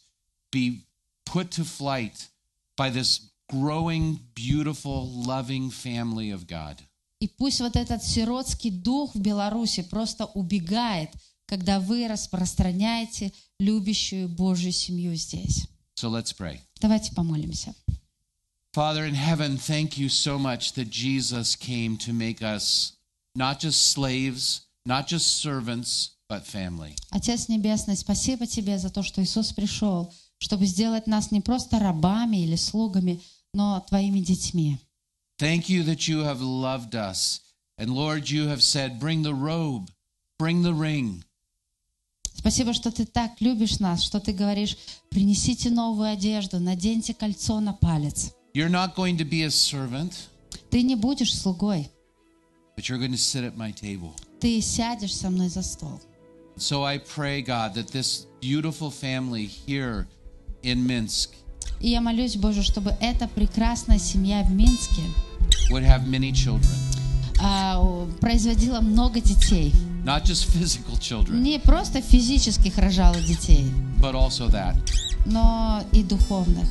be 0.52 0.86
put 1.26 1.52
to 1.52 1.66
flight 1.66 2.30
by 2.78 2.90
this 2.90 3.22
growing, 3.51 4.19
beautiful, 4.35 5.09
loving 5.27 5.71
family 5.71 6.31
of 6.31 6.47
God. 6.47 6.79
И 7.21 7.29
пусть 7.29 7.61
вот 7.61 7.77
этот 7.77 8.03
сиротский 8.03 8.71
дух 8.71 9.15
в 9.15 9.21
Беларуси 9.21 9.83
просто 9.83 10.27
убегает, 10.27 11.11
когда 11.47 11.81
вы 11.81 12.09
распространяете 12.09 13.33
любящую 13.59 14.29
Божью 14.29 14.73
семью 14.73 15.15
здесь. 15.15 15.67
So 15.95 16.11
let's 16.11 16.35
pray. 16.37 16.61
Давайте 16.81 17.15
помолимся. 17.15 17.75
Father 18.75 19.07
in 19.07 19.15
heaven, 19.15 19.57
thank 19.57 19.97
you 19.97 20.11
so 20.11 20.39
much 20.39 20.75
that 20.75 20.91
Jesus 20.91 21.57
came 21.57 21.97
to 21.97 22.13
make 22.13 22.43
us 22.43 22.93
not 23.35 23.59
just 23.59 23.93
slaves, 23.93 24.67
not 24.85 25.07
just 25.07 25.39
servants, 25.39 26.11
but 26.29 26.45
family. 26.45 26.95
Отец 27.11 27.49
Небесный, 27.49 27.97
спасибо 27.97 28.47
Тебе 28.47 28.79
за 28.79 28.91
то, 28.91 29.03
что 29.03 29.23
Иисус 29.23 29.53
пришел, 29.53 30.13
чтобы 30.37 30.67
сделать 30.67 31.07
нас 31.07 31.31
не 31.31 31.41
просто 31.41 31.79
рабами 31.79 32.39
или 32.39 32.57
слугами, 32.57 33.23
но 33.56 33.80
Твоими 33.88 34.20
детьми. 34.20 34.78
Thank 35.38 35.70
you 35.70 35.84
that 35.84 36.08
you 36.08 36.20
have 36.24 36.42
loved 36.42 36.94
us. 36.96 37.42
And 37.78 37.90
Lord, 37.96 38.30
you 38.30 38.48
have 38.48 38.62
said, 38.62 39.00
bring 39.00 39.24
the 39.24 39.34
robe, 39.34 39.90
bring 40.38 40.62
the 40.62 40.74
ring. 40.74 41.24
Спасибо, 42.34 42.74
что 42.74 42.92
Ты 42.92 43.06
так 43.06 43.40
любишь 43.42 43.80
нас, 43.80 44.02
что 44.04 44.20
Ты 44.20 44.34
говоришь, 44.34 44.78
принесите 45.10 45.70
новую 45.70 46.10
одежду, 46.10 46.60
наденьте 46.60 47.14
кольцо 47.14 47.60
на 47.60 47.74
палец. 47.74 48.32
You're 48.54 48.70
not 48.70 48.96
going 48.96 49.18
to 49.18 49.26
be 49.26 49.44
a 49.44 49.50
servant, 49.52 50.14
Ты 50.70 50.82
не 50.84 50.96
будешь 50.96 51.34
слугой, 51.36 51.90
but 52.76 52.88
you're 52.90 52.98
going 53.00 53.12
to 53.12 53.18
sit 53.18 53.44
at 53.44 53.56
my 53.58 53.72
table. 53.72 54.14
ты 54.40 54.60
сядешь 54.62 55.16
со 55.16 55.30
мной 55.30 55.50
за 55.50 55.62
стол. 55.62 56.00
So 56.58 56.84
I 56.84 56.98
pray, 57.00 57.42
God, 57.42 57.74
that 57.76 57.88
this 57.92 58.26
beautiful 58.42 58.92
family 58.92 59.46
here 59.46 60.08
in 60.64 60.86
Minsk 60.86 61.34
И 61.81 61.91
я 61.91 62.01
молюсь, 62.01 62.37
Боже, 62.37 62.63
чтобы 62.63 62.95
эта 63.01 63.29
прекрасная 63.29 63.99
семья 63.99 64.43
в 64.43 64.51
Минске 64.51 65.03
would 65.71 65.83
have 65.85 66.07
many 66.07 66.31
children, 66.33 66.75
а, 67.41 67.79
о, 67.79 68.07
производила 68.21 68.81
много 68.81 69.21
детей. 69.21 69.73
not 70.05 70.25
just 70.25 70.47
physical 70.55 70.97
children, 70.99 71.41
Не 71.43 71.59
просто 71.59 72.01
физических 72.01 72.79
рожала 72.79 73.17
детей, 73.21 73.67
but 74.01 74.15
also 74.15 74.49
that. 74.51 74.77
но 75.27 75.83
и 75.93 76.03
духовных. 76.03 76.67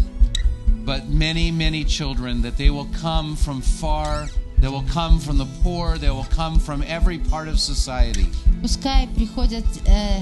But 0.85 1.09
many, 1.09 1.51
many 1.51 1.83
children 1.83 2.41
that 2.43 2.57
they 2.57 2.69
will 2.69 2.87
come 3.01 3.35
from 3.35 3.61
far, 3.61 4.27
they 4.59 4.67
will 4.69 4.85
come 4.93 5.19
from 5.19 5.37
the 5.37 5.47
poor, 5.63 5.97
they 5.97 6.09
will 6.11 6.27
come 6.29 6.59
from 6.59 6.83
every 6.83 7.17
part 7.17 7.47
of 7.47 7.59
society. 7.59 8.27
Пускай 8.61 9.07
приходят 9.15 9.65
э, 9.85 10.21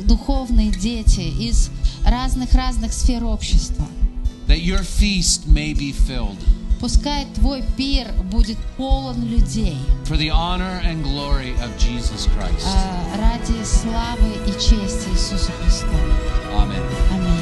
духовные 0.00 0.70
дети 0.70 1.20
из 1.20 1.70
разных-разных 2.04 2.92
сфер 2.92 3.24
общества. 3.24 3.86
That 4.48 4.60
your 4.62 4.82
feast 4.82 5.46
may 5.46 5.72
be 5.72 5.92
filled 5.92 6.38
Пускай 6.80 7.26
твой 7.36 7.62
пир 7.76 8.08
будет 8.24 8.58
полон 8.76 9.24
людей 9.24 9.76
for 10.04 10.16
the 10.16 10.30
honor 10.30 10.80
and 10.84 11.04
glory 11.04 11.54
of 11.62 11.70
Jesus 11.78 12.26
Christ. 12.36 12.66
а, 12.66 13.16
ради 13.18 13.62
славы 13.64 14.34
и 14.48 14.52
чести 14.54 15.08
Иисуса 15.10 15.52
Христа. 15.62 15.86
Аминь. 16.58 17.41